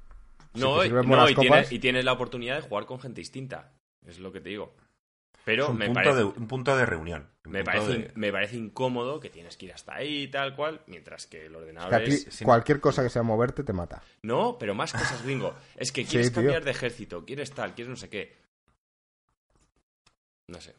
No, 0.55 0.85
y, 0.85 1.35
tienes, 1.35 1.73
y 1.73 1.79
tienes 1.79 2.05
la 2.05 2.13
oportunidad 2.13 2.57
de 2.57 2.69
jugar 2.69 2.87
con 2.87 3.01
gente 3.01 3.21
distinta. 3.21 3.73
Es 4.07 4.19
lo 4.19 4.33
que 4.33 4.41
te 4.41 4.49
digo. 4.49 4.75
Pero 5.45 5.71
un, 5.71 5.79
me 5.79 5.87
punto 5.87 6.01
parece, 6.01 6.19
de, 6.19 6.25
un 6.25 6.47
punto 6.47 6.77
de 6.77 6.87
reunión. 6.87 7.29
Me 7.45 7.65
parece, 7.65 8.13
me 8.15 8.31
parece 8.31 8.57
incómodo 8.57 9.19
que 9.21 9.31
tienes 9.31 9.57
que 9.57 9.67
ir 9.67 9.73
hasta 9.73 9.95
ahí 9.95 10.25
y 10.25 10.29
tal 10.29 10.55
cual, 10.55 10.83
mientras 10.87 11.27
que 11.27 11.47
el 11.47 11.57
ordenador 11.57 12.03
es... 12.03 12.43
Cualquier 12.45 12.81
cosa 12.81 13.03
que 13.03 13.09
sea 13.09 13.23
moverte 13.23 13.65
te 13.65 13.73
mata. 13.73 14.03
No, 14.23 14.59
pero 14.59 14.75
más 14.75 14.93
cosas, 14.93 15.23
gringo. 15.23 15.55
Es 15.77 15.91
que 15.91 16.05
quieres 16.07 16.31
cambiar 16.31 16.65
de 16.65 16.71
ejército, 16.71 17.25
quieres 17.25 17.53
tal, 17.53 17.75
quieres 17.75 17.89
no 17.89 17.97
sé 17.97 18.11
qué. 18.11 18.37
No 20.49 20.61
sé. 20.61 20.75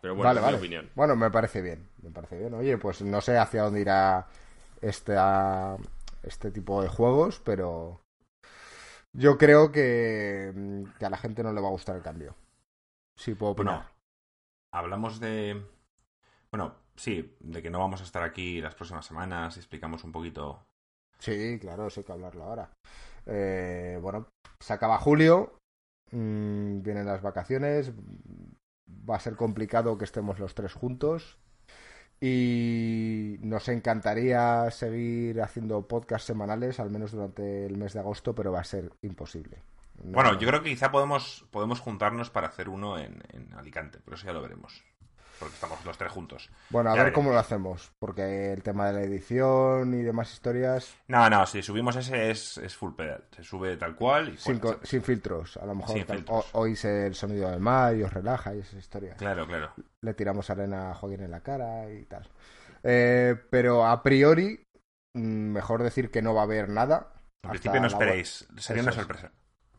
Pero 0.00 0.14
bueno, 0.14 0.40
vale, 0.40 0.52
mi 0.52 0.58
opinión. 0.58 0.90
Bueno, 0.94 1.16
me 1.16 1.30
parece 1.30 1.62
bien. 1.62 1.88
Me 2.02 2.10
parece 2.10 2.38
bien. 2.38 2.54
Oye, 2.54 2.78
pues 2.78 3.02
no 3.02 3.20
sé 3.20 3.38
hacia 3.38 3.62
dónde 3.62 3.80
irá 3.80 4.28
este, 4.80 5.14
este 6.22 6.50
tipo 6.50 6.82
de 6.82 6.88
juegos, 6.88 7.40
pero 7.44 8.00
yo 9.12 9.38
creo 9.38 9.72
que, 9.72 10.52
que 10.98 11.06
a 11.06 11.10
la 11.10 11.16
gente 11.16 11.42
no 11.42 11.52
le 11.52 11.60
va 11.60 11.68
a 11.68 11.72
gustar 11.72 11.96
el 11.96 12.02
cambio. 12.02 12.36
Sí, 13.16 13.34
puedo 13.34 13.52
opinar 13.52 13.93
hablamos 14.74 15.20
de... 15.20 15.64
Bueno, 16.50 16.74
sí, 16.96 17.36
de 17.40 17.62
que 17.62 17.70
no 17.70 17.78
vamos 17.78 18.00
a 18.00 18.04
estar 18.04 18.22
aquí 18.22 18.60
las 18.60 18.74
próximas 18.74 19.06
semanas, 19.06 19.56
explicamos 19.56 20.04
un 20.04 20.12
poquito... 20.12 20.66
Sí, 21.18 21.58
claro, 21.60 21.86
eso 21.86 22.00
hay 22.00 22.04
que 22.04 22.12
hablarlo 22.12 22.44
ahora. 22.44 22.70
Eh, 23.26 23.98
bueno, 24.02 24.28
se 24.58 24.72
acaba 24.72 24.98
julio, 24.98 25.58
mm, 26.10 26.82
vienen 26.82 27.06
las 27.06 27.22
vacaciones, 27.22 27.92
va 29.08 29.16
a 29.16 29.20
ser 29.20 29.36
complicado 29.36 29.96
que 29.96 30.04
estemos 30.04 30.38
los 30.38 30.54
tres 30.54 30.74
juntos 30.74 31.38
y 32.20 33.36
nos 33.40 33.68
encantaría 33.68 34.70
seguir 34.70 35.40
haciendo 35.40 35.86
podcasts 35.86 36.26
semanales, 36.26 36.80
al 36.80 36.90
menos 36.90 37.12
durante 37.12 37.66
el 37.66 37.76
mes 37.76 37.92
de 37.92 38.00
agosto, 38.00 38.34
pero 38.34 38.52
va 38.52 38.60
a 38.60 38.64
ser 38.64 38.92
imposible. 39.02 39.62
Bueno, 40.02 40.38
yo 40.38 40.48
creo 40.48 40.62
que 40.62 40.70
quizá 40.70 40.90
podemos, 40.90 41.46
podemos 41.50 41.80
juntarnos 41.80 42.30
para 42.30 42.48
hacer 42.48 42.68
uno 42.68 42.98
en, 42.98 43.22
Alicante, 43.56 43.98
pero 44.04 44.16
eso 44.16 44.26
ya 44.26 44.32
lo 44.32 44.42
veremos. 44.42 44.82
porque 45.38 45.54
estamos 45.54 45.84
los 45.84 45.98
tres 45.98 46.12
juntos. 46.12 46.50
Bueno, 46.70 46.90
a 46.92 46.96
Ya 46.96 47.04
ver 47.04 47.12
cómo 47.12 47.32
lo 47.32 47.38
hacemos, 47.38 47.92
porque 47.98 48.52
el 48.52 48.62
tema 48.62 48.86
de 48.86 48.92
la 48.92 49.02
edición 49.02 49.92
y 49.94 50.02
demás 50.02 50.32
historias, 50.32 50.94
No, 51.08 51.28
no, 51.28 51.44
si 51.46 51.62
subimos 51.62 51.96
ese 51.96 52.30
es, 52.30 52.58
es 52.58 52.76
full 52.76 52.94
pedal. 52.94 53.24
Se 53.34 53.42
sube 53.42 53.76
tal 53.76 53.94
cual 53.96 54.28
y 54.34 54.36
sin, 54.36 54.60
sin 54.82 55.02
filtros. 55.02 55.56
A 55.56 55.66
lo 55.66 55.74
mejor 55.74 56.04
tal- 56.04 56.24
o- 56.28 56.44
oís 56.52 56.84
el 56.84 57.14
sonido 57.14 57.50
del 57.50 57.60
mar 57.60 57.94
y 57.96 58.02
os 58.02 58.12
relaja 58.12 58.54
y 58.54 58.60
esas 58.60 58.74
historias. 58.74 59.16
Claro, 59.16 59.46
claro. 59.46 59.72
Le 60.02 60.14
tiramos 60.14 60.48
arena 60.50 60.90
a 60.90 60.94
Joaquín 60.94 61.22
en 61.22 61.30
la 61.30 61.40
cara 61.40 61.90
y 61.90 62.04
tal. 62.04 62.28
Eh, 62.82 63.34
pero 63.50 63.86
a 63.86 64.02
priori, 64.02 64.62
mm, 65.14 65.20
mejor 65.52 65.82
decir 65.82 66.10
que 66.10 66.22
no 66.22 66.34
va 66.34 66.42
a 66.42 66.44
haber 66.44 66.68
nada. 66.68 67.12
En 67.42 67.50
principio 67.50 67.80
no 67.80 67.86
esperéis. 67.88 68.46
Sería 68.58 68.82
Eso 68.82 68.90
una 68.92 69.02
es. 69.02 69.30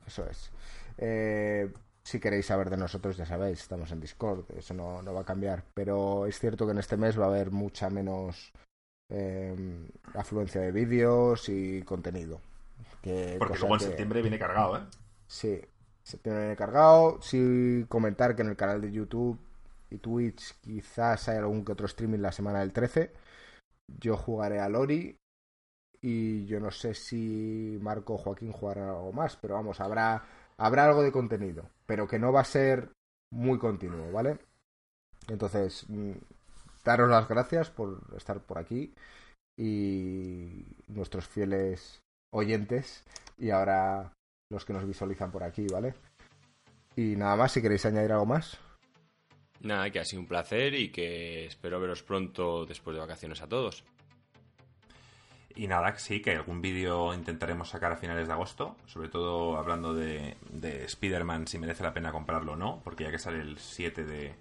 Eso 0.08 0.26
es. 0.30 0.51
Eh, 0.97 1.72
si 2.03 2.20
queréis 2.20 2.45
saber 2.45 2.70
de 2.70 2.78
nosotros, 2.78 3.18
ya 3.18 3.26
sabéis, 3.26 3.60
estamos 3.62 3.91
en 3.91 3.99
Discord, 3.99 4.45
eso 4.56 4.74
no, 4.74 5.01
no 5.01 5.14
va 5.14 5.22
a 5.22 5.26
cambiar. 5.26 5.64
Pero 5.74 6.26
es 6.28 6.39
cierto 6.39 6.66
que 6.66 6.72
en 6.74 6.78
este 6.78 6.97
mes 6.97 7.20
va 7.20 7.26
a 7.26 7.30
haber 7.30 7.51
mucha 7.51 7.89
menos 7.89 8.51
eh, 9.10 9.89
afluencia 10.14 10.62
de 10.62 10.72
vídeos 10.72 11.49
y 11.49 11.82
contenido. 11.84 12.39
Que 13.01 13.36
Porque 13.39 13.58
luego 13.60 13.76
en 13.76 13.80
que- 13.80 13.86
septiembre 13.86 14.22
viene 14.22 14.39
cargado, 14.39 14.78
¿eh? 14.78 14.82
Sí, 15.28 15.62
septiembre 16.03 16.43
viene 16.43 16.56
cargado. 16.56 17.20
Sí, 17.22 17.86
comentar 17.89 18.36
que 18.36 18.43
en 18.43 18.49
el 18.49 18.56
canal 18.56 18.82
de 18.82 18.91
YouTube 18.91 19.39
y 19.89 19.97
Twitch 19.97 20.56
quizás 20.62 21.28
hay 21.30 21.38
algún 21.38 21.64
que 21.66 21.72
otro 21.72 21.86
streaming 21.88 22.20
la 22.20 22.32
semana 22.32 22.60
del 22.60 22.74
13. 22.74 23.12
Yo 23.99 24.18
jugaré 24.18 24.60
a 24.60 24.70
Lori 24.70 25.18
y 26.08 26.45
yo 26.45 26.60
no 26.60 26.70
sé 26.70 26.93
si 26.93 27.80
Marco 27.82 28.16
Joaquín 28.20 28.51
jugarán 28.51 28.89
algo 28.89 29.12
más, 29.12 29.38
pero 29.38 29.56
vamos, 29.56 29.80
habrá, 29.82 30.24
habrá 30.56 30.86
algo 30.86 31.01
de 31.01 31.12
contenido, 31.12 31.68
pero 31.88 32.08
que 32.08 32.20
no 32.20 32.32
va 32.32 32.41
a 32.41 32.45
ser 32.45 32.91
muy 33.32 33.58
continuo, 33.58 34.12
¿vale? 34.12 34.38
Entonces, 35.30 35.84
mm, 35.89 36.12
daros 36.84 37.10
las 37.10 37.28
gracias 37.28 37.72
por 37.72 38.03
estar 38.16 38.39
por 38.41 38.60
aquí 38.60 38.93
y 39.58 40.64
nuestros 40.89 41.28
fieles 41.28 42.03
oyentes 42.32 43.03
y 43.39 43.49
ahora 43.49 44.14
los 44.51 44.64
que 44.64 44.74
nos 44.74 44.86
visualizan 44.86 45.32
por 45.32 45.41
aquí, 45.41 45.66
¿vale? 45.66 45.95
Y 46.95 47.16
nada 47.16 47.36
más, 47.36 47.51
si 47.51 47.64
queréis 47.64 47.84
añadir 47.88 48.12
algo 48.12 48.28
más. 48.28 48.60
Nada, 49.62 49.89
que 49.89 49.99
ha 49.99 50.06
sido 50.06 50.22
un 50.22 50.28
placer 50.28 50.76
y 50.76 50.91
que 50.91 51.47
espero 51.47 51.80
veros 51.80 52.03
pronto 52.03 52.68
después 52.68 52.93
de 52.93 53.01
vacaciones 53.01 53.41
a 53.41 53.49
todos. 53.49 53.84
Y 55.56 55.68
nada, 55.68 55.97
sí, 55.97 56.22
que 56.22 56.36
algún 56.36 56.62
vídeo 56.62 57.14
intentaremos 57.14 57.70
sacar 57.70 57.93
a 57.93 57.97
finales 57.97 58.28
de 58.28 58.34
agosto, 58.34 58.76
sobre 58.88 59.08
todo 59.08 59.58
hablando 59.58 59.93
de, 59.93 60.36
de 60.49 60.84
Spider-Man, 60.84 61.47
si 61.47 61.58
merece 61.58 61.84
la 61.84 61.93
pena 61.93 62.12
comprarlo 62.12 62.53
o 62.53 62.56
no, 62.58 62.82
porque 62.84 63.06
ya 63.06 63.12
que 63.12 63.20
sale 63.20 63.39
el 63.39 63.58
7 63.58 64.03
de, 64.03 64.36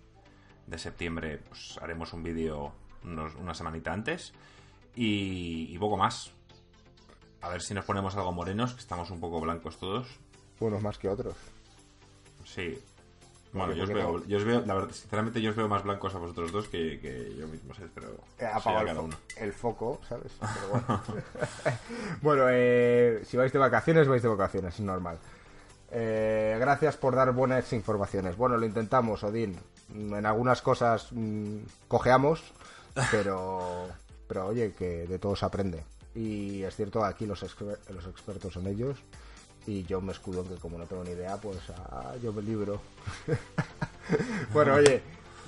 de 0.67 0.79
septiembre, 0.79 1.39
pues 1.39 1.79
haremos 1.81 2.13
un 2.13 2.25
vídeo 2.25 2.73
una 3.05 3.55
semanita 3.55 3.93
antes. 3.93 4.33
Y, 4.97 5.69
y 5.71 5.79
poco 5.79 5.97
más. 5.97 6.33
A 7.43 7.49
ver 7.49 7.61
si 7.61 7.75
nos 7.75 7.85
ponemos 7.85 8.17
algo 8.17 8.33
morenos, 8.33 8.73
que 8.73 8.81
estamos 8.81 9.11
un 9.11 9.21
poco 9.21 9.41
blancos 9.41 9.79
todos. 9.79 10.09
Unos 10.61 10.83
más 10.83 10.99
que 10.99 11.09
otros. 11.09 11.37
Sí. 12.45 12.79
Bueno, 13.55 13.73
yo 13.73 13.85
os, 13.85 13.89
veo, 13.91 14.25
yo 14.27 14.37
os 14.39 14.45
veo, 14.45 14.63
la 14.67 14.75
verdad, 14.75 14.91
sinceramente 14.93 15.41
yo 15.41 15.51
os 15.51 15.57
veo 15.57 15.69
más 15.69 15.83
blancos 15.85 16.15
a 16.15 16.19
vosotros 16.19 16.51
dos 16.53 16.69
que, 16.69 16.99
que 17.01 17.35
yo 17.39 17.47
mismo, 17.47 17.73
¿sabes? 17.75 17.91
Pero 17.95 18.09
el, 18.09 18.17
cada 18.39 18.61
fo- 18.61 19.05
uno. 19.05 19.17
el 19.37 19.53
foco, 19.53 20.01
¿sabes? 20.09 20.33
Pero 20.41 20.69
bueno, 20.71 21.03
Bueno, 22.23 22.45
eh, 22.51 23.23
si 23.25 23.37
vais 23.37 23.53
de 23.53 23.59
vacaciones, 23.59 24.09
vais 24.09 24.23
de 24.23 24.29
vacaciones, 24.29 24.75
es 24.75 24.81
normal. 24.81 25.19
Eh, 25.91 26.57
gracias 26.59 26.97
por 26.97 27.15
dar 27.15 27.31
buenas 27.33 27.73
informaciones. 27.73 28.37
Bueno, 28.37 28.57
lo 28.57 28.67
intentamos, 28.67 29.23
Odín. 29.23 29.57
En 29.95 30.27
algunas 30.27 30.61
cosas 30.61 31.09
mm, 31.13 31.59
cojeamos, 31.89 32.43
pero, 33.11 33.89
pero 34.27 34.47
oye, 34.47 34.73
que 34.73 35.07
de 35.07 35.19
todo 35.19 35.37
se 35.37 35.45
aprende. 35.45 35.85
Y 36.17 36.63
es 36.63 36.75
cierto, 36.75 37.05
aquí 37.05 37.27
los, 37.27 37.43
exper- 37.45 37.79
los 37.91 38.07
expertos 38.07 38.53
son 38.55 38.67
ellos. 38.67 38.99
Y 39.67 39.85
yo 39.85 40.01
me 40.01 40.13
escudo 40.13 40.43
en 40.43 40.49
que 40.49 40.55
como 40.57 40.79
no 40.79 40.87
tengo 40.87 41.05
ni 41.05 41.11
idea, 41.11 41.37
pues 41.37 41.59
ah, 41.91 42.15
yo 42.23 42.33
me 42.33 42.43
libro. 42.43 42.81
bueno, 44.53 44.75
oye, 44.75 45.03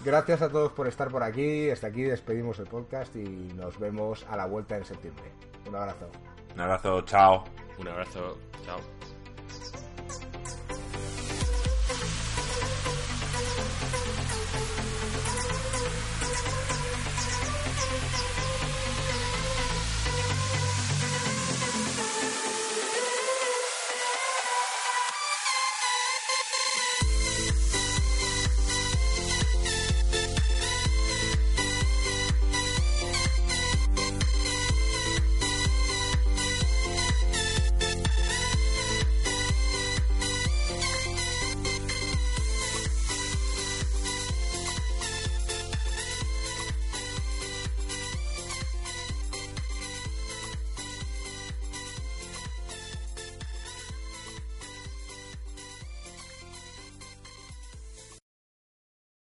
gracias 0.05 0.43
a 0.43 0.49
todos 0.49 0.73
por 0.73 0.87
estar 0.87 1.09
por 1.09 1.23
aquí. 1.23 1.71
Hasta 1.71 1.89
aquí 1.89 2.03
despedimos 2.03 2.59
el 2.59 2.67
podcast 2.67 3.14
y 3.17 3.53
nos 3.55 3.79
vemos 3.79 4.25
a 4.31 4.37
la 4.37 4.47
vuelta 4.47 4.77
en 4.77 4.85
septiembre. 4.85 5.25
Un 5.69 5.75
abrazo. 5.75 6.09
Un 6.55 6.61
abrazo, 6.61 7.03
chao. 7.03 7.45
Un 7.79 7.89
abrazo, 7.89 8.39
chao. 8.64 8.96